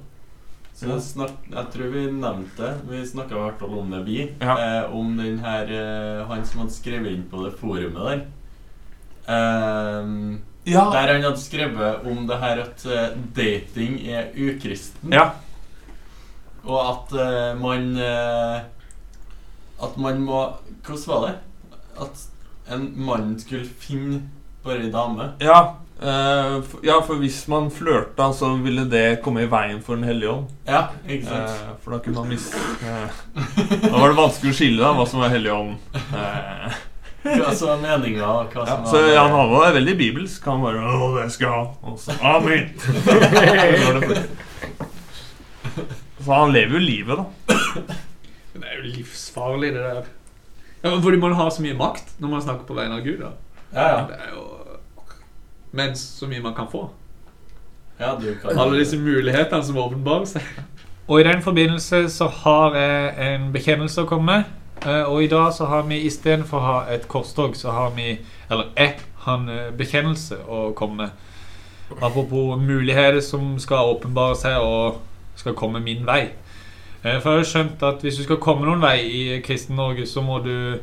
så 0.81 0.97
snak, 1.05 1.33
Jeg 1.51 1.67
tror 1.75 1.91
vi 1.93 2.03
nevnte 2.13 2.57
det. 2.63 2.75
Vi 2.89 3.01
snakka 3.07 3.37
i 3.37 3.41
hvert 3.45 3.59
fall 3.61 3.79
om 3.79 3.91
det, 3.93 4.01
vi. 4.07 4.19
Ja. 4.41 4.55
Eh, 4.57 4.95
om 4.97 5.17
den 5.19 5.39
her 5.45 5.69
eh, 5.77 6.27
Han 6.31 6.45
som 6.49 6.63
hadde 6.63 6.73
skrevet 6.73 7.13
inn 7.13 7.27
på 7.31 7.43
det 7.45 7.53
forumet 7.61 8.07
der. 8.09 8.23
Eh, 9.29 10.39
Ja. 10.71 10.91
Der 10.93 11.13
han 11.15 11.23
hadde 11.25 11.41
skrevet 11.41 12.05
om 12.07 12.27
det 12.29 12.37
her 12.43 12.59
at 12.67 12.83
eh, 12.87 13.15
dating 13.37 13.95
er 14.09 14.29
ukristen. 14.37 15.13
ja. 15.13 15.31
Og 16.65 16.81
at 16.91 17.13
eh, 17.17 17.55
man 17.57 17.97
eh, 17.97 18.61
At 19.83 19.95
man 19.97 20.19
må 20.21 20.43
Hvordan 20.85 21.07
var 21.09 21.23
det? 21.27 21.37
At 22.05 22.27
en 22.75 22.85
mann 23.01 23.39
skulle 23.41 23.65
finne 23.81 24.21
bare 24.65 24.85
ei 24.85 24.91
dame. 24.93 25.31
Ja, 25.41 25.77
eh, 26.01 26.57
f- 26.65 26.81
ja, 26.87 26.97
for 27.07 27.15
hvis 27.21 27.39
man 27.49 27.71
flørta, 27.71 28.31
så 28.37 28.53
ville 28.63 28.85
det 28.91 29.21
komme 29.25 29.43
i 29.45 29.49
veien 29.53 29.81
for 29.85 29.97
Den 29.97 30.05
hellige 30.09 30.31
ånd. 30.33 30.47
Ja, 30.67 30.87
ikke 31.09 31.27
sant? 31.29 31.51
uh, 31.51 31.75
for 31.85 31.91
da 31.97 31.99
kunne 32.05 32.21
man 32.23 32.29
miste 32.29 32.57
uh, 32.57 33.09
da 33.85 33.97
var 33.99 34.09
det 34.09 34.17
vanskelig 34.21 34.53
å 34.55 34.59
skille 34.61 34.81
da, 34.85 34.93
hva 34.97 35.07
som 35.09 35.21
var 35.21 35.29
hellig 35.35 35.53
ånd. 35.53 35.77
Eh, 35.95 36.79
Hva 37.21 37.51
som 37.53 37.69
var 37.69 37.81
meninga, 37.83 38.25
og 38.25 38.55
hva 38.55 38.63
ja, 38.65 38.77
som 38.79 38.87
så 38.89 39.01
var 39.03 39.11
Jan 39.13 39.35
Halvard 39.37 39.67
er 39.69 39.75
veldig 39.77 39.97
bibelsk. 39.99 40.47
Han 40.49 40.63
bare 40.65 40.81
'Å, 40.81 41.09
det 41.19 41.27
skal 41.35 41.45
jeg 41.47 41.53
ha.' 41.53 41.75
Og 41.91 41.99
så 42.01 42.11
'Amen'. 42.17 42.71
Så 43.05 44.25
så 46.25 46.33
han 46.33 46.53
lever 46.53 46.79
jo 46.79 46.81
livet, 46.85 47.17
da. 47.21 47.25
Det 48.55 48.65
er 48.67 48.81
jo 48.81 48.89
livsfarlig, 48.97 49.71
det 49.75 49.83
der. 49.85 50.09
Ja, 50.83 50.91
men 50.95 51.03
Fordi 51.05 51.17
man 51.21 51.33
har 51.37 51.51
så 51.53 51.63
mye 51.65 51.77
makt 51.77 52.15
når 52.21 52.29
man 52.35 52.43
snakker 52.45 52.65
på 52.69 52.77
vegne 52.77 52.97
av 52.99 53.05
Gud. 53.05 53.21
da 53.21 53.31
Ja, 53.77 53.87
ja. 53.93 54.01
Det 54.09 54.17
er 54.17 54.31
jo 54.35 54.45
Mens 55.73 56.01
så 56.19 56.27
mye 56.27 56.41
man 56.43 56.55
kan 56.55 56.67
få. 56.73 56.89
ja 58.01 58.15
du 58.21 58.35
kan 58.43 58.59
Alle 58.59 58.79
disse 58.79 58.97
mulighetene 58.99 59.65
som 59.65 59.77
åpenbarer 59.79 60.25
seg. 60.25 60.43
Og 61.09 61.21
i 61.21 61.25
den 61.27 61.43
forbindelse 61.43 62.09
så 62.11 62.27
har 62.29 62.75
jeg 62.77 63.35
en 63.35 63.53
bekjennelse 63.53 64.03
å 64.03 64.07
komme 64.07 64.25
med. 64.33 64.45
Eh, 64.87 65.03
Og 65.13 65.23
i 65.23 65.27
dag 65.27 65.53
så 65.53 65.67
har 65.67 65.83
vi 65.83 65.99
istedenfor 66.07 66.59
å 66.59 66.61
ha 66.65 66.85
et 66.95 67.09
korstog, 67.09 67.57
så 67.57 67.71
har 67.71 67.91
vi 67.97 68.19
Eller 68.51 68.65
jeg 68.77 68.95
har 69.25 69.35
en 69.39 69.49
eh, 69.49 69.71
bekjennelse 69.79 70.37
å 70.49 70.73
komme 70.73 70.97
med. 70.97 71.11
Apropos 72.03 72.57
muligheter 72.61 73.21
som 73.21 73.59
skal 73.59 73.91
åpenbare 73.95 74.37
seg 74.37 74.57
og 74.63 75.01
skal 75.37 75.55
komme 75.55 75.81
min 75.81 76.07
vei. 76.07 76.29
Eh, 77.05 77.21
For 77.21 77.31
jeg 77.31 77.39
har 77.39 77.45
skjønt 77.45 77.83
at 77.83 78.03
hvis 78.03 78.17
du 78.17 78.23
skal 78.23 78.37
komme 78.37 78.67
noen 78.67 78.81
vei 78.83 78.99
i 79.03 79.41
Kristen-Norge, 79.43 80.07
så 80.07 80.21
må 80.23 80.39
du 80.45 80.79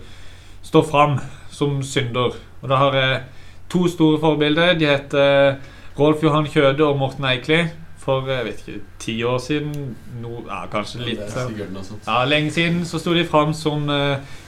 stå 0.64 0.82
fram 0.84 1.20
som 1.50 1.82
synder. 1.84 2.36
Og 2.62 2.70
da 2.70 2.76
har 2.76 2.96
jeg 2.96 3.22
to 3.70 3.88
store 3.92 4.20
forbilder. 4.22 4.76
De 4.80 4.88
heter 4.90 5.58
Rolf 6.00 6.24
Johan 6.24 6.48
Kjøde 6.50 6.86
og 6.86 6.98
Morten 7.00 7.28
Eikli. 7.30 7.66
For 8.08 8.30
jeg 8.32 8.46
vet 8.46 8.62
ikke, 8.64 8.82
ti 9.04 9.16
år 9.28 9.40
siden 9.44 9.74
no, 10.22 10.38
ja, 10.46 10.62
Kanskje 10.72 11.02
litt 11.04 11.26
eh, 11.28 11.58
ja, 12.06 12.22
Lenge 12.24 12.54
siden 12.56 12.86
så 12.88 13.02
sto 13.02 13.12
de 13.12 13.26
fram 13.28 13.52
som 13.52 13.84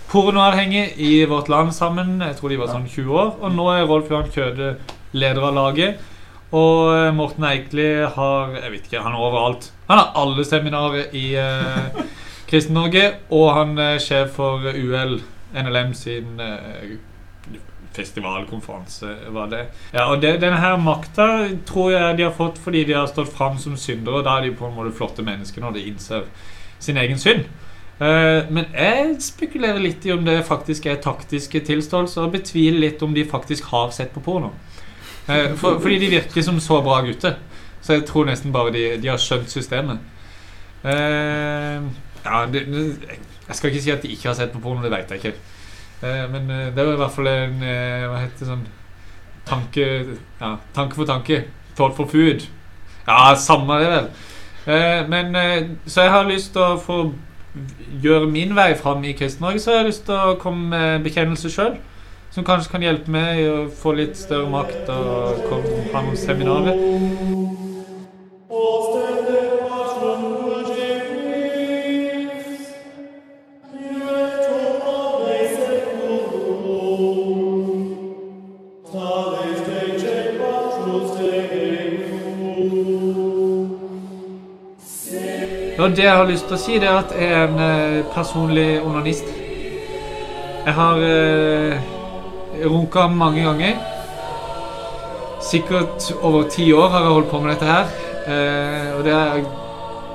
pornoavhengige 0.09 0.93
i 0.95 1.25
Vårt 1.27 1.49
Land 1.51 1.73
sammen. 1.75 2.21
Jeg 2.23 2.37
tror 2.39 2.53
de 2.53 2.61
var 2.61 2.71
sånn 2.71 2.87
20 2.87 3.19
år. 3.19 3.33
Og 3.43 3.51
nå 3.57 3.67
er 3.73 3.83
Rolf 3.89 4.07
Johan 4.09 4.31
Kjøde 4.31 4.71
leder 5.11 5.49
av 5.49 5.57
laget. 5.57 5.99
Og 6.55 6.89
eh, 6.95 7.11
Morten 7.13 7.45
Eikli 7.45 7.89
har 8.15 8.55
Jeg 8.57 8.71
vet 8.73 8.87
ikke, 8.87 9.03
han 9.05 9.13
er 9.13 9.21
overalt. 9.21 9.69
Han 9.89 10.01
har 10.01 10.15
alle 10.17 10.45
seminarer 10.45 11.13
i 11.13 11.27
eh, 11.37 11.99
Kristen-Norge, 12.49 13.05
og 13.29 13.51
han 13.53 13.77
er 13.77 14.01
sjef 14.01 14.33
for 14.39 14.65
UL, 14.65 15.19
NLM 15.53 15.93
sin 15.97 16.41
eh, 16.41 16.95
festivalkonferanse, 17.99 19.13
var 19.35 19.51
det. 19.51 19.63
Ja, 19.93 20.09
og 20.09 20.23
det, 20.23 20.37
Denne 20.41 20.59
her 20.59 20.79
makta 20.81 21.29
tror 21.67 21.93
jeg 21.93 22.17
de 22.17 22.25
har 22.25 22.35
fått 22.35 22.57
fordi 22.63 22.85
de 22.87 22.97
har 22.97 23.09
stått 23.11 23.31
fram 23.35 23.59
som 23.61 23.77
syndere. 23.77 24.21
Og 24.21 24.27
da 24.27 24.37
er 24.39 24.47
de 24.47 24.55
på 24.57 24.67
en 24.67 24.77
måte 24.77 24.95
flotte 24.95 25.25
mennesker 25.25 25.63
når 25.63 25.77
de 25.77 25.87
innser 25.91 26.29
sin 26.79 26.97
egen 26.97 27.19
synd. 27.19 27.45
Eh, 27.99 28.47
men 28.47 28.69
jeg 28.71 29.17
spekulerer 29.23 29.81
litt 29.83 30.05
i 30.07 30.13
om 30.15 30.23
det 30.23 30.37
faktisk 30.47 30.87
er 30.87 31.01
taktiske 31.03 31.59
tilståelser, 31.67 32.23
og 32.23 32.35
betviler 32.37 32.79
litt 32.85 33.03
om 33.03 33.15
de 33.15 33.25
faktisk 33.27 33.67
har 33.73 33.91
sett 33.95 34.13
på 34.15 34.23
porno. 34.23 34.53
Eh, 35.27 35.51
for, 35.59 35.81
fordi 35.83 35.99
de 36.05 36.13
virker 36.15 36.45
som 36.45 36.61
så 36.63 36.79
bra 36.85 37.01
gutter. 37.05 37.35
Så 37.81 37.97
jeg 37.97 38.07
tror 38.07 38.27
nesten 38.27 38.55
bare 38.55 38.71
de, 38.75 38.85
de 39.01 39.11
har 39.11 39.19
skjønt 39.19 39.51
systemet. 39.51 39.99
Eh, 40.83 41.83
ja, 42.23 42.45
det, 42.51 42.63
jeg 43.49 43.57
skal 43.57 43.71
ikke 43.71 43.83
si 43.83 43.91
at 43.91 44.03
de 44.03 44.13
ikke 44.15 44.31
har 44.31 44.39
sett 44.39 44.55
på 44.55 44.63
porno, 44.63 44.83
det 44.83 44.93
vet 44.95 45.11
jeg 45.11 45.23
ikke. 45.23 45.58
Eh, 46.01 46.31
men 46.31 46.49
eh, 46.49 46.75
det 46.75 46.85
var 46.85 46.93
i 46.93 46.99
hvert 46.99 47.11
fall 47.11 47.27
en 47.27 47.63
eh, 47.63 48.05
Hva 48.07 48.21
heter 48.21 48.39
det 48.39 48.47
sånn 48.47 48.61
Tanke 49.49 49.87
Ja, 50.39 50.53
tanke 50.75 50.95
for 50.95 51.09
tanke. 51.09 51.41
Thought 51.75 51.97
for 51.97 52.07
food. 52.07 52.45
Ja, 53.07 53.33
samme 53.35 53.79
det, 53.81 53.89
vel. 53.89 54.09
Men 55.09 55.35
Så 55.87 56.03
jeg 56.03 56.11
har 56.11 56.27
lyst 56.27 56.51
til 56.53 56.61
å 56.61 56.77
få 56.77 56.97
gjøre 58.03 58.29
min 58.29 58.53
vei 58.55 58.75
fram 58.77 59.01
i 59.07 59.15
Kristen-Norge, 59.17 59.63
så 59.63 59.71
jeg 59.71 59.79
har 59.79 59.87
lyst 59.87 60.05
til 60.05 60.13
å 60.13 60.37
komme 60.37 60.69
med 60.75 61.07
bekjennelse 61.07 61.49
sjøl. 61.49 61.79
Som 62.35 62.45
kanskje 62.45 62.75
kan 62.75 62.85
hjelpe 62.85 63.09
meg 63.09 63.41
å 63.49 63.57
få 63.73 63.95
litt 63.97 64.19
større 64.19 64.51
makt 64.53 64.91
og 64.93 65.47
komme, 65.49 65.87
fram 65.89 66.11
noen 66.11 66.19
seminarer. 66.27 66.75
Og 85.79 85.95
det 85.95 86.03
jeg 86.03 86.15
har 86.15 86.27
lyst 86.27 86.49
til 86.49 86.57
å 86.57 86.59
si, 86.59 86.79
det 86.81 86.89
er 86.89 86.97
at 86.99 87.13
jeg 87.15 87.29
er 87.31 87.45
en 87.47 87.61
eh, 87.63 88.01
personlig 88.11 88.81
onanist. 88.83 89.29
Jeg 90.65 90.73
har 90.75 90.99
eh, 91.05 91.87
runka 92.65 93.07
mange 93.07 93.45
ganger. 93.47 93.79
Sikkert 95.41 96.11
over 96.19 96.49
ti 96.51 96.67
år 96.75 96.91
har 96.91 97.07
jeg 97.07 97.15
holdt 97.15 97.31
på 97.31 97.39
med 97.39 97.53
dette 97.53 97.71
her. 97.71 97.95
Eh, 98.27 98.91
og 98.97 99.07
det 99.07 99.15
er 99.15 99.41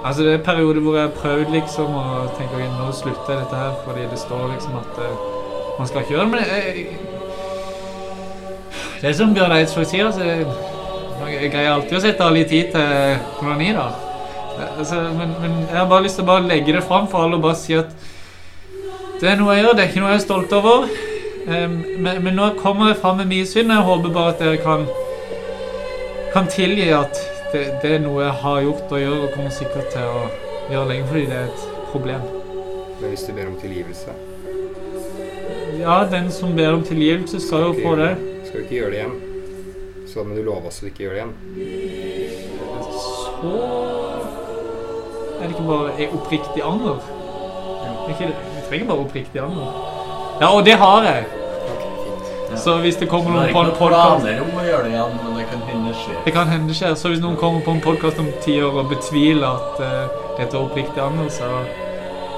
Altså 0.05 0.23
det 0.23 0.33
er 0.35 0.43
perioder 0.45 0.81
hvor 0.81 0.95
jeg 0.95 1.03
har 1.03 1.15
prøvd 1.17 1.51
liksom 1.55 1.95
å 1.97 2.05
tenke 2.37 2.59
ok, 2.59 2.65
nå 2.77 2.91
slutter 2.93 3.31
jeg 3.33 3.39
dette 3.41 3.57
her 3.57 3.71
fordi 3.87 4.03
det 4.11 4.19
står 4.21 4.43
liksom 4.51 4.75
at 4.83 4.99
eh, 5.01 5.23
man 5.79 5.89
skal 5.89 6.03
ikke 6.03 6.12
gjøre 6.12 6.27
det. 6.27 6.33
Men 6.35 6.41
jeg, 6.45 6.87
det 9.01 9.09
er 9.09 9.17
som 9.17 9.33
Bjørn 9.33 9.57
Eidsvåg 9.57 9.89
sier, 9.89 10.11
altså, 10.11 10.29
jeg 11.33 11.49
greier 11.55 11.73
alltid 11.73 11.97
å 11.97 12.03
sette 12.05 12.27
av 12.27 12.37
litt 12.37 12.53
tid 12.53 12.75
til 12.77 13.47
onani, 13.47 13.73
da. 13.73 14.04
Altså, 14.59 15.01
men, 15.19 15.35
men 15.41 15.57
jeg 15.69 15.79
har 15.79 15.89
bare 15.91 16.05
lyst 16.07 16.19
til 16.21 16.27
å 16.27 16.31
bare 16.31 16.47
legge 16.47 16.75
det 16.77 16.85
fram 16.87 17.09
for 17.11 17.25
alle 17.25 17.39
og 17.39 17.47
bare 17.47 17.59
si 17.59 17.75
at 17.79 17.91
det 19.21 19.31
er 19.31 19.39
noe 19.39 19.55
jeg 19.55 19.65
gjør, 19.65 19.77
det 19.77 19.85
er 19.85 19.91
ikke 19.91 20.03
noe 20.03 20.13
jeg 20.13 20.21
er 20.21 20.25
stolt 20.25 20.53
over. 20.57 20.89
Um, 21.45 21.75
men, 22.03 22.19
men 22.25 22.37
nå 22.39 22.51
kommer 22.59 22.91
jeg 22.91 22.99
fram 23.03 23.21
med 23.21 23.31
mye 23.31 23.47
synd, 23.49 23.73
jeg 23.73 23.87
håper 23.87 24.13
bare 24.15 24.35
at 24.35 24.43
dere 24.43 24.61
kan, 24.65 24.87
kan 26.35 26.49
tilgi 26.51 26.89
at 26.97 27.21
det, 27.53 27.65
det 27.83 27.93
er 27.97 28.05
noe 28.05 28.25
jeg 28.25 28.37
har 28.43 28.63
gjort 28.65 28.95
og 28.97 29.03
gjør, 29.03 29.19
og 29.27 29.35
kommer 29.37 29.55
sikkert 29.55 29.91
til 29.95 30.09
å 30.09 30.25
gjøre 30.73 30.87
lenge, 30.91 31.09
fordi 31.11 31.27
det 31.31 31.37
er 31.39 31.51
et 31.51 31.67
problem. 31.93 32.25
Men 33.01 33.13
hvis 33.13 33.27
du 33.27 33.35
ber 33.37 33.51
om 33.51 33.59
tilgivelse, 33.61 34.17
Ja, 35.75 35.99
den 36.11 36.31
som 36.33 36.55
ber 36.57 36.73
om 36.73 36.85
tilgivelse, 36.87 37.41
skal 37.43 37.69
jo 37.69 37.73
få 37.83 37.97
det. 37.99 38.15
Skal 38.47 38.61
du 38.61 38.65
ikke 38.65 38.77
gjøre 38.79 38.91
det 38.91 39.01
igjen? 39.03 39.17
Så 40.09 40.25
må 40.25 40.37
du 40.37 40.43
love 40.47 40.71
oss 40.71 40.79
at 40.79 40.87
du 40.87 40.93
ikke 40.93 41.09
gjør 41.09 41.17
det 41.17 41.23
igjen. 41.25 41.35
Så 43.43 44.04
er 45.45 45.49
det 45.49 45.57
ikke 45.57 45.69
bare 45.69 46.03
er 46.03 46.09
oppriktig 46.17 46.63
anger. 46.65 46.97
Er 47.85 48.09
ikke? 48.09 48.27
Vi 48.27 48.69
trenger 48.69 48.87
bare 48.87 48.99
oppriktig 48.99 49.41
anger. 49.41 49.67
Ja, 50.41 50.57
og 50.57 50.65
det 50.65 50.73
har 50.73 51.03
jeg. 51.03 51.25
Fint. 52.49 52.59
Så 52.59 52.77
hvis 52.77 52.97
det 52.97 53.09
kommer 53.09 53.31
er 53.31 53.35
noen 53.35 53.53
på 53.53 53.61
en 53.61 53.67
podkast 53.79 54.25
podcast 54.25 54.41
om 54.47 54.59
å 54.61 54.65
gjøre 54.65 54.83
det 54.87 54.95
igjen, 54.95 55.19
men 55.25 55.37
det 55.39 55.45
kan 55.51 55.63
hende 55.69 55.93
det 55.93 56.01
skjer. 56.01 56.17
Det 56.25 56.33
kan 56.33 56.49
hende 56.49 56.79
skjer. 56.79 56.95
Så 56.95 57.13
hvis 57.13 57.21
noen 57.21 57.37
kommer 57.37 57.61
på 57.67 57.77
en 57.77 57.85
podkast 57.85 58.19
om 58.25 58.33
ti 58.47 58.57
år 58.63 58.81
og 58.83 58.91
betviler 58.95 59.47
at 59.51 59.85
uh, 59.85 60.17
dette 60.39 60.57
er 60.57 60.61
oppriktig 60.63 61.05
anger, 61.05 61.29
så 61.29 61.51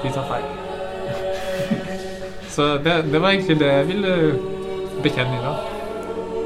de 0.03 0.13
tar 0.13 0.27
feil. 0.27 0.45
så 2.55 2.69
det, 2.83 2.99
det 3.11 3.23
var 3.23 3.29
egentlig 3.31 3.59
det 3.63 3.73
jeg 3.73 3.89
ville 3.93 4.13
bekjenne 5.03 5.39
i 5.39 5.43
dag. 5.47 5.73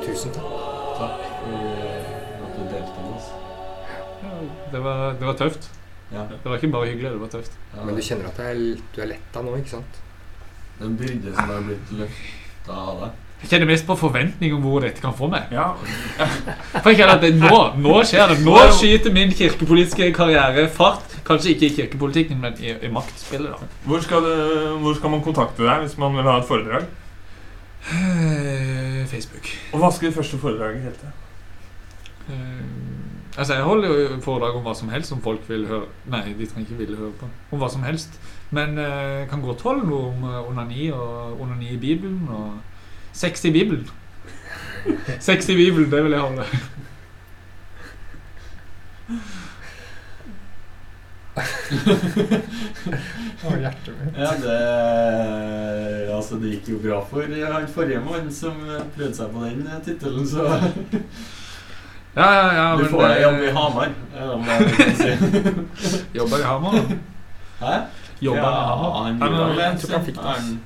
Tusen 0.05 0.37
takk. 0.37 0.57
Takk 1.01 1.27
for 1.41 1.57
eh, 1.57 2.45
at 2.45 2.57
du 2.57 2.63
delte 2.69 2.97
med 3.01 3.13
oss. 3.17 3.29
Det 4.71 4.83
var, 4.83 5.05
det 5.19 5.31
var 5.31 5.39
tøft. 5.41 5.71
Ja. 6.11 6.25
Det 6.31 6.43
var 6.43 6.57
ikke 6.59 6.71
bare 6.73 6.91
hyggelig, 6.91 7.11
det 7.15 7.21
var 7.21 7.27
tøft. 7.31 7.57
Ja, 7.75 7.83
Men 7.87 7.95
du 7.95 8.01
kjenner 8.03 8.27
at 8.31 8.39
det 8.41 8.47
er, 8.51 8.61
du 8.95 9.01
er 9.01 9.11
letta 9.13 9.43
nå, 9.45 9.55
ikke 9.61 9.75
sant? 9.77 9.99
Det 10.77 10.83
er 10.85 10.89
en 10.89 10.97
byrde 10.99 11.35
som 11.35 11.51
har 11.53 11.67
blitt 11.67 11.91
løfta 12.01 12.79
av 12.85 13.03
deg. 13.05 13.19
Jeg 13.41 13.49
kjenner 13.49 13.69
mest 13.71 13.87
på 13.87 13.95
forventning 13.97 14.51
om 14.53 14.61
hvor 14.61 14.83
dette 14.85 15.01
kan 15.01 15.15
få 15.17 15.25
meg. 15.31 15.47
Ja, 15.55 15.71
For 16.83 16.91
jeg 16.91 16.99
kjenner 16.99 17.15
at 17.15 17.23
det, 17.25 17.31
nå, 17.41 17.61
nå 17.81 17.95
skjer 18.05 18.35
det. 18.35 18.35
Nå 18.45 18.57
skyter 18.77 19.15
min 19.15 19.31
kirkepolitiske 19.33 20.11
karriere 20.13 20.67
fart. 20.69 21.15
Kanskje 21.25 21.55
ikke 21.55 21.65
i 21.65 21.73
kirkepolitikken, 21.79 22.37
men 22.43 22.59
i, 22.61 22.75
i 22.85 22.91
maktspillet. 22.93 23.55
da. 23.55 23.69
hvor 23.87 24.03
skal, 24.05 24.27
det, 24.27 24.35
hvor 24.83 24.93
skal 24.99 25.15
man 25.15 25.23
kontakte 25.25 25.65
deg 25.65 25.87
hvis 25.87 25.97
man 26.01 26.13
vil 26.19 26.29
ha 26.29 26.35
et 26.43 26.49
foredrag? 26.51 26.85
Eh, 27.89 29.01
Facebook. 29.09 29.49
Og 29.73 29.81
hva 29.81 29.89
skal 29.95 30.11
det 30.11 30.17
første 30.19 30.37
foredraget 30.41 30.85
hete? 30.85 31.09
Eh, 32.29 32.90
altså, 33.37 33.53
jeg 33.53 33.63
holder 33.63 33.87
jo 33.87 34.19
foredrag 34.21 34.55
om 34.55 34.63
hva 34.65 34.73
som 34.75 34.89
helst 34.91 35.09
som 35.13 35.21
folk 35.23 35.47
vil 35.49 35.67
høre 35.69 35.85
Nei, 36.11 36.33
de 36.37 36.45
trenger 36.49 36.67
ikke 36.67 36.81
ville 36.83 36.97
høre 36.99 37.13
på. 37.19 37.25
Om 37.51 37.57
hva 37.61 37.69
som 37.71 37.83
helst. 37.87 38.11
Men 38.51 38.77
eh, 38.77 39.19
jeg 39.21 39.29
kan 39.31 39.41
godt 39.43 39.61
holde 39.67 39.87
noe 39.87 40.03
om 40.11 40.19
eh, 40.27 40.49
onani 40.49 40.83
og 40.91 41.41
onani 41.41 41.69
i 41.75 41.79
Bibelen 41.79 42.27
og 42.29 42.47
sex 43.15 43.45
i 43.47 43.51
Bibelen. 43.55 43.87
sex 45.29 45.49
i 45.49 45.55
Bibelen, 45.55 45.91
det 45.91 46.03
vil 46.03 46.11
jeg 46.11 46.21
holde. 46.21 46.45
Åh 53.41 53.55
hjertet 53.61 53.93
mitt 53.97 54.17
Ja, 54.19 54.31
det 54.37 54.57
Altså, 56.11 56.35
det 56.41 56.49
gikk 56.57 56.67
jo 56.73 56.77
bra 56.83 56.97
for 57.07 57.21
han 57.23 57.67
forrige 57.71 58.01
mann 58.03 58.27
som 58.35 58.55
prøvde 58.95 59.15
seg 59.15 59.27
på 59.31 59.39
den 59.45 59.61
tittelen, 59.85 60.27
så 60.27 60.41
Ja, 62.15 62.27
ja, 62.35 62.53
ja. 62.55 62.77
Du 62.77 62.85
får 62.85 63.01
deg 63.07 63.09
det- 63.15 63.21
jobb 63.21 63.39
i 63.41 63.51
Hamar. 63.55 63.89
er. 64.15 65.17
Jobber 66.13 66.39
i 66.39 66.43
Hamar. 66.43 66.73
Hæ? 67.61 67.75
Jobber 68.21 68.39
i 68.39 68.43
Ja, 68.43 69.03
han 69.03 69.19
Ja, 69.19 69.27
gjorde 69.27 69.61
Jeg 69.61 69.71
det. 69.73 69.81
tror 69.81 69.95
han 69.97 70.05
fikk. 70.05 70.17
Han- 70.17 70.59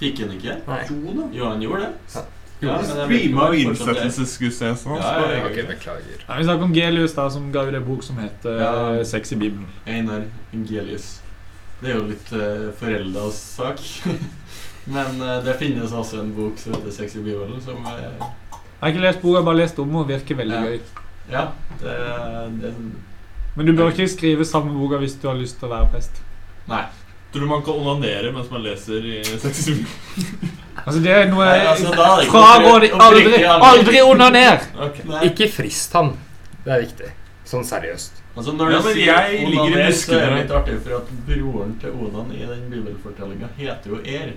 Fikk 0.00 0.18
han 0.20 0.30
ikke? 0.36 0.54
Nei. 0.66 0.84
Jo, 1.32 1.48
han 1.48 1.60
gjorde 1.62 1.80
det. 1.80 1.92
Ja. 2.14 2.20
Ja, 2.62 2.76
er- 2.78 3.52
innsettelsesgudstjenesten 3.54 4.90
hans. 4.92 5.04
Ja, 5.04 5.20
ja, 5.20 5.48
ja. 5.48 5.66
Beklager. 5.66 6.20
Ja, 6.28 6.36
vi 6.38 6.44
snakker 6.44 6.62
om 6.62 6.74
Gelius, 6.74 7.14
da, 7.14 7.28
som 7.30 7.52
ga 7.52 7.62
ut 7.66 7.74
en 7.74 7.84
bok 7.84 8.02
som 8.02 8.18
heter 8.18 8.60
Ja. 8.60 8.94
eh, 8.94 9.04
Sex 9.04 9.32
i 9.32 9.36
Bibelen. 9.36 9.66
Einar 9.86 10.22
Ingelius. 10.52 11.20
Det 11.80 11.90
er 11.90 11.94
jo 11.98 12.04
litt 12.06 12.32
uh, 12.32 12.70
forelda 12.78 13.30
sak. 13.34 13.80
Men 14.84 15.20
uh, 15.22 15.42
det 15.44 15.56
finnes 15.58 15.90
også 15.92 16.20
en 16.20 16.32
bok 16.36 16.58
som 16.58 16.72
heter 16.74 16.90
Sex 16.94 17.16
i 17.16 17.18
Bibelen, 17.18 17.60
som 17.60 17.74
eh, 17.86 18.26
Jeg 18.82 18.88
har 18.88 18.96
ikke 18.96 19.02
lest 19.04 19.20
boka, 19.22 19.32
jeg 19.36 19.38
har 19.38 19.46
bare 19.46 19.56
lest 19.60 19.76
om 19.78 19.86
den 19.92 19.96
og 20.00 20.08
virker 20.08 20.34
veldig 20.34 20.56
Ja. 20.56 20.62
gøy. 20.66 20.80
Ja, 21.30 21.42
det, 21.80 21.92
det 22.62 22.74
Men 23.54 23.66
du 23.66 23.72
bør 23.78 23.92
ikke 23.92 24.08
skrive 24.10 24.44
samme 24.44 24.72
boka 24.74 24.98
hvis 24.98 25.14
du 25.22 25.28
har 25.28 25.36
lyst 25.38 25.60
til 25.60 25.68
å 25.68 25.70
være 25.70 25.86
prest. 25.92 26.18
Nei. 26.66 26.82
Tror 27.32 27.40
du 27.40 27.46
man 27.46 27.62
kan 27.62 27.78
onanere 27.78 28.32
mens 28.34 28.50
man 28.50 28.62
leser 28.62 29.06
i 29.06 29.22
60 29.22 29.86
Altså, 30.84 30.98
det 31.00 31.12
er 31.14 31.30
noe 31.30 31.46
Nei, 31.46 31.62
altså, 31.70 31.92
er 31.94 32.26
Fraråder 32.32 32.98
aldri, 33.06 33.44
aldri 33.46 34.02
onaner! 34.02 34.66
Okay. 34.88 35.06
Ikke 35.30 35.48
frist 35.52 35.94
han. 35.94 36.16
Det 36.64 36.74
er 36.74 36.82
viktig. 36.82 37.12
Sånn 37.46 37.64
seriøst. 37.64 38.18
Altså 38.34 38.52
Når 38.56 38.66
du 38.66 38.74
ja, 38.74 38.80
sier 38.82 39.06
jeg 39.06 39.46
ligger 39.46 39.52
i 39.52 39.68
onaner, 39.68 39.92
så 39.94 40.16
er 40.18 40.26
det 40.26 40.40
litt 40.42 40.54
artig, 40.58 40.78
for 40.82 40.98
at 40.98 41.12
broren 41.28 41.76
til 41.78 41.94
Onan 42.02 42.34
i 42.34 42.42
den 42.48 42.64
bibelfortellinga 42.72 43.52
heter 43.58 43.94
jo 43.94 44.00
Er. 44.02 44.32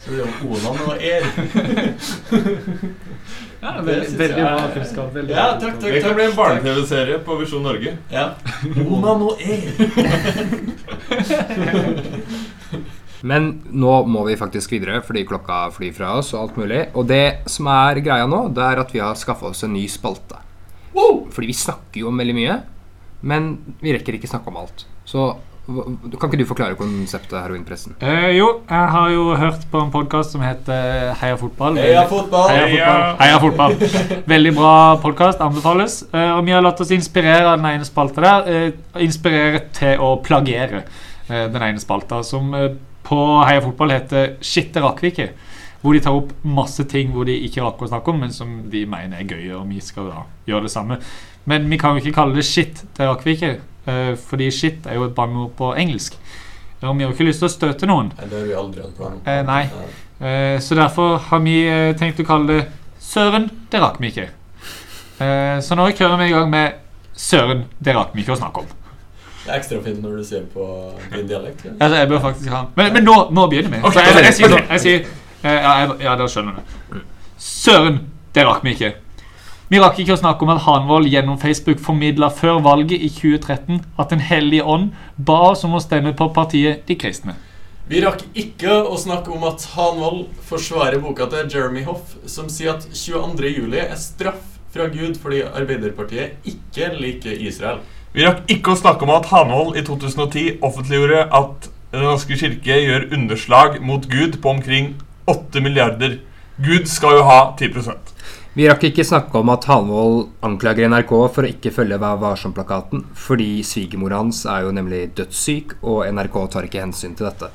Så 0.00 0.10
det 0.10 0.20
er 0.20 0.24
jo 0.24 0.28
Olan 0.54 0.78
og 0.86 0.96
Er. 1.00 1.22
Ja, 3.60 3.74
veldig, 3.84 4.16
veldig 4.16 4.36
bra 4.40 4.68
kunnskap. 4.72 5.10
Veldig 5.14 5.34
Ja, 5.36 5.42
takk, 5.60 5.60
takk, 5.60 5.80
takk. 5.82 5.92
Det 5.92 6.00
kan 6.00 6.14
bli 6.16 6.24
en 6.24 6.36
barne-TV-serie 6.36 7.18
på 7.26 7.34
Visjon 7.42 7.66
Norge. 7.68 7.92
Ja. 8.08 8.22
Olan 8.86 9.20
og 9.26 9.36
Er. 9.44 9.60
Men 13.20 13.50
nå 13.68 13.98
må 14.08 14.22
vi 14.24 14.38
faktisk 14.40 14.72
videre, 14.72 15.02
fordi 15.04 15.26
klokka 15.28 15.66
flyr 15.76 15.92
fra 15.92 16.14
oss 16.22 16.32
og 16.32 16.40
alt 16.46 16.56
mulig. 16.56 16.86
Og 16.96 17.04
det 17.10 17.44
som 17.52 17.68
er 17.68 18.00
greia 18.00 18.24
nå, 18.30 18.46
det 18.56 18.64
er 18.64 18.80
at 18.80 18.94
vi 18.96 19.02
har 19.04 19.18
skaffa 19.20 19.50
oss 19.52 19.60
en 19.66 19.74
ny 19.76 19.84
spalte. 19.92 20.40
Fordi 21.30 21.46
vi 21.50 21.56
snakker 21.56 22.00
jo 22.00 22.08
om 22.08 22.18
veldig 22.20 22.36
mye, 22.36 22.56
men 23.28 23.52
vi 23.84 23.92
rekker 23.94 24.16
ikke 24.16 24.30
snakke 24.30 24.48
om 24.48 24.56
alt. 24.62 24.86
Så 25.04 25.34
kan 25.70 26.28
ikke 26.28 26.38
du 26.40 26.46
forklare 26.48 26.76
konseptet 26.78 27.36
heroinpressen? 27.38 27.94
Eh, 28.02 28.30
jo, 28.36 28.48
jeg 28.68 28.88
har 28.94 29.10
jo 29.14 29.26
hørt 29.38 29.62
på 29.70 29.82
en 29.84 29.92
podkast 29.92 30.34
som 30.34 30.42
heter 30.44 31.12
Heia 31.20 31.36
fotball. 31.38 31.78
Heia 31.78 32.02
fotball! 32.10 32.50
Heia 32.50 32.66
fotball. 32.66 33.14
Heia 33.20 33.38
fotball. 33.42 34.24
Veldig 34.34 34.52
bra 34.56 34.74
podkast. 35.02 35.42
Anbefales. 35.44 36.00
Eh, 36.10 36.32
og 36.34 36.42
vi 36.48 36.56
har 36.56 36.64
latt 36.64 36.82
oss 36.82 36.92
inspirere 36.96 37.46
av 37.46 37.60
den 37.60 37.70
ene 37.70 37.86
spalta 37.88 38.24
der. 38.26 38.50
Eh, 38.50 39.04
inspirere 39.06 39.62
til 39.76 40.02
å 40.02 40.16
plagiere 40.24 40.82
eh, 40.82 41.46
den 41.52 41.62
ene 41.70 41.82
spalta, 41.82 42.24
som 42.26 42.52
eh, 42.58 42.72
på 43.06 43.20
Heia 43.46 43.62
fotball 43.64 43.94
heter 43.94 44.36
Shit, 44.42 44.74
det 44.74 44.84
rakk 44.84 45.02
vi 45.04 45.14
ikke. 45.14 45.30
Hvor 45.80 45.96
de 45.96 46.04
tar 46.04 46.16
opp 46.16 46.34
masse 46.44 46.84
ting 46.90 47.14
hvor 47.14 47.24
de 47.28 47.38
ikke 47.46 47.64
rakk 47.64 47.80
å 47.86 47.88
snakke 47.88 48.12
om, 48.12 48.20
men 48.26 48.34
som 48.36 48.58
de 48.72 48.84
mener 48.88 49.22
er 49.22 49.30
gøye, 49.30 49.54
og 49.62 49.68
vi 49.70 49.80
skal 49.84 50.10
da 50.10 50.26
gjøre 50.50 50.66
det 50.66 50.74
samme. 50.74 51.00
Men 51.48 51.70
vi 51.70 51.78
kan 51.80 51.96
jo 51.96 52.04
ikke 52.04 52.18
kalle 52.18 52.36
det 52.36 52.44
shit, 52.44 52.82
det 52.98 53.08
rakk 53.08 53.24
vi 53.24 53.38
ikke. 53.38 53.54
Eh, 53.86 54.12
fordi 54.16 54.50
shit 54.50 54.86
er 54.86 54.98
jo 54.98 55.06
et 55.08 55.14
banneord 55.14 55.54
på 55.58 55.72
engelsk. 55.78 56.18
Og 56.80 56.96
vi 56.96 57.04
har 57.04 57.10
jo 57.10 57.14
ikke 57.16 57.28
lyst 57.28 57.42
til 57.42 57.48
å 57.50 57.52
støte 57.52 57.88
noen. 57.88 58.12
Nei, 58.16 58.28
det 58.30 58.38
har 58.38 58.46
vi 58.48 58.56
aldri 58.56 58.84
hatt 58.84 58.96
på. 58.96 59.12
Eh, 59.28 59.40
nei. 59.46 59.62
Eh, 60.20 60.58
så 60.64 60.76
derfor 60.78 61.18
har 61.30 61.40
vi 61.44 61.56
eh, 61.68 61.94
tenkt 61.96 62.20
å 62.20 62.28
kalle 62.28 62.52
det 62.52 62.60
Søren, 63.00 63.48
det 63.72 63.80
rakk 63.82 63.96
vi 64.00 64.10
ikke. 64.12 64.28
Eh, 65.20 65.56
så 65.64 65.76
nå 65.76 65.88
kjører 65.92 66.20
vi 66.20 66.28
i 66.30 66.34
gang 66.34 66.50
med 66.52 66.76
Søren, 67.16 67.64
det 67.80 67.96
rakk 67.96 68.14
vi 68.14 68.22
ikke 68.24 68.36
å 68.36 68.38
snakke 68.40 68.62
om. 68.62 68.76
Det 69.40 69.48
er 69.50 69.56
ekstra 69.56 69.80
fint 69.82 70.02
når 70.04 70.20
du 70.20 70.24
ser 70.28 70.44
på 70.52 70.64
din 71.14 71.26
dialekt. 71.28 71.64
Ja. 71.64 71.72
Altså, 71.80 71.96
jeg 71.98 72.08
bør 72.10 72.20
faktisk 72.22 72.52
ha 72.52 72.60
Men, 72.76 72.92
men 72.92 73.06
nå, 73.08 73.14
nå 73.32 73.46
begynner 73.50 73.72
vi. 73.72 73.80
Okay, 73.88 74.04
Så 74.12 74.20
jeg, 74.20 74.24
jeg, 74.24 74.32
ok, 74.32 74.36
sier 74.36 74.72
jeg 74.74 74.82
sier, 74.84 75.06
eh, 75.42 75.56
ja, 75.56 75.72
jeg, 75.80 75.94
ja, 76.04 76.16
da 76.20 76.28
skjønner 76.30 76.60
du. 76.60 77.00
Søren, 77.40 77.98
det 78.36 78.44
rakk 78.46 78.64
vi 78.64 78.76
ikke. 78.76 78.92
Vi 79.70 79.78
rakk 79.78 80.00
ikke 80.02 80.16
å 80.16 80.18
snakke 80.18 80.42
om 80.42 80.50
at 80.50 80.64
Hanvold 80.64 81.06
gjennom 81.06 81.36
Facebook 81.38 81.78
formidla 81.78 82.26
før 82.34 82.56
valget 82.64 83.04
i 83.06 83.10
2013 83.14 83.76
at 84.02 84.10
Den 84.10 84.24
hellige 84.26 84.64
ånd 84.66 84.88
ba 85.14 85.36
oss 85.52 85.62
om 85.68 85.76
å 85.78 85.82
stemme 85.84 86.10
på 86.18 86.26
partiet 86.34 86.82
De 86.88 86.96
kristne. 86.98 87.36
Vi 87.86 88.02
rakk 88.02 88.24
ikke 88.34 88.80
å 88.82 88.98
snakke 88.98 89.30
om 89.30 89.46
at 89.46 89.68
Hanvold 89.76 90.26
forsvarer 90.48 90.98
boka 90.98 91.30
til 91.30 91.46
Jeremy 91.54 91.84
Hoff, 91.86 92.16
som 92.26 92.50
sier 92.50 92.74
at 92.74 92.88
22. 92.90 93.46
juli 93.60 93.78
er 93.84 93.94
straff 93.94 94.42
fra 94.74 94.90
Gud 94.90 95.14
fordi 95.22 95.44
Arbeiderpartiet 95.46 96.50
ikke 96.50 96.90
liker 96.98 97.38
Israel. 97.38 97.78
Vi 98.10 98.26
rakk 98.26 98.42
ikke 98.50 98.74
å 98.74 98.82
snakke 98.82 99.06
om 99.06 99.14
at 99.20 99.30
Hanvold 99.30 99.78
i 99.78 99.86
2010 99.86 100.64
offentliggjorde 100.66 101.28
at 101.30 101.70
Den 101.94 102.08
norske 102.10 102.34
kirke 102.38 102.74
gjør 102.88 103.12
underslag 103.14 103.78
mot 103.82 104.02
Gud 104.10 104.42
på 104.42 104.50
omkring 104.50 104.96
8 105.30 105.62
milliarder. 105.62 106.18
Gud 106.58 106.90
skal 106.90 107.20
jo 107.20 107.24
ha 107.26 107.42
10 107.58 107.70
Vi 108.50 108.64
rakk 108.66 108.82
ikke 108.88 109.04
snakke 109.06 109.38
om 109.38 109.50
at 109.52 109.62
Hanvold 109.70 110.24
anklager 110.42 110.88
NRK 110.90 111.10
for 111.30 111.46
å 111.46 111.50
ikke 111.52 111.70
følge 111.70 112.00
Vær 112.02 112.16
varsom-plakaten, 112.18 113.04
fordi 113.14 113.60
svigermora 113.62 114.18
hans 114.18 114.40
er 114.42 114.64
jo 114.64 114.72
nemlig 114.74 115.04
dødssyk, 115.14 115.76
og 115.86 116.02
NRK 116.10 116.38
tar 116.50 116.66
ikke 116.66 116.80
hensyn 116.82 117.14
til 117.14 117.28
dette. 117.28 117.52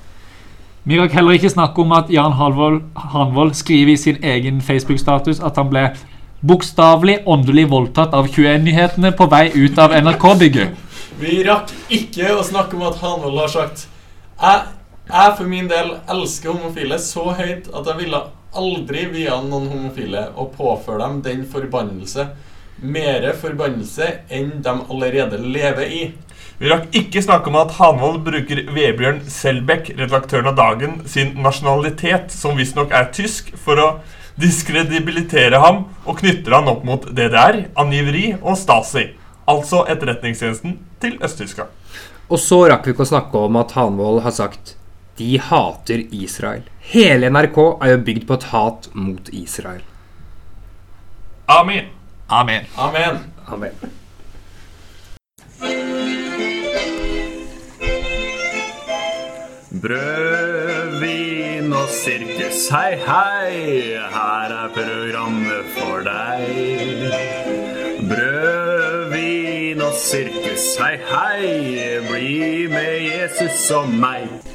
Vi 0.88 0.96
rakk 0.96 1.18
heller 1.18 1.36
ikke 1.36 1.52
snakke 1.52 1.84
om 1.84 1.92
at 1.98 2.14
Jan 2.14 2.38
Halvold, 2.40 2.80
Hanvold 3.12 3.52
skriver 3.60 3.92
i 3.92 3.98
sin 4.00 4.24
egen 4.24 4.62
Facebook-status 4.64 5.44
at 5.44 5.60
han 5.60 5.68
ble 5.74 5.84
bokstavelig 6.46 7.18
åndelig 7.28 7.68
voldtatt 7.74 8.16
av 8.16 8.30
21-nyhetene 8.32 9.12
på 9.20 9.28
vei 9.36 9.50
ut 9.52 9.82
av 9.82 9.98
NRK-bygget. 10.00 10.80
Vi 11.20 11.42
rakk 11.44 11.76
ikke 11.92 12.38
å 12.38 12.46
snakke 12.46 12.80
om 12.80 12.88
at 12.88 13.04
Hanvold 13.04 13.42
har 13.44 13.52
sagt 13.52 13.88
jeg, 14.40 14.64
jeg 15.12 15.36
for 15.36 15.52
min 15.52 15.68
del 15.68 15.98
elsker 16.12 16.56
homofile 16.56 17.02
så 17.04 17.34
høyt 17.36 17.68
at 17.68 17.92
jeg 17.92 18.00
ville 18.06 18.24
aldri 18.58 19.06
via 19.14 19.38
noen 19.44 19.70
homofile 19.72 20.28
og 20.36 20.54
påføre 20.58 21.04
dem 21.04 21.22
den 21.26 21.46
forbannelse. 21.52 22.28
Mere 22.82 23.32
forbannelse 23.40 24.08
enn 24.34 24.58
de 24.64 24.74
allerede 24.90 25.40
lever 25.40 25.92
i. 25.92 26.04
Vi 26.60 26.70
rakk 26.72 26.94
ikke 26.96 27.24
snakke 27.24 27.52
om 27.52 27.58
at 27.60 27.74
Hanvold 27.76 28.22
bruker 28.24 28.62
Vebjørn 28.72 29.22
Selbekk, 29.32 29.90
redaktøren 30.00 30.48
av 30.52 30.56
Dagen, 30.60 31.02
sin 31.08 31.34
nasjonalitet, 31.44 32.32
som 32.32 32.56
visstnok 32.56 32.94
er 32.96 33.10
tysk, 33.16 33.52
for 33.60 33.82
å 33.82 33.90
diskredibilitere 34.40 35.60
ham 35.64 35.86
og 36.06 36.20
knytter 36.22 36.56
han 36.56 36.72
opp 36.72 36.84
mot 36.88 37.08
DDR, 37.12 37.66
angiveri 37.80 38.30
og 38.42 38.56
Stasi. 38.60 39.10
Altså 39.52 39.84
etterretningstjenesten 39.92 40.80
til 41.04 41.20
Øst-Tyskland. 41.24 41.72
Og 42.32 42.40
så 42.42 42.64
rakk 42.72 42.88
vi 42.88 42.96
ikke 42.96 43.06
å 43.06 43.12
snakke 43.12 43.44
om 43.48 43.60
at 43.60 43.76
Hanvold 43.78 44.24
har 44.26 44.34
sagt 44.34 44.74
de 45.20 45.36
hater 45.40 46.08
Israel. 46.16 46.64
Hele 46.86 47.30
NRK 47.30 47.58
er 47.82 47.92
jo 47.96 48.02
bygd 48.06 48.28
på 48.30 48.34
et 48.38 48.44
hat 48.54 48.90
mot 48.94 49.30
Israel. 49.34 49.82
Amen. 51.48 51.86
Amen. 52.30 52.66
Amen. 52.78 53.24
Amen. 53.48 53.72
Brød, 59.82 61.00
vin 61.02 61.74
og 61.74 61.90
sirkus, 61.90 62.70
hei, 62.72 62.96
hei, 63.06 63.52
her 64.16 64.54
er 64.56 64.70
programmet 64.74 65.68
for 65.76 66.06
deg. 66.06 66.48
Brød, 68.10 69.12
vin 69.12 69.82
og 69.82 69.94
sirkus, 70.00 70.70
hei, 70.80 70.96
hei, 71.12 72.00
bli 72.10 72.68
med 72.72 72.94
Jesus 73.10 73.72
og 73.72 73.90
meg. 73.90 74.55